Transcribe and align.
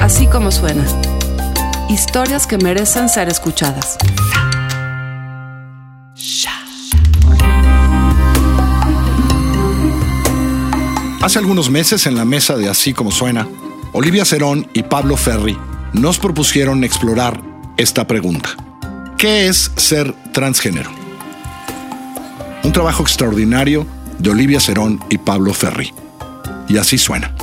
Así 0.00 0.26
como 0.26 0.50
suena. 0.50 0.84
Historias 1.88 2.46
que 2.46 2.58
merecen 2.58 3.08
ser 3.08 3.28
escuchadas. 3.28 3.96
Hace 11.22 11.38
algunos 11.38 11.70
meses 11.70 12.06
en 12.06 12.16
la 12.16 12.26
mesa 12.26 12.54
de 12.56 12.68
Así 12.68 12.92
como 12.92 13.10
suena, 13.10 13.48
Olivia 13.92 14.26
Cerón 14.26 14.68
y 14.74 14.82
Pablo 14.82 15.16
Ferri 15.16 15.56
nos 15.94 16.18
propusieron 16.18 16.84
explorar 16.84 17.40
esta 17.78 18.06
pregunta. 18.06 18.50
¿Qué 19.16 19.48
es 19.48 19.70
ser 19.76 20.12
transgénero? 20.32 20.90
Un 22.62 22.72
trabajo 22.72 23.02
extraordinario 23.02 23.86
de 24.18 24.30
Olivia 24.30 24.60
Cerón 24.60 25.02
y 25.08 25.16
Pablo 25.16 25.54
Ferri. 25.54 25.94
Y 26.68 26.76
así 26.76 26.98
suena. 26.98 27.33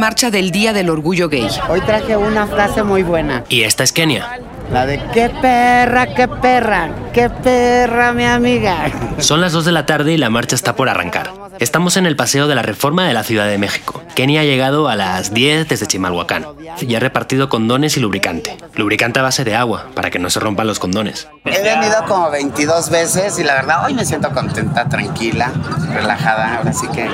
Marcha 0.00 0.30
del 0.30 0.50
Día 0.50 0.72
del 0.72 0.88
Orgullo 0.88 1.28
Gay. 1.28 1.46
Hoy 1.68 1.82
traje 1.82 2.16
una 2.16 2.46
frase 2.46 2.82
muy 2.82 3.02
buena. 3.02 3.44
Y 3.50 3.62
esta 3.62 3.84
es 3.84 3.92
Kenia. 3.92 4.40
La 4.72 4.86
de 4.86 4.98
qué 5.12 5.30
perra, 5.42 6.14
qué 6.14 6.26
perra, 6.26 6.90
qué 7.12 7.28
perra, 7.28 8.12
mi 8.12 8.24
amiga. 8.24 8.90
Son 9.18 9.42
las 9.42 9.52
2 9.52 9.66
de 9.66 9.72
la 9.72 9.84
tarde 9.84 10.12
y 10.12 10.16
la 10.16 10.30
marcha 10.30 10.54
está 10.56 10.74
por 10.74 10.88
arrancar. 10.88 11.30
Estamos 11.58 11.98
en 11.98 12.06
el 12.06 12.16
Paseo 12.16 12.48
de 12.48 12.54
la 12.54 12.62
Reforma 12.62 13.06
de 13.06 13.12
la 13.12 13.24
Ciudad 13.24 13.46
de 13.46 13.58
México. 13.58 14.02
Kenia 14.14 14.40
ha 14.40 14.44
llegado 14.44 14.88
a 14.88 14.96
las 14.96 15.32
10 15.32 15.68
desde 15.68 15.86
Chimalhuacán 15.86 16.46
y 16.80 16.94
ha 16.94 17.00
repartido 17.00 17.48
condones 17.48 17.96
y 17.96 18.00
lubricante. 18.00 18.56
Lubricante 18.74 19.20
a 19.20 19.22
base 19.22 19.44
de 19.44 19.54
agua, 19.54 19.86
para 19.94 20.10
que 20.10 20.18
no 20.18 20.30
se 20.30 20.40
rompan 20.40 20.66
los 20.66 20.78
condones. 20.78 21.28
He 21.44 21.62
venido 21.62 21.96
como 22.06 22.30
22 22.30 22.90
veces 22.90 23.38
y 23.38 23.44
la 23.44 23.54
verdad 23.54 23.84
hoy 23.84 23.94
me 23.94 24.04
siento 24.04 24.30
contenta, 24.32 24.88
tranquila, 24.88 25.52
relajada. 25.92 26.58
Ahora 26.58 26.72
sí 26.72 26.86
que 26.88 27.08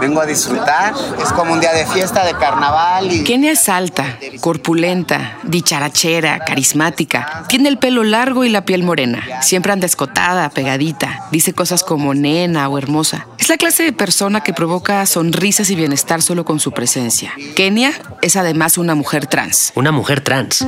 vengo 0.00 0.20
a 0.20 0.26
disfrutar. 0.26 0.94
Es 1.22 1.32
como 1.32 1.52
un 1.52 1.60
día 1.60 1.72
de 1.72 1.86
fiesta, 1.86 2.24
de 2.24 2.34
carnaval 2.34 3.12
y... 3.12 3.24
Kenia 3.24 3.52
es 3.52 3.68
alta, 3.68 4.18
corpulenta, 4.40 5.38
dicharachera, 5.44 6.40
carismática. 6.40 7.44
Tiene 7.48 7.68
el 7.68 7.78
pelo 7.78 8.04
largo 8.04 8.44
y 8.44 8.48
la 8.48 8.64
piel 8.64 8.82
morena. 8.82 9.42
Siempre 9.42 9.72
anda 9.72 9.86
escotada, 9.86 10.50
pegadita. 10.50 11.24
Dice 11.30 11.52
cosas 11.52 11.84
como 11.84 12.14
nena 12.14 12.68
o 12.68 12.78
hermosa. 12.78 13.26
Es 13.38 13.48
la 13.48 13.56
clase 13.56 13.82
de 13.82 13.92
persona 13.92 14.42
que 14.42 14.52
provoca 14.52 15.04
sonrisas 15.06 15.70
y 15.70 15.74
bienestar 15.74 16.22
solo 16.22 16.44
con 16.48 16.60
su 16.60 16.72
presencia. 16.72 17.34
Kenia 17.54 17.92
es 18.22 18.36
además 18.36 18.78
una 18.78 18.94
mujer 18.94 19.26
trans. 19.26 19.70
Una 19.74 19.92
mujer 19.92 20.22
trans. 20.22 20.66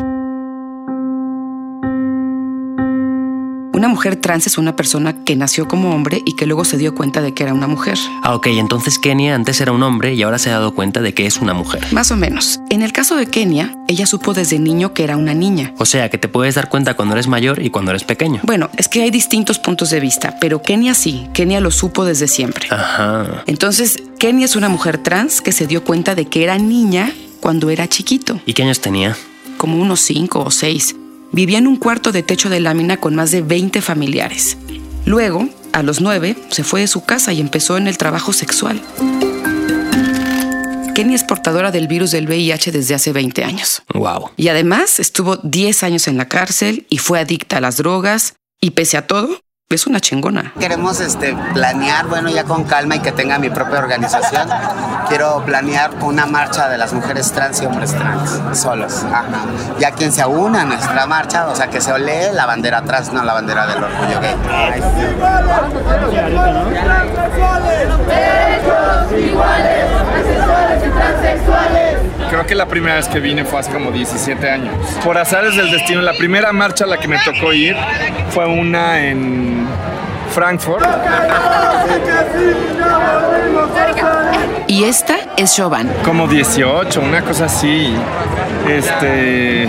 Una 3.80 3.88
mujer 3.88 4.16
trans 4.16 4.46
es 4.46 4.58
una 4.58 4.76
persona 4.76 5.24
que 5.24 5.36
nació 5.36 5.66
como 5.66 5.94
hombre 5.94 6.20
y 6.26 6.36
que 6.36 6.44
luego 6.44 6.66
se 6.66 6.76
dio 6.76 6.94
cuenta 6.94 7.22
de 7.22 7.32
que 7.32 7.44
era 7.44 7.54
una 7.54 7.66
mujer. 7.66 7.96
Ah, 8.22 8.34
ok, 8.34 8.48
entonces 8.48 8.98
Kenia 8.98 9.34
antes 9.34 9.58
era 9.62 9.72
un 9.72 9.82
hombre 9.82 10.12
y 10.12 10.22
ahora 10.22 10.38
se 10.38 10.50
ha 10.50 10.52
dado 10.52 10.74
cuenta 10.74 11.00
de 11.00 11.14
que 11.14 11.24
es 11.24 11.38
una 11.38 11.54
mujer. 11.54 11.86
Más 11.90 12.10
o 12.10 12.16
menos. 12.16 12.60
En 12.68 12.82
el 12.82 12.92
caso 12.92 13.16
de 13.16 13.24
Kenia, 13.24 13.74
ella 13.88 14.04
supo 14.04 14.34
desde 14.34 14.58
niño 14.58 14.92
que 14.92 15.02
era 15.02 15.16
una 15.16 15.32
niña. 15.32 15.72
O 15.78 15.86
sea, 15.86 16.10
que 16.10 16.18
te 16.18 16.28
puedes 16.28 16.56
dar 16.56 16.68
cuenta 16.68 16.92
cuando 16.92 17.14
eres 17.14 17.26
mayor 17.26 17.62
y 17.62 17.70
cuando 17.70 17.90
eres 17.90 18.04
pequeño. 18.04 18.40
Bueno, 18.42 18.68
es 18.76 18.86
que 18.86 19.00
hay 19.00 19.10
distintos 19.10 19.58
puntos 19.58 19.88
de 19.88 20.00
vista, 20.00 20.36
pero 20.42 20.60
Kenia 20.60 20.92
sí, 20.92 21.30
Kenia 21.32 21.60
lo 21.60 21.70
supo 21.70 22.04
desde 22.04 22.28
siempre. 22.28 22.68
Ajá. 22.68 23.44
Entonces, 23.46 24.02
Kenia 24.18 24.44
es 24.44 24.56
una 24.56 24.68
mujer 24.68 24.98
trans 24.98 25.40
que 25.40 25.52
se 25.52 25.66
dio 25.66 25.84
cuenta 25.84 26.14
de 26.14 26.26
que 26.26 26.42
era 26.42 26.58
niña 26.58 27.14
cuando 27.40 27.70
era 27.70 27.88
chiquito, 27.88 28.42
¿Y 28.44 28.52
qué 28.52 28.62
años 28.62 28.82
tenía? 28.82 29.16
como 29.56 29.78
unos 29.78 30.00
cinco 30.00 30.44
o 30.44 30.50
seis. 30.50 30.94
Vivía 31.32 31.58
en 31.58 31.68
un 31.68 31.76
cuarto 31.76 32.10
de 32.10 32.22
techo 32.22 32.50
de 32.50 32.58
lámina 32.58 32.96
con 32.96 33.14
más 33.14 33.30
de 33.30 33.42
20 33.42 33.80
familiares. 33.80 34.56
Luego, 35.04 35.48
a 35.72 35.82
los 35.82 36.00
nueve, 36.00 36.36
se 36.50 36.64
fue 36.64 36.80
de 36.80 36.88
su 36.88 37.04
casa 37.04 37.32
y 37.32 37.40
empezó 37.40 37.76
en 37.76 37.86
el 37.86 37.98
trabajo 37.98 38.32
sexual. 38.32 38.82
Kenia 40.94 41.14
es 41.14 41.22
portadora 41.22 41.70
del 41.70 41.86
virus 41.86 42.10
del 42.10 42.26
VIH 42.26 42.72
desde 42.72 42.94
hace 42.94 43.12
20 43.12 43.44
años. 43.44 43.82
Wow. 43.94 44.30
Y 44.36 44.48
además 44.48 44.98
estuvo 44.98 45.36
10 45.36 45.84
años 45.84 46.08
en 46.08 46.16
la 46.16 46.26
cárcel 46.26 46.86
y 46.90 46.98
fue 46.98 47.20
adicta 47.20 47.58
a 47.58 47.60
las 47.60 47.76
drogas. 47.76 48.34
Y 48.60 48.72
pese 48.72 48.96
a 48.96 49.06
todo, 49.06 49.40
es 49.72 49.86
una 49.86 50.00
chingona. 50.00 50.52
Queremos 50.58 50.98
este, 50.98 51.32
planear, 51.54 52.08
bueno, 52.08 52.28
ya 52.28 52.42
con 52.42 52.64
calma 52.64 52.96
y 52.96 52.98
que 52.98 53.12
tenga 53.12 53.38
mi 53.38 53.50
propia 53.50 53.78
organización. 53.78 54.48
Quiero 55.06 55.44
planear 55.44 55.92
una 56.02 56.26
marcha 56.26 56.68
de 56.68 56.76
las 56.76 56.92
mujeres 56.92 57.30
trans 57.30 57.62
y 57.62 57.66
hombres 57.66 57.94
trans, 57.94 58.40
solos. 58.58 59.04
Ajá. 59.04 59.26
Ya 59.78 59.92
quien 59.92 60.10
se 60.10 60.26
una 60.26 60.62
a 60.62 60.64
nuestra 60.64 61.06
marcha, 61.06 61.46
o 61.46 61.54
sea, 61.54 61.68
que 61.68 61.80
se 61.80 61.92
olee 61.92 62.32
la 62.32 62.46
bandera 62.46 62.78
atrás, 62.78 63.12
no 63.12 63.22
la 63.22 63.32
bandera 63.32 63.68
del 63.68 63.84
orgullo 63.84 64.20
gay. 64.20 64.34
Ay, 64.50 64.82
sí. 64.82 65.06
Creo 72.30 72.46
que 72.46 72.54
la 72.54 72.66
primera 72.66 72.94
vez 72.94 73.08
que 73.08 73.18
vine 73.18 73.44
fue 73.44 73.58
hace 73.58 73.72
como 73.72 73.90
17 73.90 74.48
años. 74.48 74.72
Por 75.04 75.18
azares 75.18 75.56
del 75.56 75.70
destino, 75.70 76.00
la 76.00 76.12
primera 76.12 76.52
marcha 76.52 76.84
a 76.84 76.86
la 76.86 76.96
que 76.96 77.08
me 77.08 77.18
tocó 77.18 77.52
ir 77.52 77.76
fue 78.30 78.46
una 78.46 79.04
en 79.04 79.66
Frankfurt. 80.32 80.86
Y 84.68 84.84
esta 84.84 85.16
es 85.36 85.56
Chauvin. 85.56 85.90
Como 86.04 86.28
18, 86.28 87.00
una 87.00 87.22
cosa 87.22 87.46
así. 87.46 87.92
Este. 88.68 89.68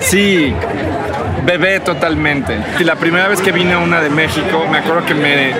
Sí, 0.00 0.52
bebé 1.46 1.80
totalmente. 1.80 2.58
Y 2.78 2.84
la 2.84 2.96
primera 2.96 3.28
vez 3.28 3.40
que 3.40 3.52
vine 3.52 3.72
a 3.72 3.78
una 3.78 4.02
de 4.02 4.10
México, 4.10 4.66
me 4.70 4.78
acuerdo 4.78 5.06
que 5.06 5.14
me 5.14 5.54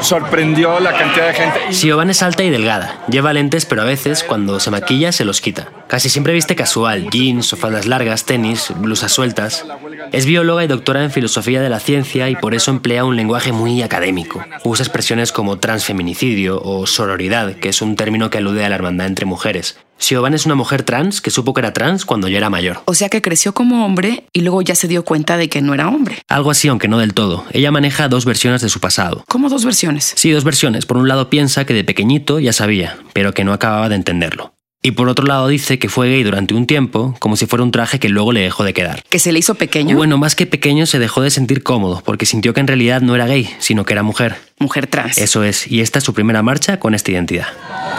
sorprendió 0.00 0.80
la 0.80 0.92
cantidad 0.92 1.28
de 1.28 1.34
gente. 1.34 1.60
Siobhan 1.70 2.10
es 2.10 2.24
alta 2.24 2.42
y 2.42 2.50
delgada. 2.50 2.96
Lleva 3.08 3.32
lentes, 3.32 3.66
pero 3.66 3.82
a 3.82 3.84
veces, 3.84 4.24
cuando 4.24 4.58
se 4.58 4.72
maquilla, 4.72 5.12
se 5.12 5.24
los 5.24 5.40
quita. 5.40 5.68
Casi 5.92 6.08
siempre 6.08 6.32
viste 6.32 6.56
casual, 6.56 7.10
jeans 7.10 7.52
o 7.52 7.56
faldas 7.58 7.84
largas, 7.84 8.24
tenis, 8.24 8.72
blusas 8.78 9.12
sueltas. 9.12 9.66
Es 10.10 10.24
bióloga 10.24 10.64
y 10.64 10.66
doctora 10.66 11.04
en 11.04 11.10
filosofía 11.10 11.60
de 11.60 11.68
la 11.68 11.80
ciencia 11.80 12.30
y 12.30 12.34
por 12.34 12.54
eso 12.54 12.70
emplea 12.70 13.04
un 13.04 13.14
lenguaje 13.14 13.52
muy 13.52 13.82
académico. 13.82 14.42
Usa 14.64 14.84
expresiones 14.84 15.32
como 15.32 15.58
transfeminicidio 15.58 16.62
o 16.62 16.86
sororidad, 16.86 17.56
que 17.56 17.68
es 17.68 17.82
un 17.82 17.96
término 17.96 18.30
que 18.30 18.38
alude 18.38 18.64
a 18.64 18.70
la 18.70 18.76
hermandad 18.76 19.06
entre 19.06 19.26
mujeres. 19.26 19.76
Siobhan 19.98 20.32
es 20.32 20.46
una 20.46 20.54
mujer 20.54 20.82
trans 20.82 21.20
que 21.20 21.28
supo 21.28 21.52
que 21.52 21.60
era 21.60 21.74
trans 21.74 22.06
cuando 22.06 22.26
ya 22.26 22.38
era 22.38 22.48
mayor. 22.48 22.80
O 22.86 22.94
sea 22.94 23.10
que 23.10 23.20
creció 23.20 23.52
como 23.52 23.84
hombre 23.84 24.24
y 24.32 24.40
luego 24.40 24.62
ya 24.62 24.74
se 24.74 24.88
dio 24.88 25.04
cuenta 25.04 25.36
de 25.36 25.50
que 25.50 25.60
no 25.60 25.74
era 25.74 25.88
hombre. 25.88 26.22
Algo 26.26 26.50
así, 26.50 26.68
aunque 26.68 26.88
no 26.88 27.00
del 27.00 27.12
todo. 27.12 27.44
Ella 27.52 27.70
maneja 27.70 28.08
dos 28.08 28.24
versiones 28.24 28.62
de 28.62 28.70
su 28.70 28.80
pasado. 28.80 29.24
¿Cómo 29.28 29.50
dos 29.50 29.66
versiones? 29.66 30.14
Sí, 30.16 30.30
dos 30.30 30.44
versiones. 30.44 30.86
Por 30.86 30.96
un 30.96 31.06
lado 31.06 31.28
piensa 31.28 31.66
que 31.66 31.74
de 31.74 31.84
pequeñito 31.84 32.40
ya 32.40 32.54
sabía, 32.54 32.96
pero 33.12 33.34
que 33.34 33.44
no 33.44 33.52
acababa 33.52 33.90
de 33.90 33.96
entenderlo. 33.96 34.54
Y 34.84 34.90
por 34.90 35.08
otro 35.08 35.24
lado 35.24 35.46
dice 35.46 35.78
que 35.78 35.88
fue 35.88 36.08
gay 36.08 36.24
durante 36.24 36.54
un 36.54 36.66
tiempo, 36.66 37.14
como 37.20 37.36
si 37.36 37.46
fuera 37.46 37.62
un 37.62 37.70
traje 37.70 38.00
que 38.00 38.08
luego 38.08 38.32
le 38.32 38.40
dejó 38.40 38.64
de 38.64 38.74
quedar. 38.74 39.04
¿Que 39.08 39.20
se 39.20 39.30
le 39.30 39.38
hizo 39.38 39.54
pequeño? 39.54 39.96
Bueno, 39.96 40.18
más 40.18 40.34
que 40.34 40.44
pequeño 40.44 40.86
se 40.86 40.98
dejó 40.98 41.22
de 41.22 41.30
sentir 41.30 41.62
cómodo, 41.62 42.02
porque 42.04 42.26
sintió 42.26 42.52
que 42.52 42.58
en 42.58 42.66
realidad 42.66 43.00
no 43.00 43.14
era 43.14 43.26
gay, 43.26 43.48
sino 43.60 43.84
que 43.84 43.92
era 43.92 44.02
mujer. 44.02 44.34
Mujer 44.58 44.88
trans. 44.88 45.18
Eso 45.18 45.44
es, 45.44 45.70
y 45.70 45.82
esta 45.82 46.00
es 46.00 46.04
su 46.04 46.14
primera 46.14 46.42
marcha 46.42 46.80
con 46.80 46.94
esta 46.94 47.12
identidad. 47.12 47.46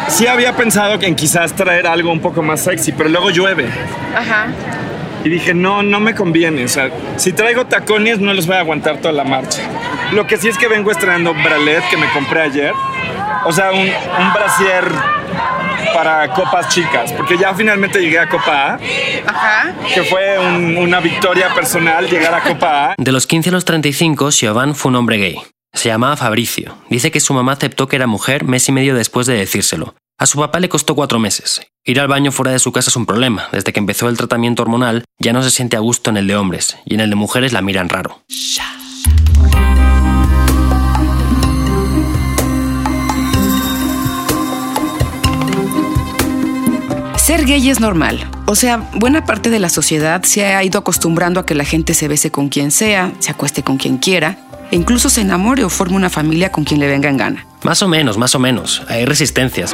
Sí 0.10 0.28
había 0.28 0.58
pensado 0.58 1.00
que 1.00 1.08
en 1.08 1.16
quizás 1.16 1.56
traer 1.56 1.88
algo 1.88 2.12
un 2.12 2.20
poco 2.20 2.42
más 2.42 2.66
sexy, 2.66 2.92
pero 2.92 3.08
luego 3.08 3.30
llueve. 3.30 3.70
Ajá. 4.14 4.48
Y 5.24 5.30
dije, 5.30 5.54
no, 5.54 5.84
no 5.84 6.02
me 6.02 6.14
conviene. 6.14 6.66
O 6.66 6.68
sea, 6.68 6.92
si 7.16 7.32
traigo 7.32 7.66
tacones 7.66 8.20
no 8.20 8.34
los 8.34 8.46
voy 8.46 8.58
a 8.58 8.60
aguantar 8.60 8.98
toda 8.98 9.14
la 9.14 9.24
marcha. 9.24 9.62
Lo 10.12 10.28
que 10.28 10.36
sí 10.36 10.50
es 10.50 10.58
que 10.58 10.68
vengo 10.68 10.92
estrenando 10.92 11.34
bralet 11.34 11.82
que 11.90 11.96
me 11.96 12.10
compré 12.10 12.42
ayer. 12.42 12.74
O 13.46 13.54
sea, 13.54 13.72
un, 13.72 13.80
un 13.80 14.34
brasier 14.34 14.84
para 15.94 16.32
copas 16.34 16.70
chicas, 16.70 17.12
porque 17.14 17.38
ya 17.38 17.54
finalmente 17.54 18.00
llegué 18.00 18.20
a 18.20 18.30
Copa 18.30 18.74
A, 18.74 18.80
Ajá. 19.28 19.74
que 19.94 20.04
fue 20.04 20.38
un- 20.40 20.78
una 20.78 21.00
victoria 21.00 21.54
personal 21.54 22.08
llegar 22.10 22.34
a 22.34 22.42
Copa 22.44 22.92
A. 22.92 22.96
De 22.98 23.12
los 23.12 23.28
15 23.28 23.50
a 23.50 23.54
los 23.54 23.66
35, 23.66 24.32
Siobhan 24.32 24.76
fue 24.76 24.90
un 24.90 24.96
hombre 24.98 25.18
gay. 25.18 25.38
Se 25.74 25.90
llamaba 25.90 26.16
Fabricio. 26.18 26.76
Dice 26.90 27.10
que 27.12 27.20
su 27.20 27.34
mamá 27.34 27.54
aceptó 27.54 27.88
que 27.88 27.96
era 27.96 28.06
mujer 28.08 28.44
mes 28.46 28.70
y 28.70 28.72
medio 28.72 28.94
después 28.96 29.26
de 29.28 29.34
decírselo. 29.36 29.96
A 30.20 30.28
su 30.28 30.38
papá 30.38 30.60
le 30.60 30.70
costó 30.70 30.94
cuatro 30.94 31.18
meses. 31.18 31.62
Ir 31.84 32.00
al 32.00 32.08
baño 32.08 32.32
fuera 32.32 32.52
de 32.52 32.60
su 32.60 32.72
casa 32.72 32.92
es 32.92 32.96
un 32.96 33.08
problema. 33.08 33.48
Desde 33.52 33.74
que 33.74 33.80
empezó 33.80 34.08
el 34.08 34.16
tratamiento 34.18 34.62
hormonal, 34.62 35.04
ya 35.20 35.34
no 35.34 35.42
se 35.42 35.50
siente 35.50 35.76
a 35.76 35.80
gusto 35.80 36.12
en 36.12 36.18
el 36.18 36.28
de 36.28 36.36
hombres, 36.36 36.78
y 36.86 36.94
en 36.94 37.00
el 37.02 37.10
de 37.10 37.16
mujeres 37.16 37.52
la 37.54 37.62
miran 37.64 37.90
raro. 37.90 38.22
Ser 47.24 47.46
gay 47.46 47.70
es 47.70 47.80
normal. 47.80 48.20
O 48.48 48.56
sea, 48.56 48.90
buena 48.96 49.24
parte 49.24 49.50
de 49.50 49.58
la 49.58 49.70
sociedad 49.70 50.24
se 50.24 50.44
ha 50.46 50.62
ido 50.62 50.78
acostumbrando 50.78 51.40
a 51.40 51.46
que 51.46 51.56
la 51.56 51.64
gente 51.64 51.94
se 51.94 52.10
bese 52.10 52.32
con 52.32 52.50
quien 52.50 52.70
sea, 52.70 53.14
se 53.20 53.32
acueste 53.32 53.64
con 53.64 53.78
quien 53.78 53.98
quiera, 53.98 54.36
e 54.72 54.76
incluso 54.76 55.08
se 55.08 55.22
enamore 55.22 55.64
o 55.64 55.70
forme 55.70 55.96
una 55.96 56.10
familia 56.10 56.52
con 56.52 56.66
quien 56.66 56.82
le 56.82 56.88
venga 56.88 57.08
en 57.08 57.16
gana. 57.16 57.46
Más 57.64 57.82
o 57.82 57.88
menos, 57.88 58.18
más 58.18 58.36
o 58.36 58.40
menos. 58.40 58.84
Hay 58.90 59.06
resistencias. 59.06 59.74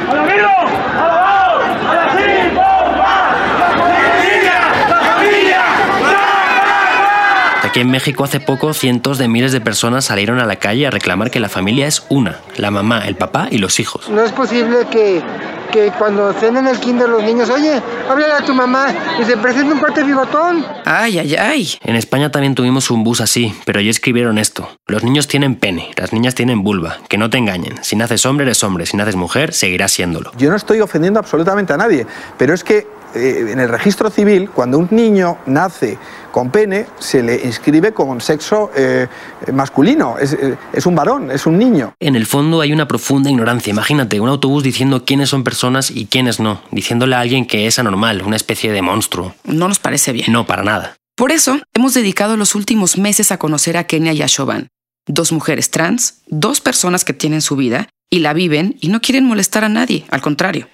Aquí 7.64 7.80
en 7.80 7.90
México 7.90 8.24
hace 8.24 8.38
poco 8.38 8.74
cientos 8.74 9.18
de 9.18 9.28
miles 9.28 9.50
de 9.50 9.60
personas 9.60 10.04
salieron 10.04 10.38
a 10.38 10.46
la 10.46 10.56
calle 10.56 10.86
a 10.86 10.90
reclamar 10.90 11.30
que 11.32 11.40
la 11.40 11.48
familia 11.48 11.88
es 11.88 12.04
una, 12.08 12.38
la 12.56 12.70
mamá, 12.70 13.06
el 13.06 13.16
papá 13.16 13.48
y 13.50 13.58
los 13.58 13.80
hijos. 13.80 14.08
No 14.08 14.22
es 14.24 14.32
posible 14.32 14.86
que, 14.90 15.22
que 15.70 15.90
cuando 15.98 16.30
estén 16.30 16.56
en 16.56 16.66
el 16.66 16.78
kinder 16.78 17.08
los 17.08 17.22
niños, 17.22 17.48
oye, 17.50 17.80
háblale 18.08 18.34
a 18.34 18.44
tu 18.44 18.54
mamá 18.54 18.88
y 19.20 19.24
se 19.24 19.36
presente 19.36 19.72
un 19.72 19.78
cuate 19.78 20.02
bigotón. 20.02 20.64
Ay, 20.84 21.18
ay, 21.18 21.34
ay. 21.36 21.68
En 21.82 21.96
España 21.96 22.30
también 22.30 22.54
tuvimos 22.54 22.90
un 22.90 23.04
bus 23.04 23.20
así, 23.20 23.54
pero 23.64 23.80
ya 23.80 23.90
escribieron 23.90 24.38
esto. 24.38 24.68
Los 24.86 25.04
niños 25.04 25.28
tienen 25.28 25.54
pene, 25.54 25.90
las 25.96 26.12
niñas 26.12 26.34
tienen 26.34 26.62
vulva. 26.62 26.98
Que 27.08 27.18
no 27.18 27.30
te 27.30 27.38
engañen. 27.38 27.82
Si 27.82 27.96
naces 27.96 28.26
hombre, 28.26 28.44
eres 28.44 28.62
hombre. 28.64 28.86
Si 28.86 28.96
naces 28.96 29.16
mujer, 29.16 29.52
seguirás 29.52 29.92
siéndolo. 29.92 30.32
Yo 30.36 30.50
no 30.50 30.56
estoy 30.56 30.80
ofendiendo 30.80 31.18
absolutamente 31.20 31.72
a 31.72 31.76
nadie, 31.76 32.06
pero 32.36 32.54
es 32.54 32.64
que 32.64 32.86
eh, 33.14 33.46
en 33.50 33.60
el 33.60 33.68
registro 33.68 34.10
civil, 34.10 34.50
cuando 34.50 34.78
un 34.78 34.88
niño 34.90 35.38
nace 35.46 35.98
con 36.30 36.50
pene, 36.50 36.86
se 36.98 37.22
le 37.22 37.40
inscribe 37.44 37.92
con 37.92 38.20
sexo 38.20 38.70
eh, 38.76 39.06
masculino. 39.52 40.18
Es, 40.18 40.32
eh, 40.32 40.56
es 40.72 40.86
un 40.86 40.94
varón, 40.94 41.30
es 41.30 41.46
un 41.46 41.58
niño. 41.58 41.94
En 42.00 42.16
el 42.16 42.26
fondo 42.26 42.60
hay 42.60 42.72
una 42.72 42.86
profunda 42.86 43.30
ignorancia. 43.30 43.70
Imagínate 43.70 44.20
un 44.20 44.28
autobús 44.28 44.62
diciendo 44.62 45.04
quiénes 45.04 45.28
son 45.28 45.44
personas 45.44 45.90
y 45.90 46.06
quiénes 46.06 46.40
no, 46.40 46.62
diciéndole 46.70 47.16
a 47.16 47.20
alguien 47.20 47.46
que 47.46 47.66
es 47.66 47.78
anormal, 47.78 48.22
una 48.22 48.36
especie 48.36 48.72
de 48.72 48.82
monstruo. 48.82 49.34
No 49.44 49.68
nos 49.68 49.78
parece 49.78 50.12
bien. 50.12 50.32
No, 50.32 50.46
para 50.46 50.62
nada. 50.62 50.96
Por 51.16 51.32
eso, 51.32 51.60
hemos 51.74 51.94
dedicado 51.94 52.36
los 52.36 52.54
últimos 52.54 52.96
meses 52.96 53.30
a 53.30 53.38
conocer 53.38 53.76
a 53.76 53.84
Kenia 53.84 54.12
y 54.12 54.22
a 54.22 54.26
Shoban, 54.26 54.68
dos 55.06 55.32
mujeres 55.32 55.70
trans, 55.70 56.22
dos 56.28 56.60
personas 56.60 57.04
que 57.04 57.12
tienen 57.12 57.42
su 57.42 57.56
vida 57.56 57.88
y 58.08 58.20
la 58.20 58.32
viven 58.32 58.76
y 58.80 58.88
no 58.88 59.00
quieren 59.00 59.26
molestar 59.26 59.64
a 59.64 59.68
nadie, 59.68 60.06
al 60.10 60.22
contrario. 60.22 60.68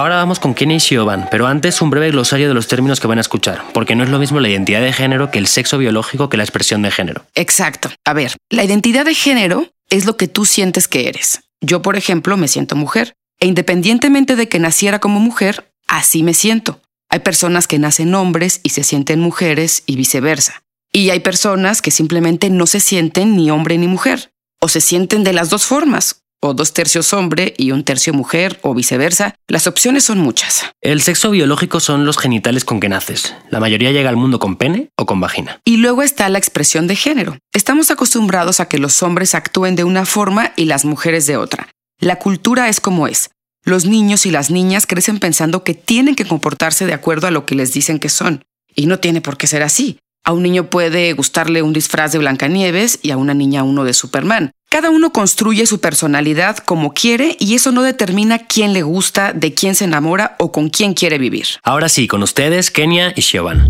Ahora 0.00 0.16
vamos 0.16 0.40
con 0.40 0.54
Kenny 0.54 0.76
y 0.76 0.80
Siobhan, 0.80 1.28
pero 1.30 1.46
antes 1.46 1.82
un 1.82 1.90
breve 1.90 2.10
glosario 2.10 2.48
de 2.48 2.54
los 2.54 2.68
términos 2.68 3.00
que 3.00 3.06
van 3.06 3.18
a 3.18 3.20
escuchar, 3.20 3.62
porque 3.74 3.94
no 3.94 4.02
es 4.02 4.08
lo 4.08 4.18
mismo 4.18 4.40
la 4.40 4.48
identidad 4.48 4.80
de 4.80 4.94
género 4.94 5.30
que 5.30 5.36
el 5.36 5.46
sexo 5.46 5.76
biológico 5.76 6.30
que 6.30 6.38
la 6.38 6.42
expresión 6.42 6.80
de 6.80 6.90
género. 6.90 7.26
Exacto. 7.34 7.90
A 8.06 8.14
ver, 8.14 8.34
la 8.48 8.64
identidad 8.64 9.04
de 9.04 9.14
género 9.14 9.68
es 9.90 10.06
lo 10.06 10.16
que 10.16 10.26
tú 10.26 10.46
sientes 10.46 10.88
que 10.88 11.06
eres. 11.06 11.40
Yo, 11.60 11.82
por 11.82 11.96
ejemplo, 11.98 12.38
me 12.38 12.48
siento 12.48 12.76
mujer, 12.76 13.12
e 13.40 13.46
independientemente 13.46 14.36
de 14.36 14.48
que 14.48 14.58
naciera 14.58 15.00
como 15.00 15.20
mujer, 15.20 15.70
así 15.86 16.22
me 16.22 16.32
siento. 16.32 16.80
Hay 17.10 17.18
personas 17.18 17.66
que 17.66 17.78
nacen 17.78 18.14
hombres 18.14 18.60
y 18.62 18.70
se 18.70 18.84
sienten 18.84 19.20
mujeres 19.20 19.82
y 19.84 19.96
viceversa. 19.96 20.62
Y 20.94 21.10
hay 21.10 21.20
personas 21.20 21.82
que 21.82 21.90
simplemente 21.90 22.48
no 22.48 22.66
se 22.66 22.80
sienten 22.80 23.36
ni 23.36 23.50
hombre 23.50 23.76
ni 23.76 23.86
mujer, 23.86 24.32
o 24.62 24.68
se 24.68 24.80
sienten 24.80 25.24
de 25.24 25.34
las 25.34 25.50
dos 25.50 25.66
formas, 25.66 26.22
o 26.40 26.54
dos 26.54 26.72
tercios 26.72 27.12
hombre 27.12 27.54
y 27.56 27.72
un 27.72 27.84
tercio 27.84 28.12
mujer, 28.12 28.58
o 28.62 28.74
viceversa. 28.74 29.34
Las 29.46 29.66
opciones 29.66 30.04
son 30.04 30.18
muchas. 30.18 30.70
El 30.80 31.02
sexo 31.02 31.30
biológico 31.30 31.80
son 31.80 32.06
los 32.06 32.18
genitales 32.18 32.64
con 32.64 32.80
que 32.80 32.88
naces. 32.88 33.34
La 33.50 33.60
mayoría 33.60 33.92
llega 33.92 34.08
al 34.08 34.16
mundo 34.16 34.38
con 34.38 34.56
pene 34.56 34.90
o 34.96 35.06
con 35.06 35.20
vagina. 35.20 35.60
Y 35.64 35.76
luego 35.76 36.02
está 36.02 36.28
la 36.28 36.38
expresión 36.38 36.86
de 36.86 36.96
género. 36.96 37.36
Estamos 37.52 37.90
acostumbrados 37.90 38.60
a 38.60 38.66
que 38.66 38.78
los 38.78 39.02
hombres 39.02 39.34
actúen 39.34 39.76
de 39.76 39.84
una 39.84 40.06
forma 40.06 40.52
y 40.56 40.64
las 40.64 40.84
mujeres 40.84 41.26
de 41.26 41.36
otra. 41.36 41.68
La 41.98 42.16
cultura 42.16 42.68
es 42.68 42.80
como 42.80 43.06
es. 43.06 43.30
Los 43.62 43.84
niños 43.84 44.24
y 44.24 44.30
las 44.30 44.50
niñas 44.50 44.86
crecen 44.86 45.18
pensando 45.18 45.64
que 45.64 45.74
tienen 45.74 46.14
que 46.14 46.24
comportarse 46.24 46.86
de 46.86 46.94
acuerdo 46.94 47.26
a 47.26 47.30
lo 47.30 47.44
que 47.44 47.54
les 47.54 47.74
dicen 47.74 47.98
que 47.98 48.08
son. 48.08 48.42
Y 48.74 48.86
no 48.86 48.98
tiene 48.98 49.20
por 49.20 49.36
qué 49.36 49.46
ser 49.46 49.62
así. 49.62 49.98
A 50.24 50.32
un 50.32 50.42
niño 50.42 50.70
puede 50.70 51.12
gustarle 51.12 51.62
un 51.62 51.72
disfraz 51.72 52.12
de 52.12 52.18
Blancanieves 52.18 52.98
y 53.02 53.10
a 53.10 53.16
una 53.16 53.34
niña 53.34 53.62
uno 53.62 53.84
de 53.84 53.94
Superman. 53.94 54.52
Cada 54.72 54.90
uno 54.90 55.12
construye 55.12 55.66
su 55.66 55.80
personalidad 55.80 56.58
como 56.58 56.94
quiere 56.94 57.36
y 57.40 57.56
eso 57.56 57.72
no 57.72 57.82
determina 57.82 58.38
quién 58.38 58.72
le 58.72 58.82
gusta, 58.82 59.32
de 59.32 59.52
quién 59.52 59.74
se 59.74 59.84
enamora 59.84 60.36
o 60.38 60.52
con 60.52 60.68
quién 60.70 60.94
quiere 60.94 61.18
vivir. 61.18 61.46
Ahora 61.64 61.88
sí, 61.88 62.06
con 62.06 62.22
ustedes, 62.22 62.70
Kenia 62.70 63.12
y 63.16 63.22
Siobhan. 63.22 63.68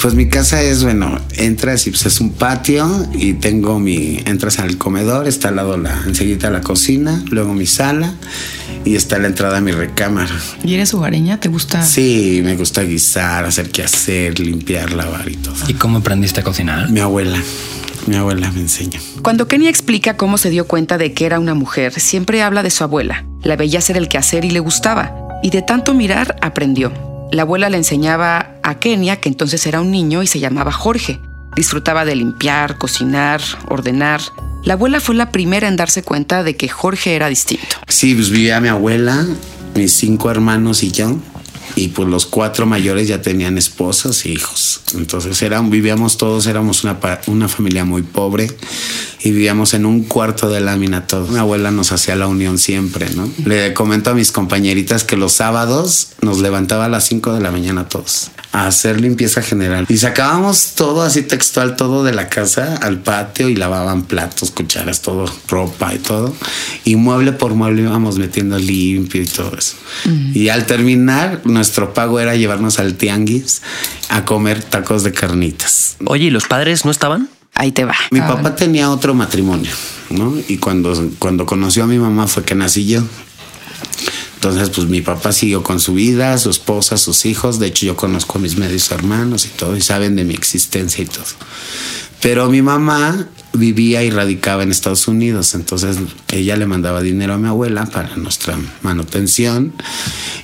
Pues 0.00 0.14
mi 0.14 0.28
casa 0.28 0.62
es, 0.62 0.84
bueno, 0.84 1.18
entras 1.36 1.86
y 1.86 1.90
pues 1.90 2.06
es 2.06 2.20
un 2.20 2.30
patio 2.30 3.06
y 3.14 3.34
tengo 3.34 3.78
mi, 3.78 4.22
entras 4.26 4.58
al 4.58 4.76
comedor, 4.76 5.26
está 5.26 5.48
al 5.48 5.56
lado 5.56 5.76
la, 5.78 6.02
enseguida 6.06 6.50
la 6.50 6.60
cocina, 6.60 7.24
luego 7.30 7.54
mi 7.54 7.66
sala 7.66 8.14
y 8.84 8.94
está 8.94 9.18
la 9.18 9.26
entrada 9.26 9.58
a 9.58 9.60
mi 9.60 9.72
recámara. 9.72 10.34
¿Y 10.62 10.74
eres 10.74 10.94
hogareña? 10.94 11.40
¿Te 11.40 11.48
gusta? 11.48 11.82
Sí, 11.82 12.40
me 12.44 12.56
gusta 12.56 12.82
guisar, 12.82 13.44
hacer 13.44 13.70
qué 13.70 13.82
hacer, 13.82 14.38
limpiar, 14.38 14.92
lavar 14.92 15.28
y 15.28 15.36
todo. 15.36 15.56
¿Y 15.66 15.74
cómo 15.74 15.98
aprendiste 15.98 16.40
a 16.40 16.44
cocinar? 16.44 16.90
Mi 16.90 17.00
abuela, 17.00 17.42
mi 18.06 18.16
abuela 18.16 18.50
me 18.52 18.60
enseña. 18.60 19.00
Cuando 19.22 19.48
Kenia 19.48 19.70
explica 19.70 20.16
cómo 20.16 20.38
se 20.38 20.50
dio 20.50 20.66
cuenta 20.66 20.98
de 20.98 21.12
que 21.14 21.26
era 21.26 21.40
una 21.40 21.54
mujer, 21.54 21.92
siempre 21.98 22.42
habla 22.42 22.62
de 22.62 22.70
su 22.70 22.84
abuela. 22.84 23.24
La 23.42 23.56
veía 23.56 23.80
hacer 23.80 23.96
el 23.96 24.08
quehacer 24.08 24.44
y 24.44 24.50
le 24.50 24.60
gustaba. 24.60 25.14
Y 25.42 25.50
de 25.50 25.62
tanto 25.62 25.94
mirar, 25.94 26.36
aprendió. 26.40 27.05
La 27.32 27.42
abuela 27.42 27.68
le 27.70 27.76
enseñaba 27.76 28.56
a 28.62 28.78
Kenia, 28.78 29.16
que 29.16 29.28
entonces 29.28 29.66
era 29.66 29.80
un 29.80 29.90
niño 29.90 30.22
y 30.22 30.26
se 30.26 30.38
llamaba 30.38 30.72
Jorge. 30.72 31.20
Disfrutaba 31.56 32.04
de 32.04 32.14
limpiar, 32.14 32.78
cocinar, 32.78 33.40
ordenar. 33.68 34.20
La 34.64 34.74
abuela 34.74 35.00
fue 35.00 35.14
la 35.14 35.32
primera 35.32 35.68
en 35.68 35.76
darse 35.76 36.02
cuenta 36.02 36.42
de 36.42 36.56
que 36.56 36.68
Jorge 36.68 37.14
era 37.14 37.28
distinto. 37.28 37.76
Sí, 37.88 38.14
pues 38.14 38.30
vivía 38.30 38.60
mi 38.60 38.68
abuela, 38.68 39.26
mis 39.74 39.92
cinco 39.92 40.30
hermanos 40.30 40.82
y 40.82 40.92
yo. 40.92 41.16
Y 41.74 41.88
pues 41.88 42.08
los 42.08 42.26
cuatro 42.26 42.64
mayores 42.64 43.08
ya 43.08 43.20
tenían 43.20 43.58
esposas 43.58 44.24
e 44.24 44.30
hijos. 44.30 44.82
Entonces 44.94 45.40
eran, 45.42 45.68
vivíamos 45.68 46.16
todos, 46.16 46.46
éramos 46.46 46.84
una, 46.84 47.48
familia 47.48 47.84
muy 47.84 48.02
pobre 48.02 48.48
y 49.26 49.32
vivíamos 49.32 49.74
en 49.74 49.86
un 49.86 50.04
cuarto 50.04 50.48
de 50.48 50.60
lámina 50.60 51.08
todos. 51.08 51.30
Mi 51.30 51.38
abuela 51.38 51.72
nos 51.72 51.90
hacía 51.90 52.14
la 52.14 52.28
unión 52.28 52.58
siempre, 52.58 53.08
¿no? 53.16 53.28
Le 53.44 53.74
comento 53.74 54.10
a 54.10 54.14
mis 54.14 54.30
compañeritas 54.30 55.02
que 55.02 55.16
los 55.16 55.32
sábados 55.32 56.10
nos 56.22 56.38
levantaba 56.38 56.84
a 56.84 56.88
las 56.88 57.08
5 57.08 57.34
de 57.34 57.40
la 57.40 57.50
mañana 57.50 57.88
todos 57.88 58.30
a 58.52 58.68
hacer 58.68 59.00
limpieza 59.00 59.42
general. 59.42 59.84
Y 59.88 59.98
sacábamos 59.98 60.74
todo 60.76 61.02
así 61.02 61.22
textual, 61.22 61.74
todo 61.74 62.04
de 62.04 62.14
la 62.14 62.28
casa 62.28 62.76
al 62.76 63.00
patio 63.00 63.48
y 63.48 63.56
lavaban 63.56 64.04
platos, 64.04 64.52
cucharas, 64.52 65.02
todo, 65.02 65.26
ropa 65.48 65.92
y 65.92 65.98
todo. 65.98 66.32
Y 66.84 66.94
mueble 66.94 67.32
por 67.32 67.54
mueble 67.54 67.82
íbamos 67.82 68.18
metiendo 68.18 68.56
limpio 68.58 69.20
y 69.20 69.26
todo 69.26 69.58
eso. 69.58 69.76
Y 70.34 70.50
al 70.50 70.66
terminar, 70.66 71.42
nuestro 71.44 71.92
pago 71.94 72.20
era 72.20 72.36
llevarnos 72.36 72.78
al 72.78 72.94
tianguis 72.94 73.60
a 74.08 74.24
comer 74.24 74.62
tacos 74.62 75.02
de 75.02 75.10
carnitas. 75.12 75.96
Oye, 76.06 76.26
¿y 76.26 76.30
los 76.30 76.44
padres 76.44 76.84
no 76.84 76.92
estaban? 76.92 77.28
Ahí 77.58 77.72
te 77.72 77.86
va. 77.86 77.96
Mi 78.10 78.20
papá 78.20 78.54
tenía 78.54 78.90
otro 78.90 79.14
matrimonio, 79.14 79.72
¿no? 80.10 80.34
Y 80.46 80.58
cuando, 80.58 81.10
cuando 81.18 81.46
conoció 81.46 81.84
a 81.84 81.86
mi 81.86 81.98
mamá 81.98 82.26
fue 82.26 82.44
que 82.44 82.54
nací 82.54 82.86
yo. 82.86 83.02
Entonces, 84.34 84.68
pues 84.68 84.86
mi 84.86 85.00
papá 85.00 85.32
siguió 85.32 85.62
con 85.62 85.80
su 85.80 85.94
vida, 85.94 86.36
su 86.36 86.50
esposa, 86.50 86.98
sus 86.98 87.24
hijos. 87.24 87.58
De 87.58 87.68
hecho, 87.68 87.86
yo 87.86 87.96
conozco 87.96 88.36
a 88.36 88.42
mis 88.42 88.58
medios 88.58 88.90
hermanos 88.90 89.46
y 89.46 89.48
todo, 89.48 89.74
y 89.74 89.80
saben 89.80 90.16
de 90.16 90.24
mi 90.24 90.34
existencia 90.34 91.02
y 91.02 91.06
todo. 91.06 91.24
Pero 92.20 92.50
mi 92.50 92.60
mamá 92.60 93.26
vivía 93.56 94.02
y 94.02 94.10
radicaba 94.10 94.62
en 94.62 94.70
Estados 94.70 95.08
Unidos, 95.08 95.54
entonces 95.54 95.96
ella 96.32 96.56
le 96.56 96.66
mandaba 96.66 97.02
dinero 97.02 97.34
a 97.34 97.38
mi 97.38 97.48
abuela 97.48 97.86
para 97.86 98.16
nuestra 98.16 98.56
manutención 98.82 99.72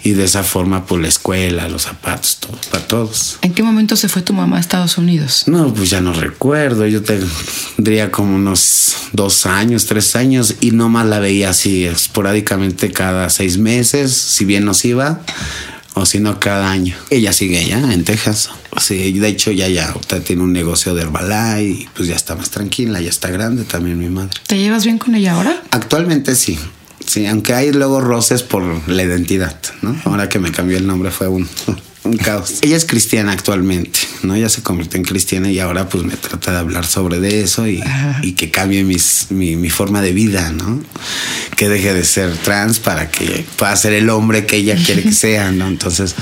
y 0.04 0.12
de 0.12 0.24
esa 0.24 0.42
forma, 0.42 0.84
pues 0.86 1.02
la 1.02 1.08
escuela, 1.08 1.68
los 1.68 1.82
zapatos, 1.82 2.38
todo, 2.40 2.58
para 2.70 2.86
todos. 2.86 3.38
¿En 3.42 3.54
qué 3.54 3.62
momento 3.62 3.96
se 3.96 4.08
fue 4.08 4.22
tu 4.22 4.32
mamá 4.32 4.56
a 4.56 4.60
Estados 4.60 4.98
Unidos? 4.98 5.44
No, 5.46 5.72
pues 5.72 5.90
ya 5.90 6.00
no 6.00 6.12
recuerdo. 6.12 6.86
Yo 6.86 7.02
tendría 7.02 8.10
como 8.10 8.34
unos 8.34 8.96
dos 9.12 9.46
años, 9.46 9.86
tres 9.86 10.16
años 10.16 10.56
y 10.60 10.72
nomás 10.72 11.06
la 11.06 11.20
veía 11.20 11.50
así 11.50 11.84
esporádicamente 11.84 12.90
cada 12.90 13.30
seis 13.30 13.58
meses, 13.58 14.12
si 14.12 14.44
bien 14.44 14.64
nos 14.64 14.84
iba, 14.84 15.20
o 15.94 16.06
si 16.06 16.20
no 16.20 16.40
cada 16.40 16.70
año. 16.70 16.96
Ella 17.10 17.32
sigue 17.32 17.58
allá 17.58 17.92
en 17.92 18.04
Texas. 18.04 18.50
Sí, 18.80 19.12
de 19.18 19.28
hecho 19.28 19.50
ya 19.50 19.68
ya 19.68 19.94
tiene 20.24 20.42
un 20.42 20.52
negocio 20.52 20.94
de 20.94 21.02
Herbalife 21.02 21.62
y 21.62 21.88
pues 21.94 22.08
ya 22.08 22.16
está 22.16 22.34
más 22.34 22.50
tranquila, 22.50 23.00
ya 23.00 23.10
está 23.10 23.30
grande 23.30 23.64
también 23.64 23.98
mi 23.98 24.08
madre. 24.08 24.40
¿Te 24.46 24.58
llevas 24.58 24.84
bien 24.84 24.98
con 24.98 25.14
ella 25.14 25.34
ahora? 25.34 25.62
Actualmente 25.70 26.34
sí. 26.34 26.58
Sí, 27.06 27.26
aunque 27.26 27.52
hay 27.52 27.72
luego 27.72 28.00
roces 28.00 28.42
por 28.42 28.88
la 28.88 29.02
identidad, 29.02 29.58
¿no? 29.82 30.00
Ahora 30.04 30.28
que 30.28 30.38
me 30.38 30.52
cambió 30.52 30.78
el 30.78 30.86
nombre 30.86 31.10
fue 31.10 31.28
un, 31.28 31.48
un 32.04 32.16
caos. 32.16 32.58
Ella 32.62 32.76
es 32.76 32.84
cristiana 32.84 33.32
actualmente, 33.32 34.00
¿no? 34.22 34.34
Ella 34.34 34.48
se 34.48 34.62
convirtió 34.62 34.98
en 34.98 35.04
cristiana 35.04 35.50
y 35.50 35.58
ahora 35.58 35.88
pues 35.88 36.04
me 36.04 36.16
trata 36.16 36.52
de 36.52 36.58
hablar 36.58 36.86
sobre 36.86 37.20
de 37.20 37.42
eso 37.42 37.66
y, 37.66 37.82
y 38.22 38.32
que 38.32 38.50
cambie 38.50 38.84
mis, 38.84 39.26
mi, 39.30 39.56
mi 39.56 39.70
forma 39.70 40.00
de 40.02 40.12
vida, 40.12 40.50
¿no? 40.52 40.82
Que 41.56 41.68
deje 41.68 41.94
de 41.94 42.04
ser 42.04 42.36
trans 42.38 42.78
para 42.78 43.10
que 43.10 43.44
pueda 43.56 43.74
ser 43.76 43.92
el 43.92 44.10
hombre 44.10 44.46
que 44.46 44.56
ella 44.56 44.76
quiere 44.76 45.02
que 45.02 45.12
sea, 45.12 45.50
¿no? 45.52 45.68
Entonces, 45.68 46.14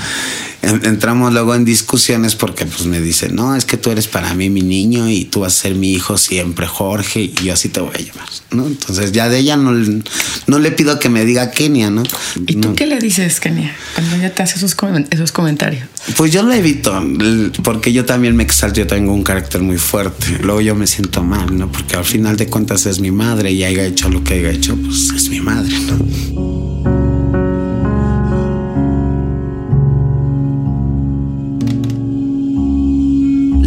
entramos 0.61 1.33
luego 1.33 1.55
en 1.55 1.65
discusiones 1.65 2.35
porque 2.35 2.65
pues 2.65 2.85
me 2.85 2.99
dice, 2.99 3.29
no, 3.29 3.55
es 3.55 3.65
que 3.65 3.77
tú 3.77 3.89
eres 3.89 4.07
para 4.07 4.33
mí 4.33 4.49
mi 4.49 4.61
niño 4.61 5.09
y 5.09 5.25
tú 5.25 5.41
vas 5.41 5.55
a 5.57 5.61
ser 5.61 5.75
mi 5.75 5.91
hijo 5.93 6.17
siempre, 6.17 6.67
Jorge, 6.67 7.21
y 7.21 7.33
yo 7.43 7.53
así 7.53 7.69
te 7.69 7.81
voy 7.81 7.93
a 7.95 7.99
llamar, 7.99 8.29
¿no? 8.51 8.67
Entonces 8.67 9.11
ya 9.11 9.27
de 9.27 9.39
ella 9.39 9.57
no, 9.57 9.71
no 10.47 10.59
le 10.59 10.71
pido 10.71 10.99
que 10.99 11.09
me 11.09 11.25
diga 11.25 11.51
Kenia, 11.51 11.89
¿no? 11.89 12.03
¿Y 12.47 12.55
tú 12.55 12.75
qué 12.75 12.85
le 12.85 12.99
dices, 12.99 13.39
Kenia, 13.39 13.75
cuando 13.95 14.15
ella 14.17 14.33
te 14.33 14.43
hace 14.43 14.57
esos, 14.57 14.75
esos 15.09 15.31
comentarios? 15.31 15.83
Pues 16.15 16.31
yo 16.31 16.43
lo 16.43 16.53
evito, 16.53 17.01
porque 17.63 17.91
yo 17.91 18.05
también 18.05 18.35
me 18.35 18.43
exalto, 18.43 18.79
yo 18.79 18.87
tengo 18.87 19.13
un 19.13 19.23
carácter 19.23 19.61
muy 19.61 19.77
fuerte, 19.77 20.39
luego 20.41 20.61
yo 20.61 20.75
me 20.75 20.85
siento 20.85 21.23
mal, 21.23 21.57
¿no? 21.57 21.71
Porque 21.71 21.95
al 21.95 22.05
final 22.05 22.37
de 22.37 22.47
cuentas 22.47 22.85
es 22.85 22.99
mi 22.99 23.11
madre 23.11 23.51
y 23.51 23.63
haya 23.63 23.83
hecho 23.85 24.09
lo 24.09 24.23
que 24.23 24.35
haya 24.35 24.51
hecho, 24.51 24.75
pues 24.75 25.09
es 25.15 25.29
mi 25.29 25.41
madre, 25.41 25.73
¿no? 25.79 26.50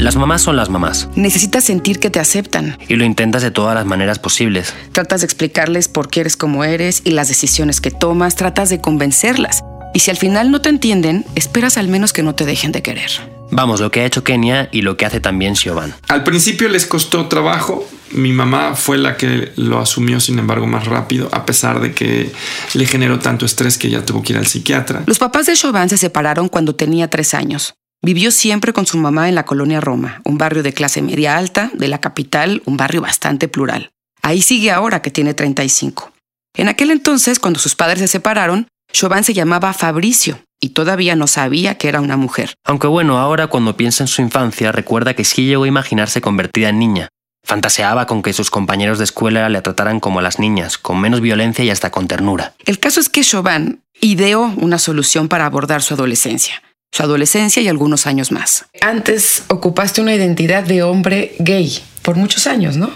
Las 0.05 0.17
mamás 0.17 0.43
son 0.43 0.57
las 0.57 0.69
mamás. 0.69 1.09
Necesitas 1.15 1.65
sentir 1.65 1.99
que 1.99 2.11
te 2.11 2.21
aceptan. 2.21 2.77
Y 2.89 2.97
lo 2.97 3.07
intentas 3.07 3.41
de 3.41 3.51
todas 3.51 3.75
las 3.75 3.87
maneras 3.87 4.19
posibles. 4.19 4.75
Tratas 4.93 5.23
de 5.23 5.25
explicarles 5.25 5.89
por 5.89 6.11
qué 6.11 6.21
eres 6.21 6.37
como 6.37 6.63
eres 6.63 7.01
y 7.05 7.13
las 7.13 7.29
decisiones 7.29 7.81
que 7.81 7.91
tomas, 7.91 8.37
tratas 8.37 8.69
de 8.69 8.83
convencerlas. 8.83 9.63
Y 9.95 10.01
si 10.01 10.11
al 10.11 10.19
final 10.19 10.51
no 10.51 10.61
te 10.61 10.69
entienden, 10.69 11.25
esperas 11.37 11.79
al 11.79 11.89
menos 11.89 12.13
que 12.13 12.23
no 12.23 12.35
te 12.35 12.45
dejen 12.45 12.71
de 12.71 12.83
querer. 12.83 13.11
Vamos, 13.51 13.81
lo 13.81 13.91
que 13.91 14.01
ha 14.01 14.05
hecho 14.05 14.23
Kenia 14.23 14.69
y 14.73 14.83
lo 14.83 14.99
que 14.99 15.07
hace 15.07 15.21
también 15.21 15.57
Siobhan. 15.57 15.95
Al 16.09 16.23
principio 16.23 16.69
les 16.69 16.85
costó 16.85 17.29
trabajo. 17.29 17.89
Mi 18.11 18.33
mamá 18.33 18.75
fue 18.75 18.99
la 18.99 19.17
que 19.17 19.53
lo 19.57 19.79
asumió, 19.79 20.21
sin 20.21 20.39
embargo, 20.39 20.67
más 20.67 20.87
rápido, 20.87 21.31
a 21.33 21.47
pesar 21.47 21.81
de 21.81 21.95
que 21.95 22.31
le 22.75 22.85
generó 22.85 23.21
tanto 23.21 23.47
estrés 23.47 23.79
que 23.79 23.87
ella 23.87 24.05
tuvo 24.05 24.23
que 24.23 24.35
ir 24.35 24.39
al 24.39 24.47
psiquiatra. 24.47 25.03
Los 25.07 25.19
papás 25.19 25.47
de 25.47 25.57
Siobhan 25.57 25.89
se 25.89 25.97
separaron 25.97 26.51
cuando 26.51 26.75
tenía 26.75 27.09
tres 27.09 27.33
años. 27.33 27.75
Vivió 28.05 28.31
siempre 28.31 28.75
con 28.75 28.85
su 28.85 28.99
mamá 28.99 29.31
en 29.31 29.35
la 29.35 29.47
colonia 29.47 29.81
Roma, 29.81 30.21
un 30.25 30.37
barrio 30.37 30.63
de 30.63 30.75
clase 30.75 31.01
media 31.01 31.39
alta, 31.39 31.71
de 31.73 31.89
la 31.89 32.03
capital, 32.03 32.61
un 32.67 32.77
barrio 32.77 33.01
bastante 33.01 33.49
plural. 33.49 33.93
Ahí 34.21 34.43
sigue 34.43 34.71
ahora 34.71 35.01
que 35.01 35.11
tiene 35.11 35.33
35. 35.33 36.13
En 36.55 36.69
aquel 36.69 36.91
entonces, 36.91 37.39
cuando 37.39 37.59
sus 37.59 37.75
padres 37.75 38.01
se 38.01 38.09
separaron, 38.09 38.69
Chauvin 38.93 39.25
se 39.25 39.33
llamaba 39.33 39.73
Fabricio 39.73 40.39
y 40.61 40.71
todavía 40.71 41.17
no 41.17 41.27
sabía 41.27 41.79
que 41.79 41.89
era 41.89 42.03
una 42.03 42.19
mujer. 42.19 42.53
Aunque 42.67 42.89
bueno, 42.89 43.17
ahora 43.17 43.47
cuando 43.47 43.75
piensa 43.79 44.05
en 44.05 44.09
su 44.09 44.21
infancia, 44.21 44.71
recuerda 44.71 45.15
que 45.15 45.25
sí 45.25 45.47
llegó 45.47 45.65
a 45.65 45.69
imaginarse 45.69 46.21
convertida 46.21 46.69
en 46.69 46.81
niña. 46.81 47.09
Fantaseaba 47.43 48.07
con 48.07 48.21
que 48.21 48.35
sus 48.35 48.51
compañeros 48.51 48.99
de 48.99 49.05
escuela 49.05 49.49
le 49.49 49.63
trataran 49.63 49.99
como 49.99 50.19
a 50.19 50.23
las 50.23 50.39
niñas, 50.39 50.77
con 50.77 51.01
menos 51.01 51.23
violencia 51.23 51.65
y 51.65 51.71
hasta 51.71 51.91
con 51.91 52.07
ternura. 52.07 52.53
El 52.67 52.79
caso 52.79 53.01
es 53.01 53.09
que 53.09 53.23
Chauvin 53.23 53.81
ideó 54.03 54.53
una 54.59 54.79
solución 54.79 55.29
para 55.29 55.47
abordar 55.47 55.81
su 55.81 55.95
adolescencia 55.95 56.63
su 56.95 57.03
adolescencia 57.03 57.61
y 57.61 57.67
algunos 57.67 58.07
años 58.07 58.31
más. 58.31 58.67
Antes 58.81 59.43
ocupaste 59.49 60.01
una 60.01 60.15
identidad 60.15 60.63
de 60.63 60.85
hombre 60.85 61.35
gay 61.41 61.77
por 62.03 62.15
muchos 62.15 62.47
años, 62.47 62.77
¿no? 62.77 62.89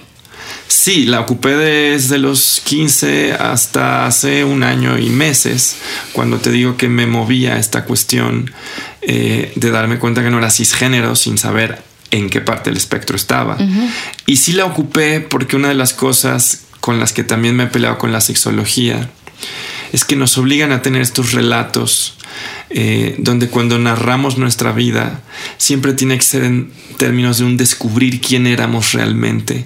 Sí, 0.69 1.05
la 1.05 1.21
ocupé 1.21 1.57
desde 1.57 2.19
los 2.19 2.63
15 2.65 3.33
hasta 3.33 4.07
hace 4.07 4.45
un 4.45 4.63
año 4.63 4.99
y 4.99 5.11
meses, 5.11 5.77
cuando 6.13 6.39
te 6.39 6.53
digo 6.53 6.77
que 6.77 6.89
me 6.89 7.07
movía 7.07 7.59
esta 7.59 7.85
cuestión 7.85 8.53
eh, 9.03 9.53
de 9.57 9.71
darme 9.73 9.99
cuenta 9.99 10.23
que 10.23 10.31
no 10.31 10.39
era 10.39 10.51
cisgénero 10.51 11.17
sin 11.17 11.37
saber 11.37 11.83
en 12.13 12.31
qué 12.31 12.41
parte 12.41 12.71
del 12.71 12.77
espectro 12.77 13.17
estaba. 13.17 13.59
Y 14.27 14.37
sí 14.37 14.53
la 14.53 14.67
ocupé 14.67 15.21
porque 15.21 15.57
una 15.57 15.69
de 15.69 15.75
las 15.75 15.93
cosas 15.93 16.67
con 16.81 17.01
las 17.01 17.13
que 17.13 17.25
también 17.25 17.57
me 17.57 17.65
he 17.65 17.67
peleado 17.67 17.99
con 17.99 18.13
la 18.13 18.21
sexología 18.21 19.11
es 19.93 20.05
que 20.05 20.17
nos 20.17 20.39
obligan 20.39 20.73
a 20.73 20.83
tener 20.83 21.03
estos 21.03 21.33
relatos 21.33 22.19
eh, 22.71 23.15
donde 23.19 23.49
cuando 23.49 23.79
narramos 23.79 24.39
nuestra 24.39 24.73
vida 24.73 25.23
siempre 25.57 25.95
tiene 25.95 26.17
que 26.17 26.25
ser 26.25 26.45
en 26.45 26.73
términos 26.99 27.39
de 27.39 27.45
un 27.45 27.57
descubrir 27.57 28.21
quién 28.21 28.47
éramos 28.47 28.93
realmente, 28.93 29.65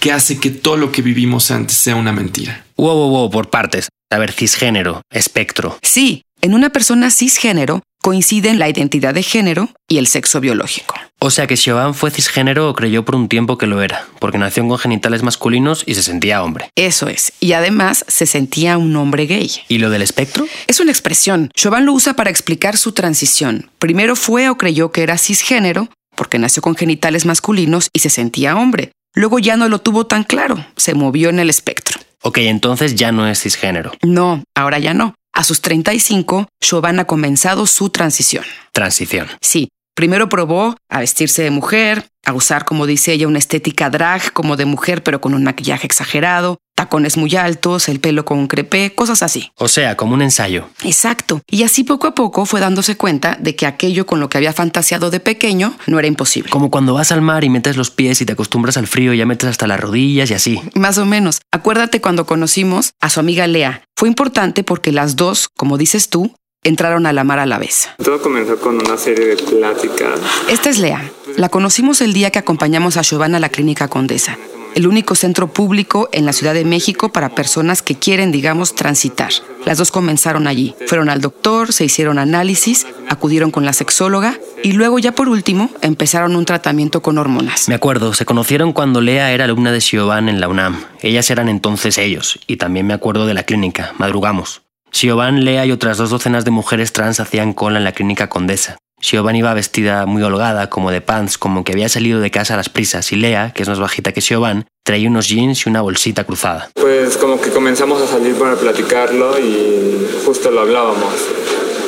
que 0.00 0.12
hace 0.12 0.38
que 0.38 0.50
todo 0.50 0.76
lo 0.76 0.92
que 0.92 1.02
vivimos 1.02 1.50
antes 1.50 1.76
sea 1.76 1.96
una 1.96 2.12
mentira. 2.12 2.64
Wow, 2.76 2.94
wow, 2.94 3.10
wow, 3.10 3.30
por 3.30 3.50
partes. 3.50 3.88
A 4.10 4.18
ver, 4.18 4.32
cisgénero, 4.32 5.02
espectro. 5.10 5.78
Sí, 5.82 6.22
en 6.40 6.54
una 6.54 6.70
persona 6.70 7.10
cisgénero 7.10 7.82
coinciden 8.02 8.58
la 8.58 8.68
identidad 8.68 9.14
de 9.14 9.22
género 9.22 9.70
y 9.88 9.98
el 9.98 10.08
sexo 10.08 10.40
biológico. 10.40 10.96
O 11.20 11.30
sea 11.30 11.46
que 11.46 11.56
Siobhan 11.56 11.94
fue 11.94 12.10
cisgénero 12.10 12.68
o 12.68 12.74
creyó 12.74 13.04
por 13.04 13.14
un 13.14 13.28
tiempo 13.28 13.56
que 13.56 13.68
lo 13.68 13.80
era, 13.80 14.06
porque 14.18 14.38
nació 14.38 14.66
con 14.66 14.76
genitales 14.76 15.22
masculinos 15.22 15.84
y 15.86 15.94
se 15.94 16.02
sentía 16.02 16.42
hombre. 16.42 16.68
Eso 16.74 17.08
es, 17.08 17.32
y 17.38 17.52
además 17.52 18.04
se 18.08 18.26
sentía 18.26 18.76
un 18.76 18.94
hombre 18.96 19.26
gay. 19.26 19.50
¿Y 19.68 19.78
lo 19.78 19.88
del 19.88 20.02
espectro? 20.02 20.46
Es 20.66 20.80
una 20.80 20.90
expresión. 20.90 21.50
Siobhan 21.54 21.86
lo 21.86 21.92
usa 21.92 22.14
para 22.14 22.30
explicar 22.30 22.76
su 22.76 22.90
transición. 22.90 23.70
Primero 23.78 24.16
fue 24.16 24.48
o 24.48 24.58
creyó 24.58 24.90
que 24.90 25.04
era 25.04 25.16
cisgénero, 25.16 25.88
porque 26.16 26.40
nació 26.40 26.60
con 26.60 26.74
genitales 26.74 27.24
masculinos 27.24 27.88
y 27.92 28.00
se 28.00 28.10
sentía 28.10 28.56
hombre. 28.56 28.90
Luego 29.14 29.38
ya 29.38 29.56
no 29.56 29.68
lo 29.68 29.80
tuvo 29.80 30.06
tan 30.06 30.24
claro, 30.24 30.66
se 30.76 30.94
movió 30.94 31.28
en 31.28 31.38
el 31.38 31.50
espectro. 31.50 32.00
Ok, 32.22 32.38
entonces 32.38 32.96
ya 32.96 33.12
no 33.12 33.28
es 33.28 33.42
cisgénero. 33.42 33.92
No, 34.02 34.42
ahora 34.56 34.80
ya 34.80 34.92
no. 34.94 35.14
A 35.32 35.44
sus 35.44 35.62
35, 35.62 36.46
Chauvin 36.60 37.00
ha 37.00 37.06
comenzado 37.06 37.66
su 37.66 37.88
transición. 37.88 38.44
Transición. 38.72 39.28
Sí. 39.40 39.68
Primero 39.94 40.28
probó 40.28 40.74
a 40.88 41.00
vestirse 41.00 41.42
de 41.42 41.50
mujer, 41.50 42.06
a 42.24 42.32
usar, 42.32 42.64
como 42.64 42.86
dice 42.86 43.12
ella, 43.12 43.28
una 43.28 43.38
estética 43.38 43.90
drag 43.90 44.32
como 44.32 44.56
de 44.56 44.64
mujer, 44.64 45.02
pero 45.02 45.20
con 45.20 45.34
un 45.34 45.44
maquillaje 45.44 45.86
exagerado, 45.86 46.58
tacones 46.74 47.16
muy 47.16 47.34
altos, 47.36 47.88
el 47.88 48.00
pelo 48.00 48.24
con 48.24 48.38
un 48.38 48.48
crepé, 48.48 48.94
cosas 48.94 49.22
así. 49.22 49.50
O 49.56 49.68
sea, 49.68 49.96
como 49.96 50.14
un 50.14 50.22
ensayo. 50.22 50.68
Exacto. 50.82 51.42
Y 51.46 51.62
así 51.64 51.84
poco 51.84 52.06
a 52.06 52.14
poco 52.14 52.46
fue 52.46 52.60
dándose 52.60 52.96
cuenta 52.96 53.36
de 53.38 53.54
que 53.54 53.66
aquello 53.66 54.06
con 54.06 54.20
lo 54.20 54.28
que 54.28 54.38
había 54.38 54.52
fantaseado 54.52 55.10
de 55.10 55.20
pequeño 55.20 55.74
no 55.86 55.98
era 55.98 56.08
imposible. 56.08 56.50
Como 56.50 56.70
cuando 56.70 56.94
vas 56.94 57.12
al 57.12 57.20
mar 57.20 57.44
y 57.44 57.50
metes 57.50 57.76
los 57.76 57.90
pies 57.90 58.20
y 58.20 58.26
te 58.26 58.32
acostumbras 58.32 58.76
al 58.76 58.86
frío, 58.86 59.12
ya 59.12 59.26
metes 59.26 59.50
hasta 59.50 59.66
las 59.66 59.80
rodillas 59.80 60.30
y 60.30 60.34
así. 60.34 60.60
Más 60.74 60.98
o 60.98 61.04
menos. 61.04 61.40
Acuérdate 61.50 62.00
cuando 62.00 62.24
conocimos 62.24 62.94
a 63.00 63.10
su 63.10 63.20
amiga 63.20 63.46
Lea. 63.46 63.82
Fue 63.96 64.08
importante 64.08 64.64
porque 64.64 64.90
las 64.90 65.16
dos, 65.16 65.48
como 65.56 65.76
dices 65.76 66.08
tú, 66.08 66.34
entraron 66.64 67.06
a 67.06 67.12
la 67.12 67.24
mar 67.24 67.38
a 67.38 67.46
la 67.46 67.58
vez. 67.58 67.88
Todo 68.02 68.20
comenzó 68.22 68.56
con 68.58 68.76
una 68.76 68.96
serie 68.96 69.26
de 69.26 69.36
pláticas. 69.36 70.20
Esta 70.48 70.70
es 70.70 70.78
Lea. 70.78 71.10
La 71.36 71.48
conocimos 71.48 72.00
el 72.00 72.12
día 72.12 72.30
que 72.30 72.38
acompañamos 72.38 72.96
a 72.96 73.02
Giovanna 73.02 73.38
a 73.38 73.40
la 73.40 73.48
clínica 73.48 73.88
Condesa, 73.88 74.38
el 74.74 74.86
único 74.86 75.14
centro 75.14 75.48
público 75.48 76.08
en 76.12 76.24
la 76.24 76.32
Ciudad 76.32 76.54
de 76.54 76.64
México 76.64 77.10
para 77.10 77.34
personas 77.34 77.82
que 77.82 77.96
quieren, 77.96 78.30
digamos, 78.30 78.74
transitar. 78.74 79.32
Las 79.64 79.78
dos 79.78 79.90
comenzaron 79.90 80.46
allí. 80.46 80.74
Fueron 80.86 81.08
al 81.08 81.20
doctor, 81.20 81.72
se 81.72 81.84
hicieron 81.84 82.18
análisis, 82.18 82.86
acudieron 83.08 83.50
con 83.50 83.64
la 83.64 83.72
sexóloga 83.72 84.38
y 84.62 84.72
luego 84.72 84.98
ya 84.98 85.12
por 85.12 85.28
último 85.28 85.68
empezaron 85.80 86.36
un 86.36 86.44
tratamiento 86.44 87.02
con 87.02 87.18
hormonas. 87.18 87.68
Me 87.68 87.74
acuerdo, 87.74 88.14
se 88.14 88.24
conocieron 88.24 88.72
cuando 88.72 89.00
Lea 89.00 89.32
era 89.32 89.44
alumna 89.44 89.72
de 89.72 89.80
Siobhan 89.80 90.28
en 90.28 90.40
la 90.40 90.48
UNAM. 90.48 90.84
Ellas 91.00 91.28
eran 91.30 91.48
entonces 91.48 91.98
ellos 91.98 92.38
y 92.46 92.56
también 92.56 92.86
me 92.86 92.94
acuerdo 92.94 93.26
de 93.26 93.34
la 93.34 93.42
clínica. 93.42 93.94
Madrugamos. 93.98 94.62
Siobhan, 94.92 95.42
Lea 95.44 95.64
y 95.64 95.72
otras 95.72 95.96
dos 95.96 96.10
docenas 96.10 96.44
de 96.44 96.50
mujeres 96.50 96.92
trans 96.92 97.18
hacían 97.18 97.54
cola 97.54 97.78
en 97.78 97.84
la 97.84 97.92
clínica 97.92 98.28
Condesa. 98.28 98.76
Siobhan 99.00 99.34
iba 99.34 99.52
vestida 99.54 100.04
muy 100.04 100.22
holgada, 100.22 100.68
como 100.68 100.90
de 100.90 101.00
pants, 101.00 101.38
como 101.38 101.64
que 101.64 101.72
había 101.72 101.88
salido 101.88 102.20
de 102.20 102.30
casa 102.30 102.54
a 102.54 102.56
las 102.58 102.68
prisas, 102.68 103.10
y 103.10 103.16
Lea, 103.16 103.52
que 103.52 103.62
es 103.62 103.68
más 103.68 103.80
bajita 103.80 104.12
que 104.12 104.20
Siobhan, 104.20 104.66
traía 104.84 105.08
unos 105.08 105.28
jeans 105.28 105.66
y 105.66 105.70
una 105.70 105.80
bolsita 105.80 106.24
cruzada. 106.24 106.70
Pues 106.74 107.16
como 107.16 107.40
que 107.40 107.50
comenzamos 107.50 108.02
a 108.02 108.06
salir 108.06 108.36
para 108.36 108.54
platicarlo 108.54 109.40
y 109.40 110.06
justo 110.26 110.50
lo 110.50 110.60
hablábamos. 110.60 111.14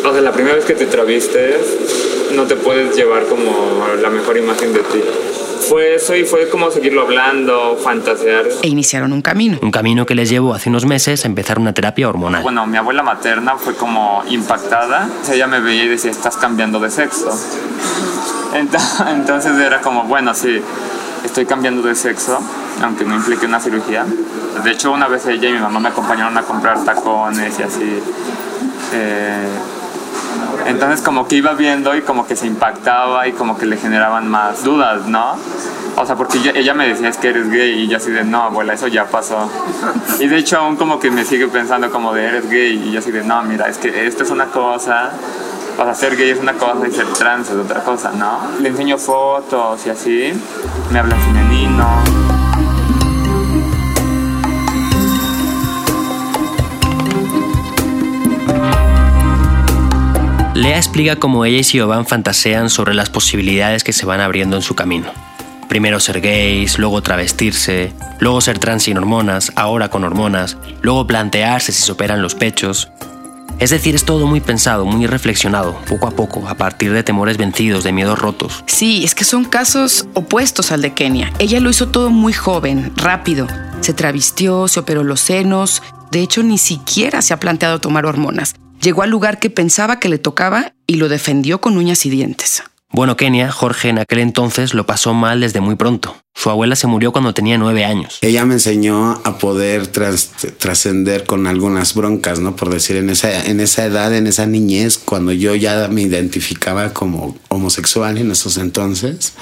O 0.04 0.12
sea, 0.12 0.22
la 0.22 0.32
primera 0.32 0.56
vez 0.56 0.64
que 0.64 0.74
te 0.74 0.86
travistes, 0.86 2.32
no 2.34 2.44
te 2.44 2.56
puedes 2.56 2.96
llevar 2.96 3.26
como 3.26 3.86
la 4.00 4.08
mejor 4.08 4.38
imagen 4.38 4.72
de 4.72 4.80
ti 4.80 5.00
fue 5.68 5.94
eso 5.94 6.14
y 6.14 6.24
fue 6.24 6.48
como 6.48 6.70
seguirlo 6.70 7.02
hablando, 7.02 7.76
fantasear. 7.82 8.44
E 8.62 8.68
iniciaron 8.68 9.12
un 9.12 9.22
camino. 9.22 9.58
Un 9.62 9.70
camino 9.70 10.06
que 10.06 10.14
les 10.14 10.28
llevó 10.28 10.54
hace 10.54 10.68
unos 10.68 10.86
meses 10.86 11.24
a 11.24 11.28
empezar 11.28 11.58
una 11.58 11.72
terapia 11.72 12.08
hormonal. 12.08 12.42
Bueno, 12.42 12.66
mi 12.66 12.76
abuela 12.76 13.02
materna 13.02 13.56
fue 13.56 13.74
como 13.74 14.22
impactada. 14.28 15.08
Ella 15.32 15.46
me 15.46 15.60
veía 15.60 15.84
y 15.84 15.88
decía, 15.88 16.10
estás 16.10 16.36
cambiando 16.36 16.78
de 16.80 16.90
sexo. 16.90 17.30
Entonces 19.08 19.58
era 19.58 19.80
como, 19.80 20.04
bueno, 20.04 20.34
sí, 20.34 20.60
estoy 21.24 21.46
cambiando 21.46 21.82
de 21.82 21.94
sexo, 21.94 22.38
aunque 22.82 23.04
no 23.04 23.16
implique 23.16 23.46
una 23.46 23.60
cirugía. 23.60 24.04
De 24.62 24.70
hecho, 24.70 24.92
una 24.92 25.08
vez 25.08 25.26
ella 25.26 25.48
y 25.48 25.52
mi 25.52 25.58
mamá 25.58 25.80
me 25.80 25.88
acompañaron 25.88 26.36
a 26.38 26.42
comprar 26.42 26.84
tacones 26.84 27.58
y 27.58 27.62
así. 27.62 28.00
Eh, 28.92 29.48
entonces 30.66 31.00
como 31.00 31.26
que 31.26 31.36
iba 31.36 31.52
viendo 31.54 31.94
y 31.96 32.02
como 32.02 32.26
que 32.26 32.36
se 32.36 32.46
impactaba 32.46 33.26
y 33.28 33.32
como 33.32 33.58
que 33.58 33.66
le 33.66 33.76
generaban 33.76 34.28
más 34.28 34.64
dudas, 34.64 35.06
¿no? 35.06 35.36
O 35.96 36.04
sea, 36.04 36.16
porque 36.16 36.38
ella, 36.54 36.74
me 36.74 36.88
decía 36.88 37.08
es 37.08 37.18
que 37.18 37.28
eres 37.28 37.50
gay 37.50 37.82
y 37.82 37.88
yo 37.88 37.98
así 37.98 38.10
de 38.10 38.24
no, 38.24 38.42
abuela, 38.42 38.74
eso 38.74 38.88
ya 38.88 39.06
pasó. 39.06 39.48
Y 40.18 40.26
de 40.26 40.38
hecho 40.38 40.58
aún 40.58 40.76
como 40.76 40.98
que 40.98 41.10
me 41.10 41.24
sigue 41.24 41.46
pensando 41.48 41.90
como 41.90 42.12
de 42.12 42.24
eres 42.24 42.50
gay 42.50 42.88
y 42.88 42.92
yo 42.92 42.98
así 42.98 43.10
de 43.12 43.22
no, 43.22 43.42
mira, 43.42 43.68
es 43.68 43.78
que 43.78 44.06
esto 44.06 44.24
es 44.24 44.30
una 44.30 44.46
cosa, 44.46 45.10
o 45.78 45.84
sea, 45.84 45.94
ser 45.94 46.16
gay 46.16 46.30
es 46.30 46.40
una 46.40 46.54
cosa 46.54 46.86
y 46.88 46.92
ser 46.92 47.06
trans 47.06 47.50
es 47.50 47.56
otra 47.56 47.82
cosa, 47.82 48.10
¿no? 48.12 48.40
Le 48.60 48.70
enseño 48.70 48.98
fotos 48.98 49.86
y 49.86 49.90
así, 49.90 50.32
me 50.90 50.98
habla 50.98 51.16
femenino. 51.16 52.23
Lea 60.54 60.76
explica 60.76 61.16
cómo 61.16 61.44
ella 61.44 61.58
y 61.58 61.64
Siobhan 61.64 62.06
fantasean 62.06 62.70
sobre 62.70 62.94
las 62.94 63.10
posibilidades 63.10 63.82
que 63.82 63.92
se 63.92 64.06
van 64.06 64.20
abriendo 64.20 64.54
en 64.54 64.62
su 64.62 64.76
camino. 64.76 65.10
Primero 65.68 65.98
ser 65.98 66.20
gays, 66.20 66.78
luego 66.78 67.02
travestirse, 67.02 67.92
luego 68.20 68.40
ser 68.40 68.60
trans 68.60 68.84
sin 68.84 68.96
hormonas, 68.96 69.50
ahora 69.56 69.88
con 69.88 70.04
hormonas, 70.04 70.56
luego 70.80 71.08
plantearse 71.08 71.72
si 71.72 71.82
se 71.82 71.90
operan 71.90 72.22
los 72.22 72.36
pechos. 72.36 72.88
Es 73.58 73.70
decir, 73.70 73.96
es 73.96 74.04
todo 74.04 74.28
muy 74.28 74.40
pensado, 74.40 74.84
muy 74.84 75.08
reflexionado, 75.08 75.76
poco 75.88 76.06
a 76.06 76.12
poco, 76.12 76.46
a 76.46 76.54
partir 76.54 76.92
de 76.92 77.02
temores 77.02 77.36
vencidos, 77.36 77.82
de 77.82 77.90
miedos 77.90 78.20
rotos. 78.20 78.62
Sí, 78.66 79.02
es 79.02 79.16
que 79.16 79.24
son 79.24 79.44
casos 79.44 80.06
opuestos 80.14 80.70
al 80.70 80.82
de 80.82 80.94
Kenia. 80.94 81.32
Ella 81.40 81.58
lo 81.58 81.70
hizo 81.70 81.88
todo 81.88 82.10
muy 82.10 82.32
joven, 82.32 82.92
rápido. 82.94 83.48
Se 83.80 83.92
travistió, 83.92 84.68
se 84.68 84.78
operó 84.78 85.02
los 85.02 85.20
senos. 85.20 85.82
De 86.12 86.20
hecho, 86.20 86.44
ni 86.44 86.58
siquiera 86.58 87.22
se 87.22 87.34
ha 87.34 87.40
planteado 87.40 87.80
tomar 87.80 88.06
hormonas. 88.06 88.54
Llegó 88.84 89.00
al 89.00 89.08
lugar 89.08 89.38
que 89.38 89.48
pensaba 89.48 89.98
que 89.98 90.10
le 90.10 90.18
tocaba 90.18 90.74
y 90.86 90.96
lo 90.96 91.08
defendió 91.08 91.58
con 91.58 91.78
uñas 91.78 92.04
y 92.04 92.10
dientes. 92.10 92.62
Bueno, 92.90 93.16
Kenia, 93.16 93.50
Jorge 93.50 93.88
en 93.88 93.98
aquel 93.98 94.18
entonces 94.18 94.74
lo 94.74 94.84
pasó 94.84 95.14
mal 95.14 95.40
desde 95.40 95.62
muy 95.62 95.74
pronto. 95.74 96.18
Su 96.34 96.50
abuela 96.50 96.76
se 96.76 96.86
murió 96.86 97.10
cuando 97.10 97.32
tenía 97.32 97.56
nueve 97.56 97.86
años. 97.86 98.18
Ella 98.20 98.44
me 98.44 98.52
enseñó 98.52 99.22
a 99.24 99.38
poder 99.38 99.86
trascender 99.86 101.24
con 101.24 101.46
algunas 101.46 101.94
broncas, 101.94 102.40
¿no? 102.40 102.56
Por 102.56 102.68
decir, 102.68 102.96
en 102.96 103.08
esa, 103.08 103.46
en 103.46 103.60
esa 103.60 103.86
edad, 103.86 104.14
en 104.14 104.26
esa 104.26 104.44
niñez, 104.44 104.98
cuando 104.98 105.32
yo 105.32 105.54
ya 105.54 105.88
me 105.88 106.02
identificaba 106.02 106.92
como 106.92 107.38
homosexual 107.48 108.18
en 108.18 108.32
esos 108.32 108.58
entonces, 108.58 109.32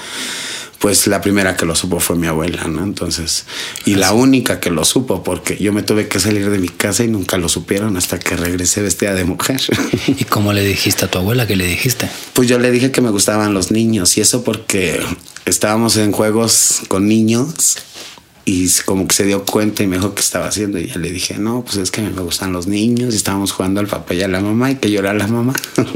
pues 0.83 1.07
la 1.07 1.21
primera 1.21 1.55
que 1.55 1.65
lo 1.65 1.77
supo 1.77 2.01
fue 2.01 2.17
mi 2.17 2.27
abuela, 2.27 2.65
¿no? 2.65 2.83
Entonces, 2.83 3.45
y 3.85 3.95
la 3.95 4.11
única 4.11 4.59
que 4.59 4.69
lo 4.69 4.83
supo, 4.83 5.23
porque 5.23 5.55
yo 5.55 5.71
me 5.71 5.81
tuve 5.81 6.09
que 6.09 6.19
salir 6.19 6.49
de 6.49 6.57
mi 6.57 6.67
casa 6.67 7.05
y 7.05 7.07
nunca 7.07 7.37
lo 7.37 7.47
supieron 7.47 7.95
hasta 7.95 8.19
que 8.19 8.35
regresé 8.35 8.81
vestida 8.81 9.13
de 9.13 9.23
mujer. 9.23 9.61
¿Y 10.07 10.25
cómo 10.25 10.51
le 10.51 10.61
dijiste 10.61 11.05
a 11.05 11.07
tu 11.09 11.19
abuela? 11.19 11.47
¿Qué 11.47 11.55
le 11.55 11.65
dijiste? 11.65 12.09
Pues 12.33 12.49
yo 12.49 12.59
le 12.59 12.69
dije 12.69 12.91
que 12.91 12.99
me 12.99 13.11
gustaban 13.11 13.53
los 13.53 13.71
niños 13.71 14.17
y 14.17 14.19
eso 14.19 14.43
porque 14.43 14.99
estábamos 15.45 15.95
en 15.95 16.11
juegos 16.11 16.81
con 16.89 17.07
niños 17.07 17.77
y 18.43 18.69
como 18.85 19.07
que 19.07 19.15
se 19.15 19.23
dio 19.23 19.45
cuenta 19.45 19.83
y 19.83 19.87
me 19.87 19.95
dijo 19.95 20.13
qué 20.13 20.21
estaba 20.21 20.47
haciendo 20.47 20.79
y 20.79 20.87
ya 20.87 20.97
le 20.97 21.11
dije, 21.11 21.37
no, 21.37 21.63
pues 21.63 21.77
es 21.77 21.91
que 21.91 22.01
me 22.01 22.21
gustan 22.23 22.51
los 22.51 22.67
niños 22.67 23.13
y 23.13 23.15
estábamos 23.15 23.53
jugando 23.53 23.79
al 23.79 23.87
papá 23.87 24.15
y 24.15 24.21
a 24.21 24.27
la 24.27 24.41
mamá 24.41 24.71
y 24.71 24.75
que 24.75 24.91
llora 24.91 25.13
la 25.13 25.27
mamá. 25.27 25.53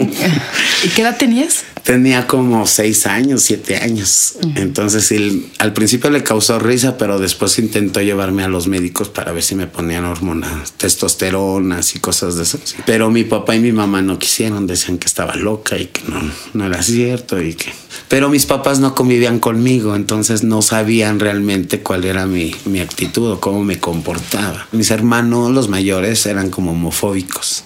¿Y 0.84 0.88
qué 0.88 1.02
edad 1.02 1.18
tenías? 1.18 1.66
Tenía 1.88 2.28
como 2.28 2.68
seis 2.68 3.08
años, 3.08 3.44
siete 3.44 3.78
años. 3.78 4.34
Entonces 4.56 5.10
él, 5.14 5.46
al 5.58 5.72
principio 5.72 6.10
le 6.10 6.22
causó 6.22 6.60
risa, 6.60 6.98
pero 6.98 7.18
después 7.18 7.58
intentó 7.60 8.02
llevarme 8.02 8.44
a 8.44 8.50
los 8.50 8.68
médicos 8.68 9.08
para 9.08 9.32
ver 9.32 9.42
si 9.42 9.56
me 9.56 9.68
ponían 9.68 10.04
hormonas, 10.04 10.74
testosteronas 10.74 11.96
y 11.96 12.00
cosas 12.00 12.36
de 12.36 12.44
eso. 12.44 12.60
Pero 12.86 13.10
mi 13.10 13.24
papá 13.24 13.56
y 13.56 13.62
mi 13.62 13.72
mamá 13.72 14.02
no 14.02 14.20
quisieron, 14.20 14.68
decían 14.68 14.98
que 14.98 15.08
estaba 15.08 15.38
loca 15.38 15.78
y 15.78 15.86
que 15.86 16.02
no, 16.10 16.20
no 16.54 16.66
era 16.66 16.84
cierto 16.84 17.42
y 17.42 17.54
que... 17.54 17.72
Pero 18.10 18.28
mis 18.28 18.46
papás 18.46 18.82
no 18.82 18.94
convivían 18.94 19.40
conmigo, 19.40 19.96
entonces 19.96 20.44
no 20.44 20.62
sabían 20.62 21.22
realmente 21.22 21.80
cuál 21.80 22.04
era 22.04 22.26
mi, 22.26 22.54
mi 22.66 22.82
actitud 22.82 23.32
o 23.32 23.40
cómo 23.40 23.64
me 23.64 23.80
comportaba. 23.80 24.68
Mis 24.74 24.92
hermanos, 24.92 25.52
los 25.52 25.70
mayores, 25.70 26.26
eran 26.26 26.50
como 26.50 26.72
homofóbicos. 26.72 27.64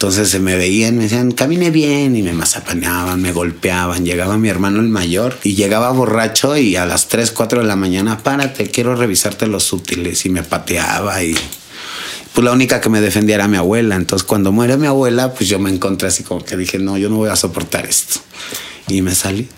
Entonces 0.00 0.30
se 0.30 0.38
me 0.38 0.56
veían, 0.56 0.96
me 0.96 1.02
decían, 1.02 1.30
camine 1.30 1.70
bien 1.70 2.16
y 2.16 2.22
me 2.22 2.32
mazapaneaban, 2.32 3.20
me 3.20 3.32
golpeaban. 3.32 4.02
Llegaba 4.02 4.38
mi 4.38 4.48
hermano 4.48 4.80
el 4.80 4.88
mayor 4.88 5.36
y 5.42 5.56
llegaba 5.56 5.90
borracho 5.90 6.56
y 6.56 6.74
a 6.76 6.86
las 6.86 7.08
3, 7.08 7.30
4 7.32 7.60
de 7.60 7.66
la 7.66 7.76
mañana, 7.76 8.16
párate, 8.16 8.70
quiero 8.70 8.96
revisarte 8.96 9.46
los 9.46 9.74
útiles 9.74 10.24
y 10.24 10.30
me 10.30 10.42
pateaba 10.42 11.22
y 11.22 11.34
pues 12.32 12.42
la 12.42 12.52
única 12.52 12.80
que 12.80 12.88
me 12.88 13.02
defendía 13.02 13.34
era 13.34 13.46
mi 13.46 13.58
abuela. 13.58 13.94
Entonces 13.94 14.26
cuando 14.26 14.52
muere 14.52 14.78
mi 14.78 14.86
abuela, 14.86 15.34
pues 15.34 15.50
yo 15.50 15.58
me 15.58 15.68
encontré 15.68 16.08
así 16.08 16.22
como 16.22 16.42
que 16.42 16.56
dije, 16.56 16.78
no, 16.78 16.96
yo 16.96 17.10
no 17.10 17.16
voy 17.16 17.28
a 17.28 17.36
soportar 17.36 17.84
esto. 17.84 18.20
Y 18.88 19.02
me 19.02 19.14
salí. 19.14 19.50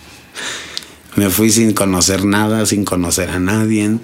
Me 1.15 1.31
fui 1.31 1.53
sin 1.53 1.73
conocer 1.73 2.25
nada, 2.25 2.67
sin 2.67 2.85
conocer 2.85 3.31
a 3.31 3.39
nadie 3.39 3.99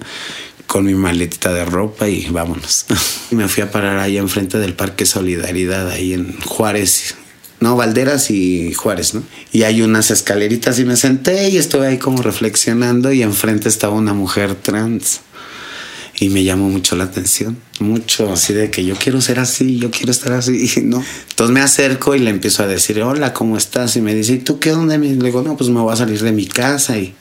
con 0.69 0.85
mi 0.85 0.93
maletita 0.93 1.51
de 1.51 1.65
ropa 1.65 2.07
y 2.07 2.27
vámonos. 2.29 2.85
me 3.31 3.47
fui 3.47 3.63
a 3.63 3.71
parar 3.71 3.97
ahí 3.97 4.17
enfrente 4.19 4.59
del 4.59 4.75
Parque 4.75 5.07
Solidaridad, 5.07 5.89
ahí 5.89 6.13
en 6.13 6.39
Juárez. 6.41 7.15
No, 7.59 7.75
Valderas 7.75 8.29
y 8.29 8.75
Juárez, 8.75 9.15
¿no? 9.15 9.23
Y 9.51 9.63
hay 9.63 9.81
unas 9.81 10.11
escaleritas 10.11 10.77
y 10.77 10.85
me 10.85 10.95
senté 10.95 11.49
y 11.49 11.57
estuve 11.57 11.87
ahí 11.87 11.97
como 11.97 12.21
reflexionando 12.21 13.11
y 13.11 13.23
enfrente 13.23 13.67
estaba 13.67 13.95
una 13.95 14.13
mujer 14.13 14.53
trans. 14.53 15.21
Y 16.19 16.29
me 16.29 16.43
llamó 16.43 16.69
mucho 16.69 16.95
la 16.95 17.05
atención, 17.05 17.57
mucho, 17.79 18.31
así 18.31 18.53
de 18.53 18.69
que 18.69 18.85
yo 18.85 18.93
quiero 18.95 19.21
ser 19.21 19.39
así, 19.39 19.79
yo 19.79 19.89
quiero 19.89 20.11
estar 20.11 20.33
así, 20.33 20.69
¿no? 20.83 21.03
Entonces 21.29 21.51
me 21.51 21.61
acerco 21.61 22.13
y 22.13 22.19
le 22.19 22.29
empiezo 22.29 22.61
a 22.61 22.67
decir, 22.67 23.01
hola, 23.01 23.33
¿cómo 23.33 23.57
estás? 23.57 23.95
Y 23.95 24.01
me 24.01 24.13
dice, 24.13 24.33
¿y 24.33 24.39
tú 24.39 24.59
qué 24.59 24.69
dónde? 24.69 24.99
Le 24.99 25.15
digo, 25.15 25.41
no, 25.41 25.57
pues 25.57 25.71
me 25.71 25.81
voy 25.81 25.93
a 25.93 25.95
salir 25.95 26.21
de 26.21 26.31
mi 26.31 26.45
casa 26.45 26.99
y 26.99 27.15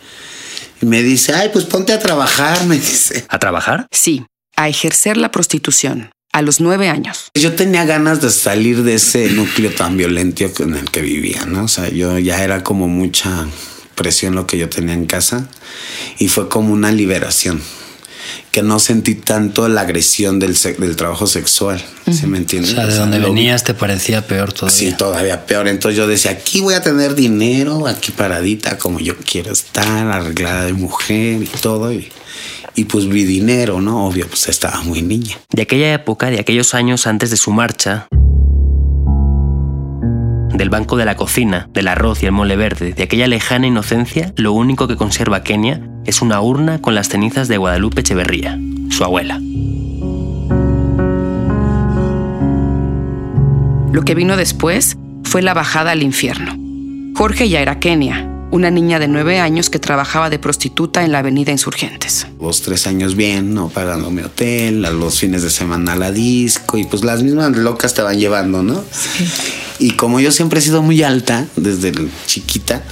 y 0.81 0.87
me 0.87 1.03
dice, 1.03 1.35
ay, 1.35 1.51
pues 1.53 1.64
ponte 1.64 1.93
a 1.93 1.99
trabajar, 1.99 2.64
me 2.67 2.77
dice. 2.77 3.25
¿A 3.29 3.38
trabajar? 3.38 3.87
Sí, 3.93 4.25
a 4.57 4.69
ejercer 4.69 5.17
la 5.17 5.31
prostitución. 5.31 6.11
A 6.31 6.43
los 6.43 6.61
nueve 6.61 6.91
años. 6.91 7.31
Yo 7.35 7.55
tenía 7.55 7.87
ganas 7.87 8.21
de 8.21 8.31
salir 8.31 8.83
de 8.83 8.95
ese 8.95 9.31
núcleo 9.31 9.71
tan 9.71 9.97
violento 9.97 10.45
en 10.59 10.75
el 10.75 10.91
que 10.91 11.01
vivía, 11.01 11.47
¿no? 11.47 11.64
O 11.64 11.69
sea, 11.69 11.88
yo 11.88 12.19
ya 12.19 12.45
era 12.45 12.62
como 12.62 12.87
mucha 12.87 13.47
presión 13.95 14.35
lo 14.35 14.47
que 14.47 14.59
yo 14.59 14.69
tenía 14.69 14.93
en 14.93 15.07
casa 15.07 15.49
y 16.19 16.29
fue 16.29 16.51
como 16.51 16.75
una 16.75 16.93
liberación 16.93 17.62
que 18.51 18.62
no 18.62 18.79
sentí 18.79 19.14
tanto 19.14 19.69
la 19.69 19.83
agresión 19.83 20.38
del, 20.38 20.57
del 20.79 20.97
trabajo 20.97 21.27
sexual. 21.27 21.83
¿Sí 22.11 22.27
me 22.27 22.38
entiendes? 22.38 22.73
O 22.73 22.75
sea, 22.75 22.87
de 22.87 22.97
donde 22.97 23.19
venías 23.19 23.64
te 23.64 23.75
parecía 23.75 24.27
peor 24.27 24.53
todavía. 24.53 24.79
Sí, 24.79 24.95
todavía 24.97 25.47
peor. 25.47 25.69
Entonces 25.69 25.97
yo 25.97 26.07
decía, 26.07 26.31
aquí 26.33 26.61
voy 26.61 26.75
a 26.75 26.83
tener 26.83 27.14
dinero, 27.14 27.87
aquí 27.87 28.12
paradita 28.12 28.79
como 28.79 29.01
yo 29.01 29.17
quiero 29.17 29.53
estar, 29.53 29.87
arreglada 29.87 30.64
de 30.64 30.73
mujer 30.73 31.43
y 31.43 31.51
todo. 31.61 31.93
Y, 31.93 32.09
y 32.75 32.85
pues 32.85 33.09
vi 33.09 33.25
dinero, 33.25 33.81
¿no? 33.81 34.07
Obvio, 34.07 34.27
pues 34.29 34.49
estaba 34.49 34.81
muy 34.83 35.03
niña. 35.03 35.37
De 35.51 35.62
aquella 35.62 35.93
época, 35.93 36.31
de 36.31 36.41
aquellos 36.41 36.75
años 36.75 37.07
antes 37.07 37.31
de 37.31 37.37
su 37.37 37.51
marcha, 37.51 38.09
del 40.55 40.71
banco 40.71 40.97
de 40.97 41.05
la 41.05 41.17
cocina, 41.17 41.69
del 41.73 41.88
arroz 41.88 42.23
y 42.23 42.27
el 42.27 42.33
mole 42.33 42.57
verde, 42.57 42.93
de 42.93 43.03
aquella 43.03 43.27
lejana 43.27 43.67
inocencia, 43.67 44.33
lo 44.37 44.53
único 44.53 44.88
que 44.88 44.97
conserva 44.97 45.43
Kenia 45.43 45.81
es 46.09 46.23
una 46.23 46.40
urna 46.40 46.81
con 46.81 46.94
las 46.94 47.11
cenizas 47.11 47.49
de 47.49 47.59
Guadalupe 47.59 48.01
Echeverría, 48.01 48.59
su 48.88 49.05
abuela. 49.05 49.42
Lo 53.92 54.03
que 54.07 54.14
vino 54.14 54.38
después 54.38 54.97
fue 55.25 55.42
la 55.42 55.53
bajada 55.53 55.90
al 55.90 56.03
infierno. 56.03 56.57
Jorge 57.14 57.51
ya 57.51 57.61
era 57.61 57.79
Kenia, 57.79 58.27
una 58.51 58.71
niña 58.71 58.99
de 58.99 59.09
nueve 59.09 59.41
años 59.41 59.71
que 59.71 59.79
trabajaba 59.79 60.31
de 60.31 60.39
prostituta 60.39 61.05
en 61.05 61.13
la 61.13 61.19
avenida 61.19 61.53
Insurgentes. 61.53 62.27
Dos, 62.41 62.63
tres 62.63 62.87
años 62.87 63.15
bien, 63.15 63.55
¿no? 63.55 63.69
Pagando 63.69 64.11
mi 64.11 64.23
hotel, 64.23 64.85
a 64.85 64.91
los 64.91 65.19
fines 65.19 65.43
de 65.43 65.51
semana 65.51 65.93
a 65.93 65.97
la 65.97 66.13
disco 66.13 66.79
y 66.79 66.85
pues 66.85 67.05
las 67.05 67.23
mismas 67.23 67.57
locas 67.57 67.95
te 67.95 68.03
van 68.03 68.19
llevando, 68.19 68.63
¿no? 68.63 68.83
Y 69.79 69.93
como 69.93 70.19
yo 70.21 70.33
siempre 70.33 70.59
he 70.59 70.63
sido 70.63 70.83
muy 70.83 71.03
alta 71.03 71.47
desde 71.57 71.93
chiquita, 72.27 72.83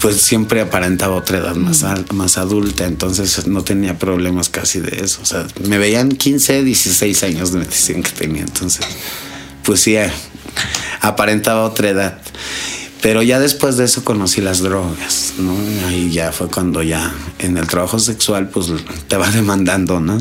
pues 0.00 0.20
siempre 0.20 0.60
aparentaba 0.60 1.16
otra 1.16 1.38
edad 1.38 1.54
más, 1.56 1.84
más 2.12 2.38
adulta, 2.38 2.86
entonces 2.86 3.46
no 3.46 3.62
tenía 3.62 3.98
problemas 3.98 4.48
casi 4.48 4.80
de 4.80 5.04
eso. 5.04 5.20
O 5.22 5.26
sea, 5.26 5.46
me 5.66 5.78
veían 5.78 6.10
15, 6.10 6.64
16 6.64 7.22
años 7.24 7.52
de 7.52 7.60
decían 7.60 8.02
que 8.02 8.10
tenía, 8.10 8.42
entonces, 8.42 8.86
pues 9.64 9.80
sí, 9.80 9.96
aparentaba 11.00 11.64
otra 11.64 11.90
edad. 11.90 12.18
Pero 13.00 13.22
ya 13.22 13.38
después 13.38 13.76
de 13.76 13.84
eso 13.84 14.04
conocí 14.04 14.40
las 14.40 14.60
drogas, 14.60 15.34
¿no? 15.38 15.54
Ahí 15.86 16.10
ya 16.10 16.32
fue 16.32 16.48
cuando 16.48 16.82
ya 16.82 17.14
en 17.38 17.56
el 17.56 17.66
trabajo 17.66 17.98
sexual, 17.98 18.48
pues 18.48 18.72
te 19.06 19.16
va 19.16 19.30
demandando, 19.30 20.00
¿no? 20.00 20.18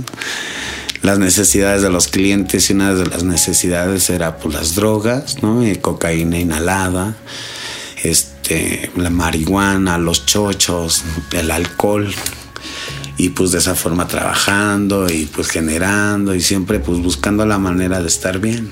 Las 1.02 1.20
necesidades 1.20 1.82
de 1.82 1.90
los 1.90 2.08
clientes 2.08 2.70
y 2.70 2.74
una 2.74 2.94
de 2.94 3.06
las 3.06 3.24
necesidades 3.24 4.10
era 4.10 4.38
pues 4.38 4.54
las 4.54 4.76
drogas, 4.76 5.42
¿no? 5.42 5.64
Cocaína 5.82 6.40
inhalada, 6.40 7.16
este, 8.04 8.92
la 8.96 9.10
marihuana, 9.10 9.98
los 9.98 10.26
chochos, 10.26 11.04
el 11.32 11.52
alcohol. 11.52 12.14
Y 13.20 13.30
pues 13.30 13.52
de 13.52 13.58
esa 13.58 13.74
forma 13.74 14.08
trabajando 14.08 15.10
y 15.10 15.26
pues 15.26 15.50
generando 15.50 16.36
y 16.36 16.42
siempre 16.42 16.80
pues 16.80 17.00
buscando 17.00 17.46
la 17.48 17.58
manera 17.58 18.02
de 18.02 18.08
estar 18.08 18.40
bien. 18.40 18.72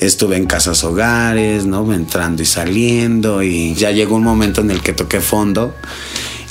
Estuve 0.00 0.36
en 0.36 0.46
casas 0.46 0.82
hogares, 0.84 1.66
¿no? 1.66 1.92
Entrando 1.92 2.42
y 2.42 2.46
saliendo 2.46 3.42
y 3.42 3.74
ya 3.74 3.90
llegó 3.90 4.16
un 4.16 4.24
momento 4.24 4.60
en 4.60 4.70
el 4.70 4.82
que 4.82 4.92
toqué 4.92 5.20
fondo 5.20 5.76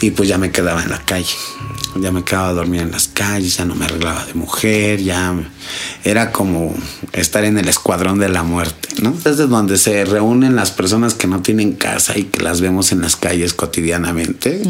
y 0.02 0.12
pues 0.12 0.30
ya 0.30 0.38
me 0.38 0.52
quedaba 0.52 0.84
en 0.84 0.90
la 0.90 1.00
calle 1.00 1.36
ya 1.96 2.12
me 2.12 2.24
quedaba 2.24 2.50
a 2.50 2.54
dormir 2.54 2.82
en 2.82 2.92
las 2.92 3.08
calles, 3.08 3.58
ya 3.58 3.66
no 3.66 3.76
me 3.76 3.86
arreglaba 3.86 4.26
de 4.26 4.34
mujer, 4.34 5.02
ya 5.02 5.36
era 6.04 6.32
como 6.32 6.76
estar 7.14 7.44
en 7.44 7.58
el 7.58 7.68
escuadrón 7.68 8.20
de 8.20 8.30
la 8.30 8.44
muerte, 8.44 8.90
¿no? 9.02 9.12
Desde 9.12 9.48
donde 9.48 9.78
se 9.78 10.06
reúnen 10.06 10.56
las 10.56 10.72
personas 10.72 11.14
que 11.14 11.28
no 11.28 11.42
tienen 11.42 11.74
casa 11.74 12.18
y 12.18 12.26
que 12.26 12.44
las 12.44 12.62
vemos 12.62 12.92
en 12.92 13.02
las 13.02 13.16
calles 13.16 13.54
cotidianamente, 13.54 14.62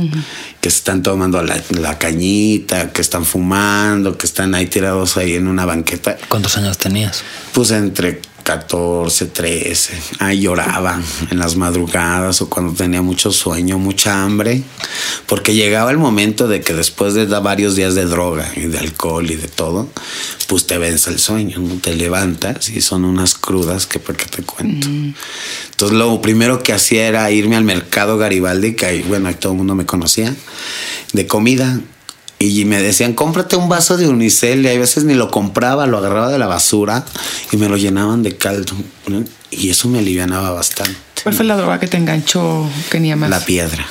que 0.62 0.70
están 0.70 1.04
tomando 1.04 1.44
la, 1.44 1.62
la, 1.70 1.98
cañita, 1.98 2.92
que 2.92 3.02
están 3.02 3.26
fumando, 3.26 4.18
que 4.18 4.26
están 4.26 4.56
ahí 4.56 4.68
tirados 4.68 5.18
ahí 5.18 5.34
en 5.34 5.48
una 5.48 5.66
banqueta. 5.66 6.18
¿Cuántos 6.30 6.58
años 6.58 6.78
tenías? 6.78 7.24
Pues 7.54 7.72
entre 7.72 8.22
14, 8.50 9.28
13. 9.28 9.94
Ahí 10.18 10.42
lloraba 10.42 11.00
en 11.30 11.38
las 11.38 11.56
madrugadas 11.56 12.42
o 12.42 12.50
cuando 12.50 12.74
tenía 12.74 13.04
mucho 13.04 13.32
sueño, 13.32 13.78
mucha 13.78 14.24
hambre, 14.24 14.64
porque 15.28 15.54
llegaba 15.54 15.92
el 15.92 16.00
momento 16.00 16.48
de 16.48 16.62
que 16.62 16.74
después 16.74 17.14
de 17.14 17.28
varios 17.28 17.76
días 17.76 17.94
de 17.94 18.06
droga 18.06 18.52
y 18.56 18.62
de 18.62 18.80
alcohol 18.80 19.30
y 19.30 19.36
de 19.36 19.50
todo, 19.50 19.88
pues 20.48 20.66
te 20.66 20.80
vence 20.80 21.12
el 21.12 21.20
sueño, 21.20 21.60
¿no? 21.60 21.76
te 21.76 21.96
levantas 21.96 22.70
y 22.70 22.82
son 22.82 23.06
unas 23.06 23.36
crudas 23.36 23.86
que 23.86 24.00
por 24.00 24.16
qué 24.16 24.26
te 24.26 24.42
cuento. 24.42 24.88
Entonces 24.88 25.96
lo 25.96 26.20
primero 26.20 26.64
que 26.64 26.74
hacía 26.74 27.08
era 27.08 27.30
irme 27.30 27.56
al 27.56 27.66
mercado 27.66 28.18
Garibaldi, 28.18 28.74
que 28.74 28.88
ahí, 28.88 29.02
bueno, 29.04 29.28
ahí 29.30 29.36
todo 29.36 29.52
el 29.52 29.60
mundo 29.60 29.76
me 29.76 29.86
conocía, 29.86 30.36
de 31.14 31.28
comida 31.28 31.80
y 32.40 32.64
me 32.64 32.82
decían, 32.82 33.14
cómprate 33.14 33.58
un 33.58 33.68
vaso 33.68 33.98
de 33.98 34.08
unicel. 34.08 34.66
Y 34.66 34.70
a 34.70 34.80
veces 34.80 35.04
ni 35.04 35.14
lo 35.14 35.30
compraba, 35.30 35.86
lo 35.88 35.98
agarraba 35.98 36.32
de 36.32 36.40
la 36.40 36.48
basura 36.48 37.06
y 37.52 37.58
me 37.58 37.68
lo 37.68 37.78
llenaban 37.78 38.24
de 38.24 38.38
caldo. 38.38 38.74
Y 39.52 39.70
eso 39.70 39.90
me 39.90 40.00
alivianaba 40.00 40.52
bastante. 40.52 40.96
¿Cuál 41.22 41.36
fue 41.36 41.46
la 41.46 41.58
droga 41.58 41.80
que 41.80 41.88
te 41.88 41.98
enganchó, 41.98 42.68
Kenia, 42.90 43.18
más? 43.18 43.30
La 43.30 43.44
piedra. 43.44 43.86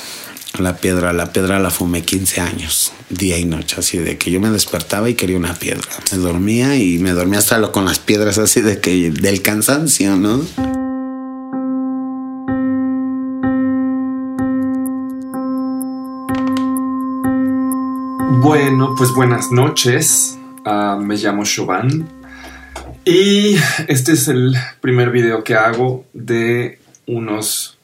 La 0.57 0.77
piedra, 0.77 1.13
la 1.13 1.31
piedra 1.31 1.59
la 1.59 1.69
fumé 1.69 2.01
15 2.01 2.41
años, 2.41 2.91
día 3.09 3.37
y 3.37 3.45
noche, 3.45 3.75
así 3.77 3.99
de 3.99 4.17
que 4.17 4.31
yo 4.31 4.41
me 4.41 4.49
despertaba 4.49 5.07
y 5.07 5.13
quería 5.13 5.37
una 5.37 5.53
piedra. 5.53 5.87
Me 6.11 6.17
dormía 6.17 6.75
y 6.75 6.97
me 6.97 7.11
dormía 7.11 7.39
hasta 7.39 7.59
lo, 7.59 7.71
con 7.71 7.85
las 7.85 7.99
piedras 7.99 8.39
así 8.39 8.61
de 8.61 8.79
que 8.79 9.11
del 9.11 9.43
cansancio, 9.43 10.15
¿no? 10.15 10.43
Bueno, 18.41 18.95
pues 18.97 19.11
buenas 19.11 19.51
noches. 19.51 20.39
Ah, 20.63 20.97
me 20.97 21.17
llamo 21.17 21.43
Shoban. 21.43 22.07
Y 23.03 23.57
este 23.89 24.13
es 24.13 24.29
el 24.29 24.55
primer 24.79 25.11
video 25.11 25.43
que 25.43 25.55
hago 25.55 26.05
de 26.13 26.79
unos 27.05 27.77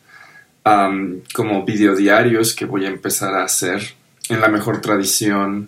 como 1.34 1.66
videodiarios 1.66 2.56
que 2.56 2.64
voy 2.64 2.86
a 2.86 2.88
empezar 2.88 3.36
a 3.36 3.44
hacer 3.44 3.82
en 4.30 4.40
la 4.40 4.48
mejor 4.48 4.80
tradición 4.80 5.68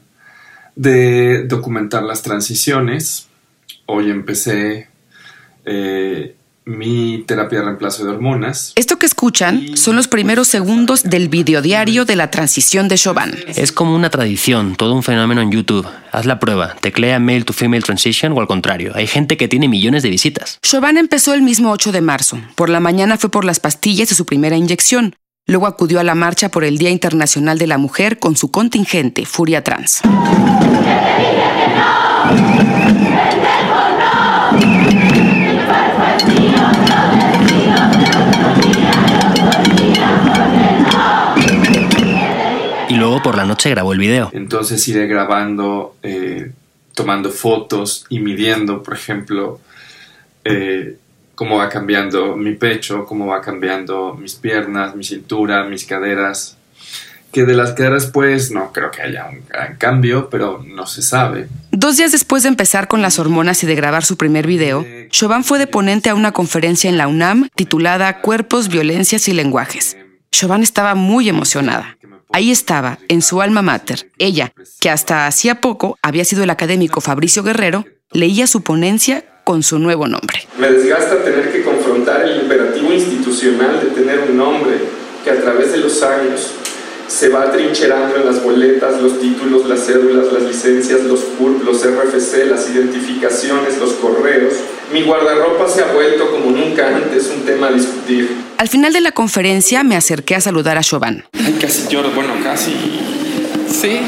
de 0.78 1.44
documentar 1.44 2.04
las 2.04 2.22
transiciones. 2.22 3.28
Hoy 3.88 4.10
empecé 4.10 4.88
eh, 5.66 6.38
mi 6.68 7.24
terapia 7.26 7.60
de 7.60 7.66
reemplazo 7.66 8.04
de 8.04 8.12
hormonas. 8.12 8.74
Esto 8.76 9.00
que 9.00 9.06
escuchan 9.06 9.78
son 9.78 9.96
los 9.96 10.08
primeros 10.08 10.48
segundos 10.48 11.04
del 11.04 11.30
videodiario 11.30 12.06
de 12.06 12.16
la 12.16 12.30
transición 12.30 12.88
de 12.88 12.98
Chauvin. 12.98 13.34
Es 13.48 13.72
como 13.72 13.96
una 13.96 14.10
tradición, 14.10 14.76
todo 14.76 14.94
un 14.94 15.04
fenómeno 15.04 15.42
en 15.42 15.52
YouTube. 15.52 15.88
Haz 16.12 16.26
la 16.26 16.40
prueba, 16.40 16.76
teclea 16.82 17.20
Male 17.20 17.44
to 17.44 17.54
Female 17.54 17.82
Transition 17.82 18.34
o 18.34 18.42
al 18.42 18.48
contrario. 18.48 18.92
Hay 18.96 19.08
gente 19.08 19.38
que 19.38 19.48
tiene 19.48 19.68
millones 19.68 20.04
de 20.04 20.10
visitas. 20.10 20.60
Chauvin 20.62 20.98
empezó 20.98 21.34
el 21.34 21.42
mismo 21.42 21.72
8 21.72 21.92
de 21.92 22.02
marzo. 22.02 22.38
Por 22.56 22.70
la 22.70 22.80
mañana 22.80 23.18
fue 23.18 23.32
por 23.32 23.46
las 23.46 23.60
pastillas 23.60 24.10
de 24.10 24.16
su 24.16 24.26
primera 24.26 24.58
inyección. 24.58 25.16
Luego 25.46 25.66
acudió 25.66 26.02
a 26.02 26.04
la 26.04 26.14
marcha 26.14 26.50
por 26.50 26.66
el 26.66 26.78
Día 26.78 26.90
Internacional 26.90 27.58
de 27.58 27.68
la 27.68 27.78
Mujer 27.78 28.20
con 28.20 28.36
su 28.36 28.52
contingente 28.52 29.26
Furia 29.26 29.64
Trans. 29.64 30.02
Y 36.28 36.47
luego 43.18 43.24
por 43.24 43.38
la 43.38 43.46
noche 43.46 43.70
grabó 43.70 43.94
el 43.94 44.00
video. 44.00 44.30
Entonces 44.34 44.88
iré 44.88 45.08
grabando, 45.08 45.96
eh, 46.04 46.52
tomando 46.94 47.30
fotos 47.30 48.06
y 48.10 48.20
midiendo, 48.20 48.84
por 48.84 48.96
ejemplo, 48.96 49.60
eh, 50.44 50.98
cómo 51.36 51.58
va 51.58 51.70
cambiando 51.70 52.36
mi 52.36 52.54
pecho, 52.54 53.06
cómo 53.06 53.28
va 53.28 53.42
cambiando 53.42 54.16
mis 54.20 54.36
piernas, 54.36 54.96
mi 54.96 55.04
cintura, 55.04 55.64
mis 55.64 55.86
caderas. 55.86 56.58
Que 57.32 57.44
de 57.44 57.54
las 57.54 57.74
caderas, 57.74 58.08
pues, 58.08 58.52
no 58.52 58.72
creo 58.72 58.90
que 58.90 59.02
haya 59.02 59.28
un 59.30 59.46
gran 59.48 59.76
cambio, 59.76 60.30
pero 60.30 60.64
no 60.66 60.88
se 60.88 61.02
sabe. 61.02 61.48
Dos 61.72 61.98
días 61.98 62.14
después 62.14 62.44
de 62.44 62.50
empezar 62.50 62.88
con 62.88 63.02
las 63.02 63.20
hormonas 63.20 63.62
y 63.64 63.68
de 63.68 63.76
grabar 63.76 64.06
su 64.06 64.16
primer 64.16 64.48
video, 64.48 64.86
Chauvin 65.10 65.44
fue 65.44 65.60
de 65.60 65.68
ponente 65.68 66.10
a 66.10 66.16
una 66.16 66.32
conferencia 66.32 66.90
en 66.90 66.98
la 66.98 67.08
UNAM 67.08 67.50
titulada 67.54 68.22
Cuerpos, 68.22 68.70
Violencias 68.70 69.28
y 69.28 69.34
Lenguajes. 69.34 69.98
Chauvin 70.32 70.64
estaba 70.64 70.96
muy 70.96 71.28
emocionada. 71.30 71.98
Ahí 72.32 72.52
estaba, 72.52 73.00
en 73.08 73.22
su 73.22 73.42
alma 73.42 73.62
mater, 73.62 74.12
ella, 74.18 74.54
que 74.80 74.90
hasta 74.90 75.28
hacía 75.28 75.62
poco 75.62 75.98
había 76.02 76.26
sido 76.26 76.44
el 76.44 76.50
académico 76.50 77.02
Fabricio 77.02 77.42
Guerrero, 77.42 77.86
leía 78.12 78.48
su 78.48 78.62
ponencia 78.62 79.24
con 79.44 79.64
su 79.64 79.80
nuevo 79.80 80.08
nombre. 80.08 80.40
Me 80.60 80.70
desgasta 80.70 81.24
tener 81.24 81.52
que 81.52 81.64
confrontar 81.64 82.24
el 82.28 82.42
imperativo 82.42 82.92
institucional 82.92 83.80
de 83.82 83.92
tener 83.92 84.30
un 84.30 84.38
nombre 84.38 84.78
que 85.24 85.32
a 85.32 85.42
través 85.42 85.72
de 85.72 85.78
los 85.78 86.04
años 86.04 86.52
se 87.08 87.30
va 87.30 87.52
trincherando 87.52 88.18
en 88.18 88.26
las 88.26 88.44
boletas, 88.44 89.02
los 89.02 89.20
títulos, 89.20 89.66
las 89.68 89.86
cédulas, 89.86 90.32
las 90.32 90.44
licencias, 90.44 91.02
los 91.04 91.22
CURP, 91.22 91.64
los 91.64 91.82
RFC, 91.82 92.46
las 92.50 92.70
identificaciones, 92.70 93.78
los 93.78 93.94
correos. 93.94 94.54
Mi 94.92 95.04
guardarropa 95.04 95.68
se 95.70 95.84
ha 95.84 95.94
vuelto 95.94 96.30
como 96.32 96.52
nunca 96.52 96.96
antes 96.96 97.32
un 97.36 97.46
tema 97.46 97.68
a 97.68 97.72
discutir. 97.72 98.36
Al 98.58 98.68
final 98.68 98.94
de 98.94 99.02
la 99.02 99.12
conferencia 99.12 99.84
me 99.84 99.96
acerqué 99.96 100.36
a 100.36 100.42
saludar 100.42 100.78
a 100.78 100.82
Chauvin. 100.82 101.24
Ay, 101.34 101.58
casi 101.60 101.88
lloro, 101.88 102.12
bueno, 102.12 102.34
casi. 102.44 102.74
Sí, 103.70 104.00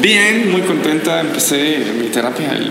bien, 0.00 0.50
muy 0.50 0.62
contenta. 0.62 1.20
Empecé 1.20 1.84
mi 2.00 2.08
terapia 2.08 2.52
el, 2.52 2.70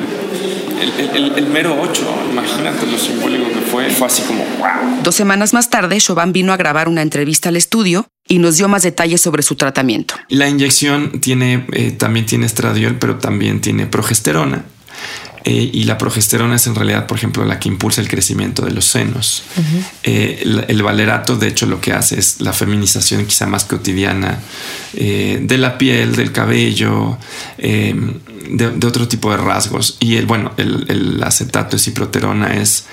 el, 0.81 1.15
el, 1.15 1.37
el 1.37 1.47
mero 1.47 1.77
8. 1.79 2.01
Imagínate 2.31 2.85
lo 2.85 2.97
simbólico 2.97 3.49
que 3.49 3.61
fue. 3.71 3.89
Fue 3.89 4.07
así 4.07 4.23
como 4.23 4.43
wow. 4.59 5.01
Dos 5.03 5.15
semanas 5.15 5.53
más 5.53 5.69
tarde, 5.69 5.97
Chauvin 5.97 6.33
vino 6.33 6.53
a 6.53 6.57
grabar 6.57 6.87
una 6.87 7.01
entrevista 7.01 7.49
al 7.49 7.57
estudio 7.57 8.07
y 8.27 8.39
nos 8.39 8.57
dio 8.57 8.67
más 8.67 8.83
detalles 8.83 9.21
sobre 9.21 9.43
su 9.43 9.55
tratamiento. 9.55 10.15
La 10.29 10.47
inyección 10.47 11.19
tiene, 11.19 11.65
eh, 11.73 11.91
también 11.91 12.25
tiene 12.25 12.45
estradiol, 12.45 12.95
pero 12.95 13.17
también 13.17 13.61
tiene 13.61 13.85
progesterona. 13.85 14.65
Eh, 15.45 15.69
y 15.73 15.83
la 15.83 15.97
progesterona 15.97 16.55
es 16.55 16.67
en 16.67 16.75
realidad, 16.75 17.05
por 17.05 17.17
ejemplo, 17.17 17.43
la 17.43 17.59
que 17.59 17.67
impulsa 17.67 17.99
el 17.99 18.07
crecimiento 18.07 18.63
de 18.63 18.71
los 18.71 18.85
senos. 18.85 19.43
Eh, 20.03 20.39
el, 20.43 20.65
el, 20.69 20.83
valerato, 20.83 21.35
de 21.35 21.49
hecho, 21.49 21.65
lo 21.65 21.81
que 21.81 21.91
hace 21.91 22.17
es 22.17 22.39
la 22.39 22.53
feminización 22.53 23.25
quizá 23.25 23.45
más 23.45 23.65
cotidiana 23.65 24.39
eh, 24.93 25.39
de 25.41 25.57
la 25.57 25.77
piel, 25.77 26.15
del 26.15 26.31
cabello, 26.31 27.17
de, 28.49 28.71
de, 28.71 28.87
otro 28.87 29.07
tipo 29.07 29.31
de 29.31 29.37
rasgos. 29.37 29.97
Y 29.99 30.17
el, 30.17 30.25
bueno, 30.25 30.51
el, 30.57 30.85
el 30.89 31.23
acetato 31.23 31.77
de 31.77 31.83
ciproterona 31.83 32.55
es 32.55 32.85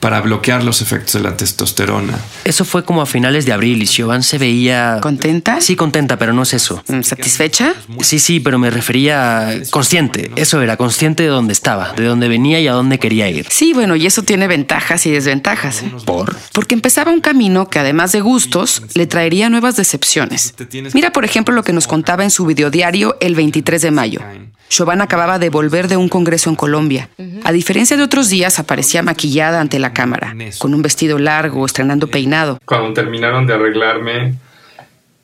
para 0.00 0.20
bloquear 0.20 0.62
los 0.62 0.82
efectos 0.82 1.14
de 1.14 1.20
la 1.20 1.36
testosterona. 1.36 2.18
Eso 2.44 2.64
fue 2.64 2.84
como 2.84 3.02
a 3.02 3.06
finales 3.06 3.46
de 3.46 3.52
abril 3.52 3.82
y 3.82 3.86
Siobhan 3.86 4.22
se 4.22 4.38
veía... 4.38 4.98
¿Contenta? 5.00 5.60
Sí, 5.60 5.74
contenta, 5.76 6.18
pero 6.18 6.32
no 6.32 6.42
es 6.42 6.54
eso. 6.54 6.82
¿Satisfecha? 7.02 7.74
Sí, 8.02 8.18
sí, 8.18 8.40
pero 8.40 8.58
me 8.58 8.70
refería 8.70 9.48
a 9.48 9.52
consciente. 9.70 10.30
Eso 10.36 10.60
era, 10.62 10.76
consciente 10.76 11.22
de 11.22 11.28
dónde 11.28 11.52
estaba, 11.52 11.92
de 11.94 12.04
dónde 12.04 12.28
venía 12.28 12.60
y 12.60 12.68
a 12.68 12.72
dónde 12.72 12.98
quería 12.98 13.28
ir. 13.28 13.46
Sí, 13.50 13.72
bueno, 13.72 13.96
y 13.96 14.06
eso 14.06 14.22
tiene 14.22 14.46
ventajas 14.46 15.06
y 15.06 15.10
desventajas. 15.10 15.82
¿Por? 16.04 16.36
Porque 16.52 16.74
empezaba 16.74 17.10
un 17.10 17.20
camino 17.20 17.68
que 17.68 17.78
además 17.78 18.12
de 18.12 18.20
gustos, 18.20 18.82
le 18.94 19.06
traería 19.06 19.48
nuevas 19.48 19.76
decepciones. 19.76 20.54
Mira, 20.94 21.12
por 21.12 21.24
ejemplo, 21.24 21.54
lo 21.54 21.64
que 21.64 21.72
nos 21.72 21.86
contaba 21.86 22.24
en 22.24 22.30
su 22.30 22.46
videodiario 22.46 23.16
el 23.20 23.34
23 23.34 23.82
de 23.82 23.90
mayo. 23.90 24.20
Chauvin 24.68 25.00
acababa 25.00 25.38
de 25.38 25.50
volver 25.50 25.88
de 25.88 25.96
un 25.96 26.08
congreso 26.08 26.50
en 26.50 26.56
Colombia. 26.56 27.08
A 27.44 27.52
diferencia 27.52 27.96
de 27.96 28.02
otros 28.02 28.28
días, 28.28 28.58
aparecía 28.58 29.02
maquillada 29.02 29.60
ante 29.60 29.78
la 29.78 29.92
cámara, 29.92 30.34
con 30.58 30.74
un 30.74 30.82
vestido 30.82 31.18
largo, 31.18 31.64
estrenando 31.64 32.08
peinado. 32.08 32.58
Cuando 32.64 32.92
terminaron 32.92 33.46
de 33.46 33.54
arreglarme, 33.54 34.34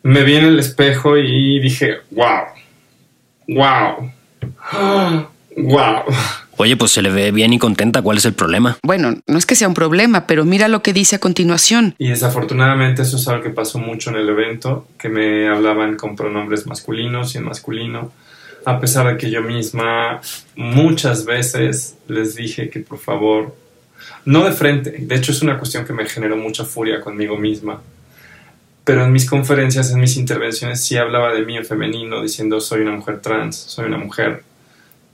me 0.02 0.22
vi 0.24 0.36
en 0.36 0.44
el 0.44 0.58
espejo 0.58 1.16
y 1.16 1.60
dije, 1.60 1.98
wow, 2.10 2.44
wow, 3.48 4.10
wow. 5.56 6.02
Oye, 6.58 6.76
pues 6.76 6.92
se 6.92 7.02
le 7.02 7.10
ve 7.10 7.32
bien 7.32 7.52
y 7.52 7.58
contenta. 7.58 8.02
¿Cuál 8.02 8.18
es 8.18 8.24
el 8.24 8.34
problema? 8.34 8.76
Bueno, 8.84 9.14
no 9.26 9.38
es 9.38 9.46
que 9.46 9.56
sea 9.56 9.66
un 9.66 9.74
problema, 9.74 10.26
pero 10.26 10.44
mira 10.44 10.68
lo 10.68 10.82
que 10.82 10.92
dice 10.92 11.16
a 11.16 11.18
continuación. 11.18 11.94
Y 11.98 12.08
desafortunadamente 12.08 13.02
eso 13.02 13.16
es 13.16 13.26
algo 13.26 13.42
que 13.42 13.50
pasó 13.50 13.78
mucho 13.78 14.10
en 14.10 14.16
el 14.16 14.28
evento, 14.28 14.86
que 14.98 15.08
me 15.08 15.48
hablaban 15.48 15.96
con 15.96 16.14
pronombres 16.14 16.66
masculinos 16.66 17.34
y 17.34 17.38
en 17.38 17.44
masculino 17.44 18.12
a 18.64 18.80
pesar 18.80 19.06
de 19.06 19.16
que 19.16 19.30
yo 19.30 19.42
misma 19.42 20.20
muchas 20.56 21.24
veces 21.24 21.96
les 22.08 22.34
dije 22.34 22.70
que 22.70 22.80
por 22.80 22.98
favor, 22.98 23.56
no 24.24 24.44
de 24.44 24.52
frente, 24.52 24.90
de 24.90 25.14
hecho 25.14 25.32
es 25.32 25.42
una 25.42 25.58
cuestión 25.58 25.84
que 25.84 25.92
me 25.92 26.06
generó 26.06 26.36
mucha 26.36 26.64
furia 26.64 27.00
conmigo 27.00 27.36
misma, 27.36 27.80
pero 28.84 29.04
en 29.04 29.12
mis 29.12 29.28
conferencias, 29.28 29.90
en 29.92 30.00
mis 30.00 30.16
intervenciones 30.16 30.82
sí 30.82 30.96
hablaba 30.96 31.32
de 31.32 31.44
mí 31.44 31.56
en 31.56 31.64
femenino, 31.64 32.22
diciendo 32.22 32.60
soy 32.60 32.80
una 32.80 32.92
mujer 32.92 33.20
trans, 33.20 33.56
soy 33.56 33.86
una 33.86 33.98
mujer, 33.98 34.42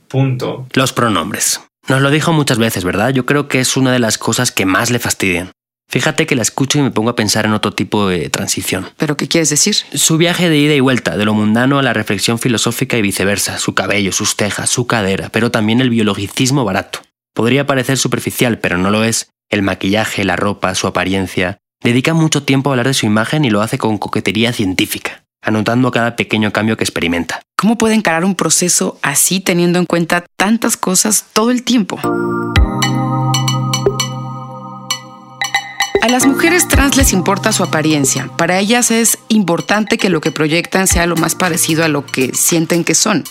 punto. 0.07 0.67
Los 0.73 0.93
pronombres. 0.93 1.61
Nos 1.87 2.01
lo 2.01 2.11
dijo 2.11 2.33
muchas 2.33 2.57
veces, 2.59 2.83
¿verdad? 2.83 3.09
Yo 3.09 3.25
creo 3.25 3.47
que 3.47 3.59
es 3.59 3.77
una 3.77 3.91
de 3.91 3.99
las 3.99 4.17
cosas 4.17 4.51
que 4.51 4.65
más 4.65 4.91
le 4.91 4.99
fastidian. 4.99 5.51
Fíjate 5.89 6.27
que 6.27 6.35
la 6.35 6.43
escucho 6.43 6.77
y 6.77 6.83
me 6.83 6.91
pongo 6.91 7.09
a 7.09 7.15
pensar 7.15 7.45
en 7.45 7.53
otro 7.53 7.73
tipo 7.73 8.07
de 8.07 8.29
transición. 8.29 8.87
¿Pero 8.97 9.17
qué 9.17 9.27
quieres 9.27 9.49
decir? 9.49 9.75
Su 9.75 10.17
viaje 10.17 10.47
de 10.47 10.57
ida 10.57 10.75
y 10.75 10.79
vuelta, 10.79 11.17
de 11.17 11.25
lo 11.25 11.33
mundano 11.33 11.79
a 11.79 11.83
la 11.83 11.93
reflexión 11.93 12.37
filosófica 12.37 12.95
y 12.95 13.01
viceversa, 13.01 13.57
su 13.57 13.73
cabello, 13.73 14.11
sus 14.11 14.35
tejas, 14.35 14.69
su 14.69 14.85
cadera, 14.85 15.29
pero 15.29 15.49
también 15.49 15.81
el 15.81 15.89
biologicismo 15.89 16.63
barato. 16.63 16.99
Podría 17.33 17.65
parecer 17.65 17.97
superficial, 17.97 18.59
pero 18.59 18.77
no 18.77 18.91
lo 18.91 19.03
es, 19.03 19.31
El 19.49 19.63
maquillaje, 19.63 20.23
la 20.25 20.35
ropa, 20.35 20.75
su 20.75 20.85
apariencia. 20.85 21.57
Dedica 21.83 22.13
mucho 22.13 22.43
tiempo 22.43 22.69
a 22.69 22.73
hablar 22.73 22.85
de 22.85 22.93
su 22.93 23.07
imagen 23.07 23.45
y 23.45 23.49
lo 23.49 23.61
hace 23.61 23.79
con 23.79 23.97
coquetería 23.97 24.53
científica, 24.53 25.23
anotando 25.41 25.89
cada 25.89 26.15
pequeño 26.15 26.53
cambio 26.53 26.77
que 26.77 26.83
experimenta. 26.83 27.41
¿Cómo 27.57 27.79
puede 27.79 27.95
encarar 27.95 28.25
un 28.25 28.35
proceso 28.35 28.99
así 29.01 29.39
teniendo 29.39 29.79
en 29.79 29.85
cuenta 29.85 30.23
tantas 30.37 30.77
cosas 30.77 31.25
todo 31.33 31.49
el 31.49 31.63
tiempo? 31.63 31.99
A 36.01 36.07
las 36.07 36.25
mujeres 36.25 36.67
trans 36.67 36.95
les 36.95 37.11
importa 37.11 37.51
su 37.51 37.61
apariencia. 37.61 38.29
Para 38.37 38.59
ellas 38.59 38.89
es 38.89 39.19
importante 39.27 39.97
que 39.97 40.09
lo 40.09 40.21
que 40.21 40.31
proyectan 40.31 40.87
sea 40.87 41.05
lo 41.05 41.17
más 41.17 41.35
parecido 41.35 41.83
a 41.83 41.89
lo 41.89 42.05
que 42.05 42.33
sienten 42.33 42.85
que 42.85 42.95
son. 42.95 43.25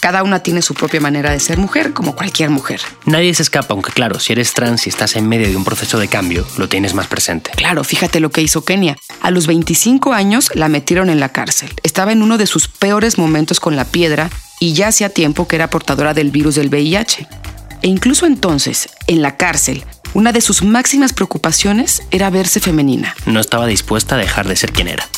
Cada 0.00 0.24
una 0.24 0.40
tiene 0.40 0.62
su 0.62 0.74
propia 0.74 1.00
manera 1.00 1.30
de 1.30 1.38
ser 1.38 1.58
mujer, 1.58 1.92
como 1.92 2.16
cualquier 2.16 2.50
mujer. 2.50 2.80
Nadie 3.04 3.34
se 3.34 3.42
escapa, 3.42 3.74
aunque 3.74 3.92
claro, 3.92 4.18
si 4.18 4.32
eres 4.32 4.52
trans 4.52 4.86
y 4.86 4.90
estás 4.90 5.14
en 5.16 5.28
medio 5.28 5.48
de 5.48 5.56
un 5.56 5.64
proceso 5.64 5.98
de 5.98 6.08
cambio, 6.08 6.46
lo 6.56 6.68
tienes 6.68 6.94
más 6.94 7.06
presente. 7.06 7.50
Claro, 7.56 7.84
fíjate 7.84 8.20
lo 8.20 8.30
que 8.30 8.42
hizo 8.42 8.64
Kenia. 8.64 8.96
A 9.20 9.30
los 9.30 9.46
25 9.46 10.12
años 10.12 10.50
la 10.54 10.68
metieron 10.68 11.10
en 11.10 11.20
la 11.20 11.30
cárcel. 11.30 11.70
Estaba 11.82 12.12
en 12.12 12.22
uno 12.22 12.36
de 12.36 12.46
sus 12.46 12.68
peores 12.68 13.18
momentos 13.18 13.60
con 13.60 13.76
la 13.76 13.84
piedra 13.84 14.30
y 14.60 14.72
ya 14.72 14.88
hacía 14.88 15.08
tiempo 15.08 15.46
que 15.46 15.56
era 15.56 15.70
portadora 15.70 16.14
del 16.14 16.30
virus 16.30 16.56
del 16.56 16.68
VIH. 16.68 17.26
E 17.82 17.88
incluso 17.88 18.26
entonces, 18.26 18.88
en 19.06 19.22
la 19.22 19.36
cárcel, 19.36 19.84
una 20.14 20.32
de 20.32 20.40
sus 20.40 20.62
máximas 20.62 21.12
preocupaciones 21.12 22.02
era 22.10 22.30
verse 22.30 22.60
femenina. 22.60 23.14
No 23.26 23.40
estaba 23.40 23.66
dispuesta 23.66 24.14
a 24.14 24.18
dejar 24.18 24.48
de 24.48 24.56
ser 24.56 24.72
quien 24.72 24.88
era. 24.88 25.08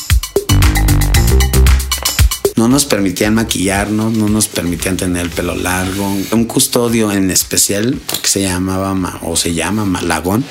No 2.61 2.67
nos 2.67 2.85
permitían 2.85 3.33
maquillarnos, 3.33 4.13
no 4.13 4.29
nos 4.29 4.47
permitían 4.47 4.95
tener 4.95 5.23
el 5.23 5.31
pelo 5.31 5.55
largo. 5.55 6.15
Un 6.31 6.45
custodio 6.45 7.11
en 7.11 7.31
especial 7.31 7.97
que 8.21 8.27
se 8.27 8.43
llamaba 8.43 9.19
o 9.23 9.35
se 9.35 9.55
llama 9.55 9.83
Malagón. 9.83 10.45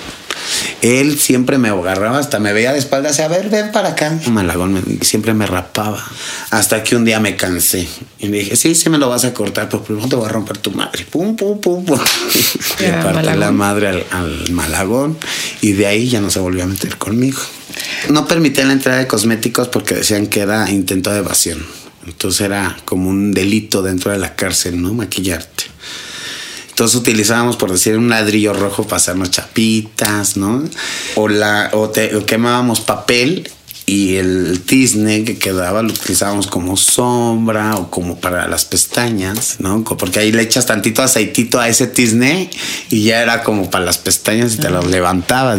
Él 0.83 1.21
siempre 1.21 1.57
me 1.59 1.69
agarraba, 1.69 2.19
hasta 2.19 2.41
me 2.41 2.53
veía 2.53 2.73
de 2.73 2.81
espaldas, 2.81 3.21
a 3.21 3.29
ver, 3.29 3.49
ven 3.49 3.71
para 3.71 3.91
acá. 3.91 4.19
Malagón 4.27 4.99
siempre 5.03 5.35
me 5.35 5.47
rapaba. 5.47 6.05
Hasta 6.51 6.83
que 6.83 6.97
un 6.97 7.05
día 7.05 7.21
me 7.21 7.37
cansé 7.37 7.87
y 8.19 8.29
me 8.29 8.39
dije, 8.39 8.57
sí, 8.57 8.75
sí 8.75 8.91
me 8.91 8.99
lo 8.99 9.09
vas 9.09 9.25
a 9.25 9.33
cortar, 9.33 9.69
pero 9.69 9.85
primero 9.85 10.09
te 10.09 10.17
voy 10.17 10.27
a 10.27 10.31
romper 10.31 10.59
tu 10.59 10.73
madre. 10.73 11.07
Pum, 11.09 11.37
pum, 11.37 11.61
pum, 11.61 11.85
pum. 11.85 12.01
Le 12.81 12.91
partí 12.91 13.39
la 13.39 13.53
madre 13.53 13.87
al, 13.87 14.07
al 14.11 14.51
Malagón 14.51 15.17
y 15.61 15.75
de 15.75 15.87
ahí 15.87 16.09
ya 16.09 16.21
no 16.21 16.29
se 16.29 16.41
volvió 16.41 16.65
a 16.65 16.67
meter 16.67 16.97
conmigo. 16.99 17.39
No 18.09 18.27
permitían 18.27 18.67
la 18.67 18.73
entrada 18.73 18.99
de 18.99 19.07
cosméticos 19.07 19.69
porque 19.69 19.95
decían 19.95 20.27
que 20.27 20.41
era 20.41 20.69
intento 20.73 21.13
de 21.13 21.19
evasión. 21.19 21.65
Entonces 22.07 22.41
era 22.43 22.77
como 22.85 23.11
un 23.11 23.33
delito 23.33 23.83
dentro 23.83 24.11
de 24.11 24.19
la 24.19 24.35
cárcel, 24.35 24.81
¿no? 24.81 24.95
Maquillarte. 24.95 25.65
Entonces 26.71 26.99
utilizábamos, 26.99 27.57
por 27.57 27.71
decir, 27.71 27.99
un 27.99 28.09
ladrillo 28.09 28.55
rojo 28.55 28.85
para 28.85 28.97
hacernos 28.97 29.31
chapitas, 29.31 30.39
¿no? 30.39 30.65
O, 31.17 31.29
la, 31.29 31.71
o, 31.75 31.91
te, 31.91 32.17
o 32.17 32.25
quemábamos 32.25 32.81
papel 32.81 33.51
y 33.91 34.19
el 34.19 34.61
tizne 34.65 35.25
que 35.25 35.37
quedaba 35.37 35.83
lo 35.83 35.89
utilizábamos 35.89 36.47
como 36.47 36.77
sombra 36.77 37.75
o 37.75 37.91
como 37.91 38.21
para 38.21 38.47
las 38.47 38.65
pestañas, 38.65 39.57
¿no? 39.59 39.83
Porque 39.83 40.21
ahí 40.21 40.31
le 40.31 40.43
echas 40.43 40.67
tantito 40.67 41.03
aceitito 41.03 41.59
a 41.59 41.69
ese 41.69 41.89
tizne 41.89 42.51
y 42.89 43.03
ya 43.03 43.21
era 43.21 43.43
como 43.43 43.69
para 43.69 43.85
las 43.85 43.99
pestañas 43.99 44.55
y 44.55 44.59
te 44.59 44.71
lo 44.71 44.83
levantaba. 44.83 45.59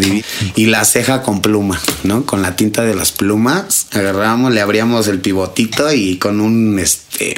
Y 0.56 0.67
la 0.67 0.86
ceja 0.86 1.24
con 1.24 1.41
pluma, 1.41 1.82
¿no? 2.04 2.26
Con 2.26 2.41
la 2.41 2.56
tinta 2.56 2.84
de 2.84 2.96
las 2.96 3.12
plumas 3.12 3.88
agarrábamos, 3.91 4.54
le 4.54 4.62
abríamos 4.62 5.10
el 5.10 5.20
pivotito 5.20 5.91
y 5.91 6.15
con 6.15 6.39
un, 6.39 6.80
este, 6.80 7.36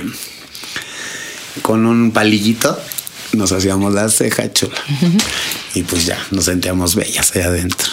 con 1.63 1.87
un 1.87 2.11
palillito 2.11 2.79
nos 3.31 3.51
hacíamos 3.51 3.95
la 3.95 4.09
ceja 4.09 4.53
chula. 4.53 4.77
Y 5.73 5.81
pues 5.81 6.05
ya 6.05 6.19
nos 6.29 6.45
sentíamos 6.45 6.93
bellas 6.93 7.35
allá 7.35 7.47
adentro. 7.47 7.89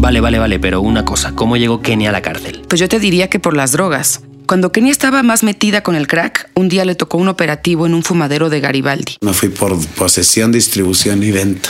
Vale, 0.00 0.22
vale, 0.22 0.38
vale, 0.38 0.58
pero 0.58 0.80
una 0.80 1.04
cosa, 1.04 1.32
¿cómo 1.34 1.58
llegó 1.58 1.82
Kenia 1.82 2.08
a 2.08 2.12
la 2.12 2.22
cárcel? 2.22 2.62
Pues 2.66 2.80
yo 2.80 2.88
te 2.88 2.98
diría 2.98 3.28
que 3.28 3.38
por 3.38 3.54
las 3.54 3.72
drogas. 3.72 4.22
Cuando 4.46 4.72
Kenia 4.72 4.90
estaba 4.90 5.22
más 5.22 5.42
metida 5.42 5.82
con 5.82 5.94
el 5.94 6.06
crack, 6.06 6.48
un 6.54 6.70
día 6.70 6.86
le 6.86 6.94
tocó 6.94 7.18
un 7.18 7.28
operativo 7.28 7.84
en 7.84 7.92
un 7.92 8.02
fumadero 8.02 8.48
de 8.48 8.60
Garibaldi. 8.60 9.18
Me 9.20 9.34
fui 9.34 9.50
por 9.50 9.78
posesión, 9.88 10.52
distribución 10.52 11.22
y 11.22 11.30
venta 11.32 11.68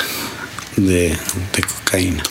de, 0.77 1.09
de 1.09 1.63
cocaína. 1.63 2.23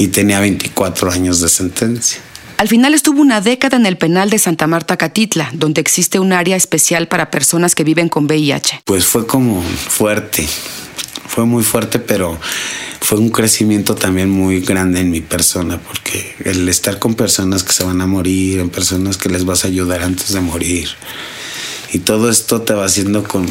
Y 0.00 0.08
tenía 0.08 0.40
24 0.40 1.12
años 1.12 1.40
de 1.40 1.48
sentencia. 1.48 2.20
Al 2.56 2.66
final 2.66 2.92
estuvo 2.92 3.20
una 3.20 3.40
década 3.40 3.76
en 3.76 3.86
el 3.86 3.96
penal 3.96 4.30
de 4.30 4.40
Santa 4.40 4.66
Marta 4.66 4.96
Catitla, 4.96 5.48
donde 5.52 5.80
existe 5.80 6.18
un 6.18 6.32
área 6.32 6.56
especial 6.56 7.06
para 7.06 7.30
personas 7.30 7.76
que 7.76 7.84
viven 7.84 8.08
con 8.08 8.24
VIH. 8.24 8.82
Pues 8.84 9.04
fue 9.04 9.28
como 9.28 9.62
fuerte, 9.62 10.44
fue 11.32 11.46
muy 11.46 11.62
fuerte, 11.62 11.98
pero 11.98 12.38
fue 13.00 13.16
un 13.16 13.30
crecimiento 13.30 13.94
también 13.94 14.28
muy 14.28 14.60
grande 14.60 15.00
en 15.00 15.10
mi 15.10 15.22
persona, 15.22 15.80
porque 15.80 16.34
el 16.44 16.68
estar 16.68 16.98
con 16.98 17.14
personas 17.14 17.62
que 17.62 17.72
se 17.72 17.84
van 17.84 18.02
a 18.02 18.06
morir, 18.06 18.60
en 18.60 18.68
personas 18.68 19.16
que 19.16 19.30
les 19.30 19.46
vas 19.46 19.64
a 19.64 19.68
ayudar 19.68 20.02
antes 20.02 20.34
de 20.34 20.42
morir, 20.42 20.90
y 21.90 22.00
todo 22.00 22.28
esto 22.28 22.60
te 22.60 22.74
va 22.74 22.84
haciendo 22.84 23.24
con, 23.24 23.46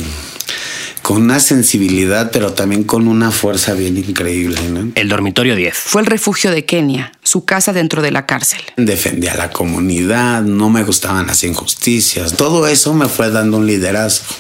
con 1.02 1.24
una 1.24 1.40
sensibilidad, 1.40 2.30
pero 2.30 2.54
también 2.54 2.84
con 2.84 3.08
una 3.08 3.32
fuerza 3.32 3.74
bien 3.74 3.98
increíble. 3.98 4.62
¿no? 4.70 4.92
El 4.94 5.10
dormitorio 5.10 5.56
10. 5.56 5.76
Fue 5.76 6.04
el 6.04 6.06
refugio 6.06 6.52
de 6.52 6.66
Kenia, 6.66 7.14
su 7.24 7.46
casa 7.46 7.74
dentro 7.74 8.04
de 8.04 8.12
la 8.12 8.28
cárcel. 8.28 8.62
Defendía 8.78 9.34
a 9.34 9.38
la 9.38 9.50
comunidad, 9.50 10.44
no 10.44 10.70
me 10.70 10.84
gustaban 10.84 11.26
las 11.26 11.44
injusticias, 11.44 12.38
todo 12.38 12.68
eso 12.68 12.94
me 12.94 13.08
fue 13.08 13.32
dando 13.32 13.58
un 13.58 13.66
liderazgo 13.66 14.36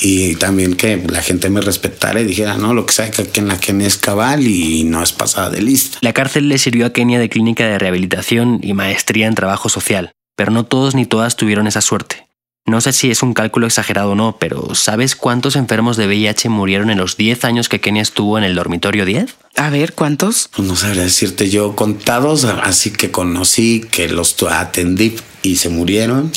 y 0.00 0.36
también 0.36 0.74
que 0.74 1.02
la 1.08 1.22
gente 1.22 1.50
me 1.50 1.60
respetara 1.60 2.20
y 2.20 2.24
dijera, 2.24 2.56
no, 2.56 2.74
lo 2.74 2.86
que 2.86 2.92
sabe 2.92 3.10
que 3.10 3.22
aquí 3.22 3.40
en 3.40 3.48
la 3.48 3.58
Kenia 3.58 3.86
es 3.86 3.96
cabal 3.96 4.46
y 4.46 4.84
no 4.84 5.02
es 5.02 5.12
pasada 5.12 5.50
de 5.50 5.62
lista. 5.62 5.98
La 6.00 6.12
cárcel 6.12 6.48
le 6.48 6.58
sirvió 6.58 6.86
a 6.86 6.92
Kenia 6.92 7.18
de 7.18 7.28
clínica 7.28 7.66
de 7.66 7.78
rehabilitación 7.78 8.60
y 8.62 8.74
maestría 8.74 9.26
en 9.26 9.34
trabajo 9.34 9.68
social, 9.68 10.12
pero 10.36 10.50
no 10.50 10.64
todos 10.64 10.94
ni 10.94 11.06
todas 11.06 11.36
tuvieron 11.36 11.66
esa 11.66 11.80
suerte. 11.80 12.28
No 12.68 12.82
sé 12.82 12.92
si 12.92 13.10
es 13.10 13.22
un 13.22 13.32
cálculo 13.32 13.66
exagerado 13.66 14.10
o 14.10 14.14
no, 14.14 14.36
pero 14.38 14.74
¿sabes 14.74 15.16
cuántos 15.16 15.56
enfermos 15.56 15.96
de 15.96 16.06
VIH 16.06 16.50
murieron 16.50 16.90
en 16.90 16.98
los 16.98 17.16
10 17.16 17.46
años 17.46 17.70
que 17.70 17.80
Kenia 17.80 18.02
estuvo 18.02 18.36
en 18.36 18.44
el 18.44 18.54
dormitorio 18.54 19.06
10? 19.06 19.34
A 19.56 19.70
ver, 19.70 19.94
¿cuántos? 19.94 20.50
Pues 20.54 20.68
no 20.68 20.76
sabría 20.76 21.04
decirte 21.04 21.48
yo 21.48 21.74
contados, 21.74 22.44
así 22.44 22.90
que 22.90 23.10
conocí, 23.10 23.86
que 23.90 24.10
los 24.10 24.36
atendí 24.42 25.16
y 25.42 25.56
se 25.56 25.70
murieron 25.70 26.30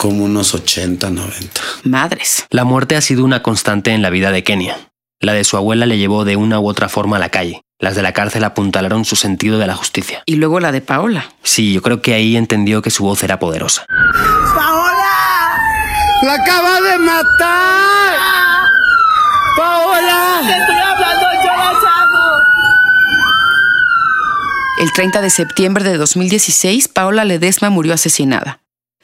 como 0.00 0.24
unos 0.24 0.54
80, 0.54 1.10
90. 1.10 1.60
Madres. 1.84 2.46
La 2.48 2.64
muerte 2.64 2.96
ha 2.96 3.02
sido 3.02 3.22
una 3.22 3.42
constante 3.42 3.90
en 3.90 4.00
la 4.00 4.08
vida 4.08 4.32
de 4.32 4.42
Kenia. 4.42 4.78
La 5.20 5.34
de 5.34 5.44
su 5.44 5.58
abuela 5.58 5.84
le 5.84 5.98
llevó 5.98 6.24
de 6.24 6.36
una 6.36 6.58
u 6.58 6.66
otra 6.66 6.88
forma 6.88 7.16
a 7.16 7.18
la 7.18 7.28
calle. 7.28 7.60
Las 7.78 7.96
de 7.96 8.02
la 8.02 8.14
cárcel 8.14 8.44
apuntalaron 8.44 9.04
su 9.04 9.14
sentido 9.14 9.58
de 9.58 9.66
la 9.66 9.76
justicia. 9.76 10.22
Y 10.24 10.36
luego 10.36 10.58
la 10.58 10.72
de 10.72 10.80
Paola. 10.80 11.34
Sí, 11.42 11.74
yo 11.74 11.82
creo 11.82 12.00
que 12.00 12.14
ahí 12.14 12.38
entendió 12.38 12.80
que 12.80 12.88
su 12.88 13.04
voz 13.04 13.22
era 13.24 13.38
poderosa. 13.38 13.84
¡Paola! 14.54 15.58
¡La 16.22 16.32
acaba 16.32 16.80
de 16.80 16.98
matar! 16.98 18.16
¡Paola! 19.54 20.40
¡Te 20.46 20.60
estoy 20.60 20.76
hablando, 20.76 21.26
yo! 21.44 21.50
El 24.82 24.92
30 24.92 25.20
de 25.20 25.28
septiembre 25.28 25.84
de 25.84 25.98
2016, 25.98 26.88
Paola 26.88 27.26
Ledesma 27.26 27.68
murió 27.68 27.92
asesinada. 27.92 28.60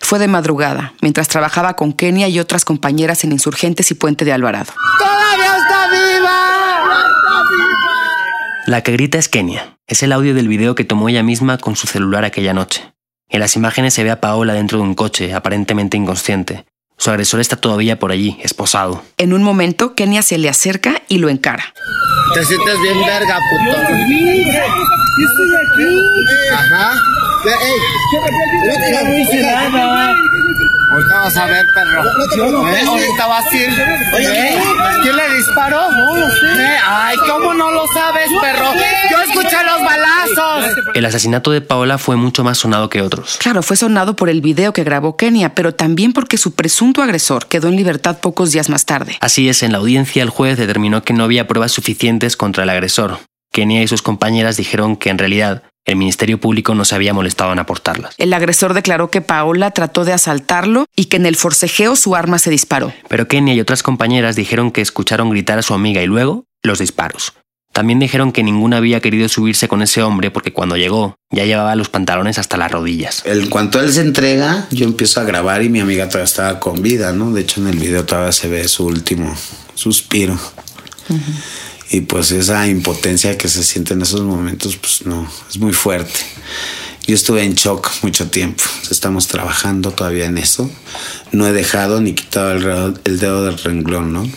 Fue 0.07 0.21
de 0.21 0.29
madrugada, 0.29 0.93
mientras 1.03 1.27
trabajaba 1.27 1.75
con 1.75 1.93
Kenia 1.93 2.29
y 2.29 2.39
otras 2.39 2.65
compañeras 2.65 3.25
en 3.25 3.33
Insurgentes 3.33 3.91
y 3.91 3.95
Puente 3.95 4.25
de 4.25 4.33
Alvarado. 4.33 4.73
¡Todavía 5.01 5.57
está 5.57 5.91
viva! 5.91 7.03
La 8.69 8.85
que 8.85 8.93
grita 8.93 9.19
es 9.19 9.29
Kenia. 9.29 9.79
Es 9.89 10.05
el 10.05 10.13
audio 10.13 10.33
del 10.33 10.47
video 10.47 10.77
que 10.77 10.85
tomó 10.85 11.09
ella 11.09 11.25
misma 11.25 11.59
con 11.59 11.75
su 11.75 11.89
celular 11.89 12.25
aquella 12.25 12.55
noche. 12.55 12.95
En 13.29 13.41
las 13.41 13.57
imágenes 13.57 13.95
se 13.95 14.05
ve 14.05 14.13
a 14.13 14.21
Paola 14.21 14.53
dentro 14.53 14.79
de 14.79 14.85
un 14.85 14.95
coche, 14.95 15.35
aparentemente 15.35 15.97
inconsciente. 15.97 16.67
Su 16.97 17.11
agresor 17.11 17.41
está 17.41 17.57
todavía 17.57 17.99
por 17.99 18.13
allí, 18.13 18.39
esposado. 18.45 19.03
En 19.17 19.33
un 19.33 19.43
momento, 19.43 19.97
Kenia 19.97 20.23
se 20.23 20.39
le 20.39 20.49
acerca 20.49 21.03
y 21.09 21.19
lo 21.19 21.31
encara. 21.31 21.75
Te 22.33 22.45
sientes 22.45 22.81
bien 22.81 23.01
verga, 23.05 23.41
puto. 23.51 23.77
estoy 23.77 25.51
aquí. 25.57 26.01
Ajá. 26.53 26.95
Ey, 27.45 29.05
no 29.05 29.19
hice 29.19 29.43
nada. 29.43 30.15
Ahorita 30.93 31.19
vas 31.19 31.37
a 31.37 31.47
ver, 31.47 31.67
perro. 31.75 32.69
¿Eh? 32.69 32.83
Ahorita 32.87 33.27
vas 33.27 33.47
a 33.47 33.57
ir. 33.57 33.69
Oye, 34.15 34.59
¿quién 35.03 35.17
le 35.17 35.37
disparó? 35.37 35.81
¿Eh? 35.81 36.77
Ay, 36.87 37.17
¿cómo 37.29 37.55
no 37.55 37.71
lo 37.73 37.87
sabes, 37.93 38.29
perro? 38.41 38.73
Yo 39.11 39.23
escuché 39.23 39.57
los 39.65 39.85
balazos. 39.85 40.77
El 40.95 41.05
asesinato 41.05 41.51
de 41.51 41.61
Paola 41.61 41.99
fue 41.99 42.17
mucho 42.17 42.45
más 42.45 42.59
sonado 42.59 42.89
que 42.89 43.03
otros. 43.03 43.37
Claro, 43.41 43.63
fue 43.63 43.77
sonado 43.77 44.17
por 44.17 44.29
el 44.29 44.41
video 44.41 44.73
que 44.73 44.85
grabó 44.85 45.17
Kenia, 45.17 45.55
pero 45.55 45.75
también 45.75 46.13
porque 46.13 46.39
su 46.39 46.55
presunto 46.55 47.03
agresor 47.03 47.47
quedó 47.47 47.69
en 47.69 47.77
libertad 47.77 48.19
pocos 48.19 48.53
días 48.53 48.69
más 48.69 48.87
tarde. 48.87 49.17
Así 49.21 49.49
es, 49.49 49.63
en 49.63 49.73
la 49.73 49.79
audiencia 49.79 50.23
el 50.23 50.31
juez 50.31 50.57
determinó 50.57 51.03
que 51.03 51.13
no 51.13 51.25
había 51.25 51.49
pruebas 51.49 51.73
suficientes 51.73 52.37
contra 52.37 52.63
el 52.63 52.71
agresor. 52.71 53.19
Kenia 53.53 53.83
y 53.83 53.89
sus 53.89 54.03
compañeras 54.03 54.57
dijeron 54.57 54.97
que 54.97 55.11
en 55.11 55.19
realidad 55.19 55.63
El 55.87 55.95
Ministerio 55.97 56.41
Público 56.41 56.75
no 56.75 56.85
se 56.85 56.97
había 56.97 57.15
molestado 57.15 57.53
en 57.53 57.61
aportarlas. 57.61 58.15
El 58.19 58.33
agresor 58.35 58.75
declaró 58.75 59.09
que 59.09 59.21
Paola 59.21 59.71
trató 59.71 60.05
de 60.05 60.13
asaltarlo 60.13 60.87
y 60.97 61.05
que 61.05 61.17
en 61.17 61.27
el 61.27 61.37
forcejeo 61.37 61.95
su 61.95 62.17
arma 62.17 62.41
se 62.41 62.51
disparó. 62.51 62.93
Pero 63.09 63.29
Kenia 63.29 63.55
y 63.55 63.61
otras 63.61 63.85
compañeras 63.85 64.35
dijeron 64.35 64.73
que 64.73 64.81
escucharon 64.81 65.31
gritar 65.31 65.61
a 65.61 65.63
su 65.63 65.75
amiga 65.75 66.03
y 66.03 66.07
luego 66.07 66.45
los 66.65 66.81
disparos. 66.81 67.35
También 67.73 68.01
dijeron 68.01 68.33
que 68.33 68.43
ninguna 68.43 68.79
había 68.79 69.01
querido 69.01 69.29
subirse 69.29 69.69
con 69.69 69.81
ese 69.81 70.03
hombre 70.03 70.31
porque 70.33 70.53
cuando 70.53 70.77
llegó 70.77 71.17
ya 71.31 71.45
llevaba 71.45 71.77
los 71.77 71.89
pantalones 71.89 72.39
hasta 72.39 72.57
las 72.57 72.73
rodillas. 72.73 73.23
En 73.25 73.49
cuanto 73.49 73.79
él 73.79 73.93
se 73.93 74.01
entrega, 74.01 74.67
yo 74.71 74.87
empiezo 74.87 75.21
a 75.21 75.25
grabar 75.25 75.63
y 75.63 75.69
mi 75.69 75.81
amiga 75.81 76.09
todavía 76.09 76.25
estaba 76.25 76.59
con 76.59 76.83
vida, 76.83 77.13
¿no? 77.13 77.33
De 77.33 77.43
hecho, 77.43 77.61
en 77.61 77.69
el 77.69 77.79
video 77.79 78.05
todavía 78.05 78.33
se 78.33 78.49
ve 78.49 78.67
su 78.67 78.87
último 78.87 79.37
suspiro. 79.75 80.37
Y 81.91 82.01
pues 82.03 82.33
esa 82.33 82.67
impotencia 82.67 83.39
que 83.39 83.49
se 83.49 83.63
siente 83.63 83.95
en 83.95 84.03
esos 84.03 84.23
momentos, 84.23 84.77
pues 84.77 85.07
no, 85.07 85.31
es 85.49 85.59
muy 85.59 85.73
fuerte. 85.73 86.19
Yo 87.07 87.15
estuve 87.15 87.45
en 87.45 87.55
shock 87.55 87.89
mucho 88.03 88.29
tiempo. 88.29 88.65
Estamos 88.91 89.29
trabajando 89.29 89.93
todavía 89.93 90.27
en 90.27 90.39
eso. 90.39 90.69
No 91.31 91.47
he 91.47 91.53
dejado 91.53 92.01
ni 92.01 92.15
quitado 92.15 92.53
el, 92.53 92.99
el 93.05 93.19
dedo 93.21 93.45
del 93.45 93.59
renglón, 93.59 94.13
¿no? 94.13 94.29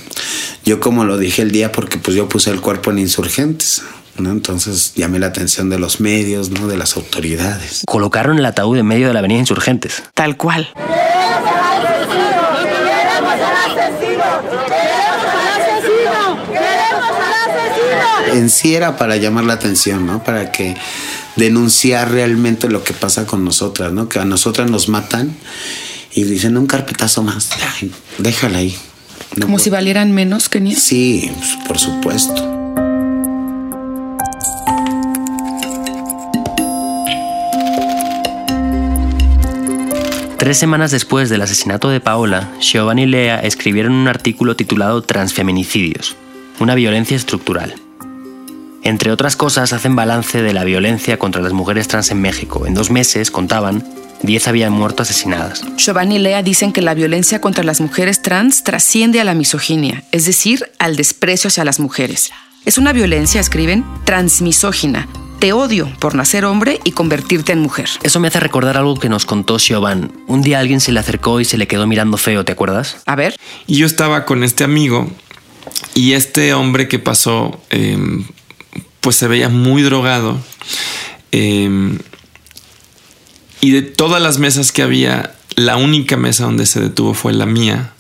Yo 0.66 0.80
como 0.80 1.04
lo 1.04 1.18
dije 1.18 1.42
el 1.42 1.52
día 1.52 1.72
porque 1.72 1.98
pues 1.98 2.16
yo 2.16 2.30
puse 2.30 2.52
el 2.52 2.62
cuerpo 2.62 2.92
en 2.92 3.00
insurgentes. 3.00 3.82
¿no? 4.20 4.32
Entonces 4.32 4.94
llamé 4.96 5.18
la 5.18 5.28
atención 5.28 5.70
de 5.70 5.80
los 5.80 6.00
medios, 6.00 6.50
¿no? 6.50 6.68
de 6.68 6.78
las 6.78 6.96
autoridades. 6.98 7.84
Colocaron 7.88 8.38
el 8.38 8.46
ataúd 8.46 8.78
en 8.78 8.86
medio 8.86 9.08
de 9.08 9.14
la 9.14 9.20
avenida 9.20 9.40
Insurgentes. 9.40 10.04
Tal 10.14 10.38
cual. 10.38 10.68
En 18.34 18.50
sí 18.50 18.76
era 18.76 18.98
para 18.98 19.18
llamar 19.18 19.44
la 19.46 19.54
atención, 19.54 20.06
¿no? 20.06 20.24
Para 20.24 20.52
que 20.52 20.76
denunciar 21.36 22.12
realmente 22.12 22.70
lo 22.70 22.84
que 22.84 22.94
pasa 22.94 23.26
con 23.26 23.44
nosotras, 23.44 23.92
¿no? 23.94 24.08
Que 24.10 24.20
a 24.20 24.26
nosotras 24.26 24.70
nos 24.70 24.88
matan 24.90 25.36
y 26.14 26.24
dicen 26.24 26.58
un 26.58 26.68
carpetazo 26.68 27.24
más, 27.24 27.50
Ay, 27.82 27.92
déjala 28.18 28.60
ahí. 28.60 28.76
No 29.36 29.46
Como 29.46 29.56
puedo- 29.56 29.64
si 29.64 29.70
valieran 29.70 30.12
menos 30.12 30.50
que 30.50 30.60
ni. 30.60 30.76
Sí, 30.76 31.32
pues, 31.38 31.58
por 31.68 31.78
supuesto. 31.80 32.56
Tres 40.38 40.58
semanas 40.58 40.92
después 40.92 41.30
del 41.30 41.42
asesinato 41.42 41.90
de 41.90 42.00
Paola, 42.00 42.50
Giovanni 42.62 43.04
y 43.04 43.08
Lea 43.08 43.40
escribieron 43.40 43.92
un 43.94 44.08
artículo 44.08 44.56
titulado 44.56 45.02
Transfeminicidios, 45.02 46.16
una 46.60 46.76
violencia 46.76 47.18
estructural. 47.18 47.76
Entre 48.90 49.12
otras 49.12 49.36
cosas, 49.36 49.72
hacen 49.72 49.96
balance 49.96 50.42
de 50.42 50.52
la 50.52 50.64
violencia 50.64 51.20
contra 51.20 51.44
las 51.44 51.54
mujeres 51.54 51.88
trans 51.88 52.10
en 52.10 52.22
México. 52.22 52.66
En 52.66 52.74
dos 52.74 52.90
meses, 52.90 53.30
contaban, 53.30 53.84
10 54.24 54.48
habían 54.48 54.74
muerto 54.74 55.04
asesinadas. 55.04 55.64
Giovanni 55.78 56.16
y 56.16 56.20
Lea 56.20 56.42
dicen 56.42 56.74
que 56.74 56.82
la 56.82 56.96
violencia 56.96 57.40
contra 57.40 57.64
las 57.64 57.82
mujeres 57.82 58.24
trans 58.24 58.64
trasciende 58.64 59.22
a 59.22 59.26
la 59.26 59.36
misoginia, 59.36 60.06
es 60.12 60.26
decir, 60.26 60.72
al 60.80 60.96
desprecio 60.96 61.50
hacia 61.50 61.66
las 61.66 61.80
mujeres. 61.80 62.32
Es 62.66 62.80
una 62.80 62.92
violencia, 62.92 63.40
escriben, 63.40 63.86
transmisógina. 64.06 65.08
Te 65.38 65.54
odio 65.54 65.88
por 66.00 66.16
nacer 66.16 66.44
hombre 66.44 66.80
y 66.84 66.94
convertirte 66.94 67.52
en 67.52 67.60
mujer. 67.60 67.90
Eso 68.02 68.20
me 68.20 68.30
hace 68.30 68.40
recordar 68.40 68.76
algo 68.76 68.96
que 68.96 69.08
nos 69.08 69.28
contó 69.28 69.60
Siobhan. 69.60 70.12
Un 70.26 70.42
día 70.42 70.58
alguien 70.58 70.82
se 70.82 70.92
le 70.92 71.00
acercó 71.00 71.40
y 71.40 71.46
se 71.46 71.60
le 71.60 71.68
quedó 71.68 71.86
mirando 71.86 72.18
feo, 72.18 72.44
¿te 72.44 72.54
acuerdas? 72.54 72.98
A 73.06 73.16
ver. 73.16 73.36
Y 73.68 73.78
yo 73.78 73.86
estaba 73.86 74.26
con 74.26 74.44
este 74.44 74.64
amigo 74.64 75.12
y 75.94 76.14
este 76.14 76.56
hombre 76.56 76.88
que 76.88 76.98
pasó, 76.98 77.62
eh, 77.70 78.26
pues 79.02 79.16
se 79.16 79.28
veía 79.28 79.50
muy 79.50 79.82
drogado. 79.82 80.40
Eh, 81.32 81.98
y 83.62 83.72
de 83.72 83.82
todas 83.82 84.22
las 84.22 84.40
mesas 84.40 84.72
que 84.72 84.82
había, 84.82 85.36
la 85.56 85.78
única 85.78 86.18
mesa 86.18 86.46
donde 86.46 86.66
se 86.66 86.80
detuvo 86.80 87.14
fue 87.14 87.34
la 87.34 87.46
mía. 87.46 87.94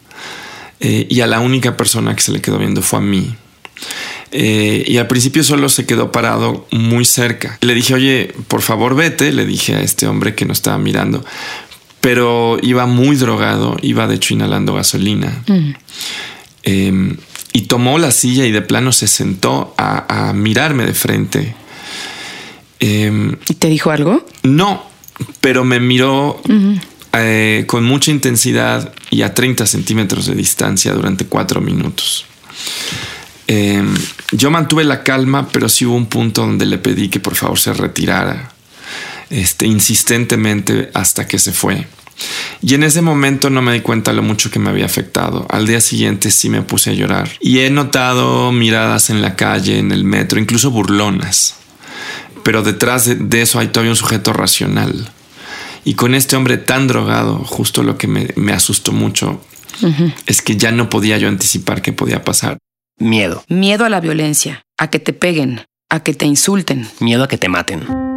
Eh, 0.80 1.08
y 1.10 1.20
a 1.22 1.28
la 1.28 1.42
única 1.42 1.76
persona 1.76 2.16
que 2.16 2.22
se 2.22 2.32
le 2.32 2.42
quedó 2.42 2.58
viendo 2.58 2.82
fue 2.82 3.00
a 3.00 3.02
mí. 3.02 3.36
Eh, 4.32 4.84
y 4.88 4.98
al 4.98 5.08
principio 5.08 5.44
solo 5.44 5.68
se 5.70 5.86
quedó 5.86 6.12
parado 6.12 6.68
muy 6.72 7.04
cerca. 7.04 7.58
Le 7.62 7.74
dije, 7.74 7.94
oye, 7.94 8.34
por 8.48 8.62
favor 8.62 8.96
vete, 8.96 9.32
le 9.34 9.46
dije 9.46 9.76
a 9.76 9.82
este 9.82 10.08
hombre 10.08 10.36
que 10.36 10.46
nos 10.46 10.60
estaba 10.60 10.78
mirando. 10.78 11.26
Pero 12.00 12.58
iba 12.62 12.86
muy 12.86 13.18
drogado, 13.18 13.76
iba 13.82 14.08
de 14.08 14.16
hecho 14.16 14.34
inhalando 14.34 14.74
gasolina. 14.74 15.44
Eh, 16.64 17.18
y 17.54 17.62
tomó 17.64 17.98
la 17.98 18.12
silla 18.12 18.46
y 18.46 18.52
de 18.52 18.62
plano 18.62 18.92
se 18.92 19.08
sentó 19.08 19.74
a, 19.78 20.30
a 20.30 20.34
mirarme 20.34 20.86
de 20.86 20.94
frente. 20.94 21.56
Eh, 22.80 23.36
¿Y 23.48 23.54
te 23.56 23.68
dijo 23.68 23.92
algo? 23.92 24.26
no, 24.44 24.84
pero 25.42 25.64
me 25.66 25.80
miró 25.80 26.42
eh, 27.14 27.64
con 27.68 27.84
mucha 27.84 28.12
intensidad 28.12 28.94
y 29.10 29.22
a 29.24 29.34
30 29.34 29.66
centímetros 29.66 30.28
de 30.28 30.36
distancia 30.36 30.94
durante 30.94 31.26
cuatro 31.26 31.62
minutos. 31.62 32.26
Eh, 33.48 33.84
yo 34.32 34.52
mantuve 34.52 34.84
la 34.84 35.04
calma, 35.04 35.50
pero 35.52 35.68
sí 35.70 35.86
hubo 35.86 35.96
un 35.96 36.06
punto 36.06 36.42
donde 36.42 36.66
le 36.66 36.78
pedí 36.78 37.10
que 37.10 37.20
por 37.20 37.36
favor 37.36 37.60
se 37.60 37.74
retirara, 37.74 38.54
este, 39.30 39.66
insistentemente 39.66 40.92
hasta 40.94 41.28
que 41.28 41.40
se 41.40 41.52
fue. 41.52 41.88
Y 42.62 42.74
en 42.74 42.84
ese 42.84 43.02
momento 43.02 43.50
no 43.50 43.62
me 43.62 43.74
di 43.74 43.82
cuenta 43.82 44.14
lo 44.14 44.22
mucho 44.22 44.52
que 44.52 44.60
me 44.60 44.70
había 44.70 44.86
afectado. 44.86 45.46
Al 45.50 45.66
día 45.66 45.82
siguiente 45.82 46.32
sí 46.32 46.50
me 46.50 46.62
puse 46.62 46.92
a 46.92 46.94
llorar. 46.94 47.30
Y 47.40 47.60
he 47.60 47.70
notado 47.70 48.52
miradas 48.52 49.10
en 49.10 49.22
la 49.22 49.36
calle, 49.36 49.80
en 49.80 49.92
el 49.92 50.04
metro, 50.04 50.40
incluso 50.40 50.72
burlonas. 50.72 51.56
Pero 52.44 52.64
detrás 52.64 53.06
de, 53.06 53.16
de 53.16 53.42
eso 53.42 53.60
hay 53.60 53.68
todavía 53.68 53.92
un 53.92 53.98
sujeto 53.98 54.34
racional. 54.34 55.12
Y 55.86 55.94
con 55.94 56.14
este 56.14 56.36
hombre 56.36 56.58
tan 56.58 56.88
drogado, 56.88 57.40
justo 57.46 57.84
lo 57.84 57.98
que 57.98 58.08
me, 58.08 58.28
me 58.36 58.54
asustó 58.54 58.92
mucho 58.92 59.42
es 60.26 60.42
que 60.42 60.58
ya 60.58 60.72
no 60.72 60.90
podía 60.90 61.18
yo 61.18 61.28
anticipar 61.28 61.82
qué 61.82 61.94
podía 61.94 62.24
pasar. 62.24 62.58
Miedo. 62.98 63.44
Miedo 63.48 63.86
a 63.86 63.90
la 63.90 64.02
violencia, 64.02 64.62
a 64.78 64.90
que 64.90 65.00
te 65.00 65.14
peguen, 65.14 65.62
a 65.90 66.02
que 66.02 66.14
te 66.14 66.26
insulten. 66.26 66.88
Miedo 67.00 67.24
a 67.24 67.28
que 67.28 67.38
te 67.38 67.48
maten. 67.48 68.09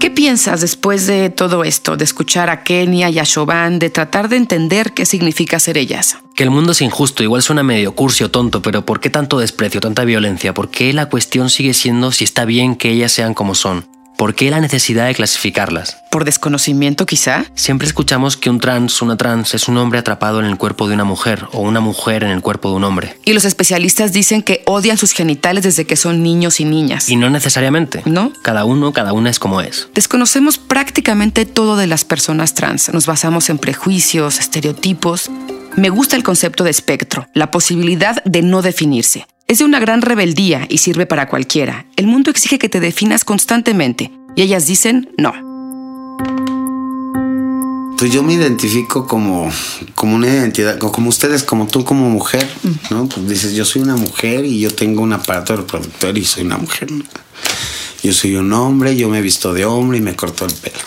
¿Qué 0.00 0.10
piensas 0.10 0.62
después 0.62 1.06
de 1.06 1.28
todo 1.28 1.62
esto, 1.62 1.98
de 1.98 2.04
escuchar 2.04 2.48
a 2.48 2.62
Kenia 2.62 3.10
y 3.10 3.18
a 3.18 3.24
Chauvin, 3.24 3.78
de 3.78 3.90
tratar 3.90 4.30
de 4.30 4.36
entender 4.36 4.94
qué 4.94 5.04
significa 5.04 5.60
ser 5.60 5.76
ellas? 5.76 6.16
Que 6.34 6.42
el 6.42 6.48
mundo 6.48 6.72
es 6.72 6.80
injusto, 6.80 7.22
igual 7.22 7.42
suena 7.42 7.62
medio 7.62 7.94
cursi 7.94 8.26
tonto, 8.30 8.62
pero 8.62 8.86
¿por 8.86 9.00
qué 9.00 9.10
tanto 9.10 9.38
desprecio, 9.38 9.78
tanta 9.82 10.04
violencia? 10.04 10.54
¿Por 10.54 10.70
qué 10.70 10.94
la 10.94 11.10
cuestión 11.10 11.50
sigue 11.50 11.74
siendo 11.74 12.12
si 12.12 12.24
está 12.24 12.46
bien 12.46 12.76
que 12.76 12.90
ellas 12.90 13.12
sean 13.12 13.34
como 13.34 13.54
son? 13.54 13.89
¿Por 14.20 14.34
qué 14.34 14.50
la 14.50 14.60
necesidad 14.60 15.06
de 15.06 15.14
clasificarlas? 15.14 15.96
¿Por 16.10 16.26
desconocimiento 16.26 17.06
quizá? 17.06 17.46
Siempre 17.54 17.86
escuchamos 17.88 18.36
que 18.36 18.50
un 18.50 18.60
trans, 18.60 19.00
una 19.00 19.16
trans, 19.16 19.54
es 19.54 19.66
un 19.66 19.78
hombre 19.78 19.98
atrapado 19.98 20.40
en 20.40 20.44
el 20.44 20.58
cuerpo 20.58 20.88
de 20.88 20.92
una 20.92 21.04
mujer 21.04 21.46
o 21.52 21.60
una 21.62 21.80
mujer 21.80 22.22
en 22.22 22.28
el 22.28 22.42
cuerpo 22.42 22.68
de 22.68 22.76
un 22.76 22.84
hombre. 22.84 23.16
Y 23.24 23.32
los 23.32 23.46
especialistas 23.46 24.12
dicen 24.12 24.42
que 24.42 24.62
odian 24.66 24.98
sus 24.98 25.12
genitales 25.12 25.64
desde 25.64 25.86
que 25.86 25.96
son 25.96 26.22
niños 26.22 26.60
y 26.60 26.66
niñas. 26.66 27.08
Y 27.08 27.16
no 27.16 27.30
necesariamente. 27.30 28.02
¿No? 28.04 28.30
Cada 28.42 28.66
uno, 28.66 28.92
cada 28.92 29.14
una 29.14 29.30
es 29.30 29.38
como 29.38 29.62
es. 29.62 29.88
Desconocemos 29.94 30.58
prácticamente 30.58 31.46
todo 31.46 31.78
de 31.78 31.86
las 31.86 32.04
personas 32.04 32.52
trans. 32.52 32.92
Nos 32.92 33.06
basamos 33.06 33.48
en 33.48 33.56
prejuicios, 33.56 34.38
estereotipos. 34.38 35.30
Me 35.76 35.88
gusta 35.88 36.16
el 36.16 36.24
concepto 36.24 36.62
de 36.62 36.70
espectro, 36.70 37.26
la 37.32 37.50
posibilidad 37.50 38.22
de 38.24 38.42
no 38.42 38.60
definirse. 38.60 39.26
Es 39.50 39.58
de 39.58 39.64
una 39.64 39.80
gran 39.80 40.00
rebeldía 40.00 40.66
y 40.68 40.78
sirve 40.78 41.06
para 41.06 41.26
cualquiera. 41.26 41.84
El 41.96 42.06
mundo 42.06 42.30
exige 42.30 42.56
que 42.56 42.68
te 42.68 42.78
definas 42.78 43.24
constantemente 43.24 44.12
y 44.36 44.42
ellas 44.42 44.64
dicen 44.68 45.10
no. 45.18 45.32
Pues 47.98 48.12
yo 48.12 48.22
me 48.22 48.34
identifico 48.34 49.08
como, 49.08 49.50
como 49.96 50.14
una 50.14 50.28
identidad, 50.28 50.78
co- 50.78 50.92
como 50.92 51.08
ustedes, 51.08 51.42
como 51.42 51.66
tú 51.66 51.84
como 51.84 52.08
mujer, 52.08 52.48
¿no? 52.90 53.08
Pues 53.08 53.28
dices, 53.28 53.52
yo 53.54 53.64
soy 53.64 53.82
una 53.82 53.96
mujer 53.96 54.44
y 54.44 54.60
yo 54.60 54.70
tengo 54.72 55.02
un 55.02 55.12
aparato 55.12 55.56
reproductor 55.56 56.16
y 56.16 56.24
soy 56.24 56.44
una 56.44 56.56
mujer. 56.56 56.88
Yo 58.02 58.12
soy 58.12 58.36
un 58.36 58.52
hombre, 58.52 58.96
yo 58.96 59.08
me 59.08 59.18
he 59.18 59.22
visto 59.22 59.52
de 59.52 59.64
hombre 59.64 59.98
y 59.98 60.00
me 60.00 60.16
corto 60.16 60.46
el 60.46 60.52
pelo. 60.52 60.78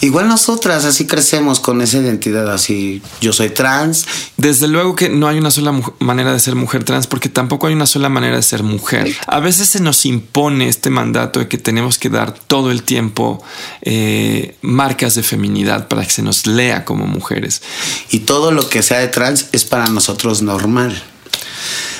Igual 0.00 0.28
nosotras, 0.28 0.84
así 0.84 1.06
crecemos 1.06 1.58
con 1.58 1.82
esa 1.82 1.98
identidad, 1.98 2.52
así, 2.52 3.02
yo 3.20 3.32
soy 3.32 3.50
trans, 3.50 4.06
Desde 4.36 4.68
luego 4.68 4.94
que 4.94 5.08
no 5.08 5.26
hay 5.26 5.38
una 5.38 5.50
sola 5.50 5.72
manera 5.98 6.32
de 6.32 6.38
ser 6.38 6.54
mujer 6.54 6.84
trans 6.84 7.08
porque 7.08 7.28
tampoco 7.28 7.66
hay 7.66 7.74
una 7.74 7.86
sola 7.86 8.08
manera 8.08 8.36
de 8.36 8.42
ser 8.42 8.62
mujer. 8.62 9.12
A 9.26 9.40
veces 9.40 9.68
se 9.68 9.80
nos 9.80 10.06
impone 10.06 10.68
este 10.68 10.90
mandato 10.90 11.40
de 11.40 11.48
que 11.48 11.58
tenemos 11.58 11.98
que 11.98 12.10
dar 12.10 12.32
todo 12.32 12.70
el 12.70 12.84
tiempo 12.84 13.42
eh, 13.82 14.56
marcas 14.62 15.16
de 15.16 15.24
feminidad 15.24 15.88
para 15.88 16.04
que 16.04 16.10
se 16.10 16.22
nos 16.22 16.46
lea 16.46 16.84
como 16.84 17.06
mujeres. 17.06 17.62
y 18.10 18.20
todo 18.20 18.52
lo 18.52 18.68
que 18.68 18.82
sea 18.82 18.98
de 18.98 19.08
trans 19.08 19.46
es 19.52 19.64
para 19.64 19.88
nosotros 19.88 20.42
normal. 20.42 21.02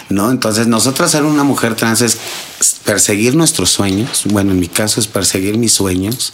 ¿No? 0.09 0.31
Entonces, 0.31 0.67
nosotras 0.67 1.11
ser 1.11 1.25
una 1.25 1.45
mujer 1.45 1.75
trans 1.75 2.01
es 2.01 2.19
perseguir 2.85 3.35
nuestros 3.35 3.71
sueños. 3.71 4.23
Bueno, 4.25 4.53
en 4.53 4.61
mi 4.61 4.69
caso 4.69 5.01
es 5.01 5.07
perseguir 5.07 5.59
mis 5.59 5.73
sueños, 5.73 6.33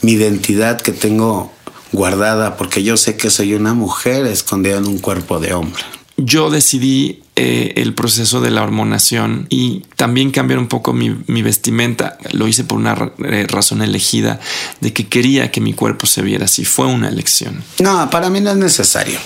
mi 0.00 0.12
identidad 0.12 0.80
que 0.80 0.92
tengo 0.92 1.52
guardada, 1.92 2.56
porque 2.56 2.82
yo 2.82 2.96
sé 2.96 3.16
que 3.16 3.30
soy 3.30 3.54
una 3.54 3.74
mujer 3.74 4.26
escondida 4.26 4.78
en 4.78 4.86
un 4.86 4.98
cuerpo 4.98 5.38
de 5.40 5.54
hombre. 5.54 5.82
yo 6.16 6.48
decidí 6.50 7.22
eh, 7.36 7.74
el 7.76 7.92
proceso 7.92 8.40
de 8.40 8.50
la 8.50 8.62
hormonación 8.62 9.46
y 9.50 9.82
también 9.96 10.30
cambiar 10.30 10.58
un 10.58 10.68
poco 10.68 10.94
mi, 10.94 11.14
mi 11.26 11.42
vestimenta. 11.42 12.16
Lo 12.32 12.48
hice 12.48 12.64
por 12.64 12.78
una 12.78 13.12
eh, 13.24 13.46
razón 13.46 13.82
elegida 13.82 14.40
de 14.80 14.94
que 14.94 15.06
quería 15.06 15.50
que 15.50 15.60
mi 15.60 15.74
cuerpo 15.74 16.06
se 16.06 16.22
viera 16.22 16.46
así. 16.46 16.64
Fue 16.64 16.86
una 16.86 17.10
elección. 17.10 17.62
No, 17.78 18.08
para 18.08 18.30
mí 18.30 18.40
no 18.40 18.52
es 18.52 18.56
necesario. 18.56 19.18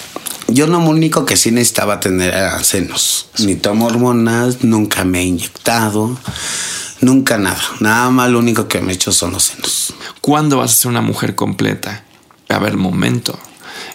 Yo 0.52 0.66
lo 0.66 0.78
único 0.78 1.24
que 1.24 1.36
sí 1.36 1.50
necesitaba 1.50 2.00
tener 2.00 2.34
era 2.34 2.62
senos. 2.64 3.28
Ni 3.38 3.54
tomo 3.54 3.86
hormonas, 3.86 4.64
nunca 4.64 5.04
me 5.04 5.20
he 5.20 5.24
inyectado, 5.24 6.18
nunca 7.00 7.38
nada. 7.38 7.60
Nada 7.80 8.10
más 8.10 8.30
lo 8.30 8.38
único 8.38 8.66
que 8.68 8.80
me 8.80 8.92
he 8.92 8.94
hecho 8.94 9.12
son 9.12 9.32
los 9.32 9.44
senos. 9.44 9.94
¿Cuándo 10.20 10.58
vas 10.58 10.72
a 10.72 10.76
ser 10.76 10.90
una 10.90 11.00
mujer 11.02 11.34
completa? 11.34 12.04
A 12.48 12.58
ver, 12.58 12.76
momento. 12.76 13.38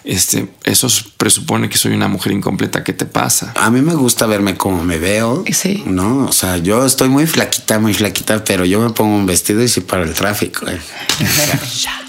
Este, 0.04 0.48
eso 0.64 0.88
presupone 1.16 1.68
que 1.68 1.76
soy 1.78 1.92
una 1.92 2.08
mujer 2.08 2.32
incompleta. 2.32 2.84
¿Qué 2.84 2.92
te 2.92 3.06
pasa? 3.06 3.52
A 3.56 3.70
mí 3.70 3.82
me 3.82 3.94
gusta 3.94 4.26
verme 4.26 4.56
como 4.56 4.82
me 4.84 4.98
veo. 4.98 5.44
Sí. 5.52 5.82
No, 5.86 6.26
o 6.26 6.32
sea, 6.32 6.56
yo 6.58 6.84
estoy 6.86 7.08
muy 7.08 7.26
flaquita, 7.26 7.78
muy 7.78 7.92
flaquita, 7.92 8.44
pero 8.44 8.64
yo 8.64 8.80
me 8.80 8.90
pongo 8.90 9.16
un 9.16 9.26
vestido 9.26 9.62
y 9.62 9.68
sí 9.68 9.80
para 9.80 10.04
el 10.04 10.14
tráfico. 10.14 10.66
eh. 10.68 10.80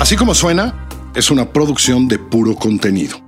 Así 0.00 0.16
como 0.16 0.34
suena, 0.34 0.88
es 1.14 1.30
una 1.30 1.52
producción 1.52 2.08
de 2.08 2.18
puro 2.18 2.54
contenido. 2.54 3.20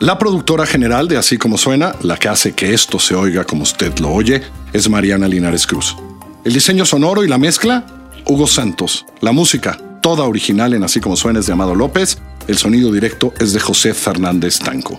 La 0.00 0.18
productora 0.18 0.66
general 0.66 1.06
de 1.06 1.16
Así 1.16 1.38
como 1.38 1.56
suena, 1.56 1.94
la 2.02 2.16
que 2.16 2.26
hace 2.26 2.52
que 2.52 2.74
esto 2.74 2.98
se 2.98 3.14
oiga 3.14 3.44
como 3.44 3.62
usted 3.62 3.96
lo 4.00 4.10
oye, 4.10 4.42
es 4.72 4.90
Mariana 4.90 5.28
Linares 5.28 5.68
Cruz. 5.68 5.96
El 6.44 6.52
diseño 6.52 6.84
sonoro 6.84 7.22
y 7.22 7.28
la 7.28 7.38
mezcla, 7.38 7.86
Hugo 8.26 8.48
Santos. 8.48 9.06
La 9.20 9.30
música, 9.30 9.78
toda 10.02 10.24
original 10.24 10.74
en 10.74 10.82
Así 10.82 10.98
como 10.98 11.14
suena, 11.14 11.38
es 11.38 11.46
de 11.46 11.52
Amado 11.52 11.76
López. 11.76 12.18
El 12.48 12.58
sonido 12.58 12.90
directo 12.90 13.32
es 13.38 13.52
de 13.52 13.60
José 13.60 13.94
Fernández 13.94 14.58
Tanco. 14.58 14.98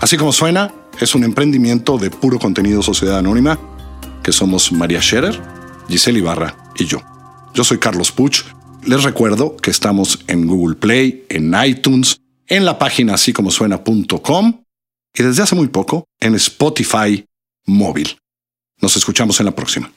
Así 0.00 0.16
como 0.16 0.32
suena, 0.32 0.72
es 0.98 1.14
un 1.14 1.22
emprendimiento 1.22 1.98
de 1.98 2.10
puro 2.10 2.40
contenido 2.40 2.82
Sociedad 2.82 3.18
Anónima, 3.18 3.60
que 4.24 4.32
somos 4.32 4.72
María 4.72 5.00
Scherer, 5.00 5.40
Giselle 5.88 6.18
Ibarra 6.18 6.56
y 6.74 6.86
yo. 6.86 7.00
Yo 7.54 7.62
soy 7.62 7.78
Carlos 7.78 8.10
Puch. 8.10 8.55
Les 8.86 9.02
recuerdo 9.02 9.56
que 9.56 9.72
estamos 9.72 10.20
en 10.28 10.46
Google 10.46 10.76
Play, 10.76 11.26
en 11.28 11.52
iTunes, 11.64 12.20
en 12.46 12.64
la 12.64 12.78
página 12.78 13.14
así 13.14 13.32
como 13.32 13.50
suena.com 13.50 14.62
y 15.12 15.22
desde 15.24 15.42
hace 15.42 15.56
muy 15.56 15.66
poco 15.66 16.04
en 16.20 16.36
Spotify 16.36 17.26
móvil. 17.64 18.16
Nos 18.80 18.96
escuchamos 18.96 19.40
en 19.40 19.46
la 19.46 19.56
próxima. 19.56 19.90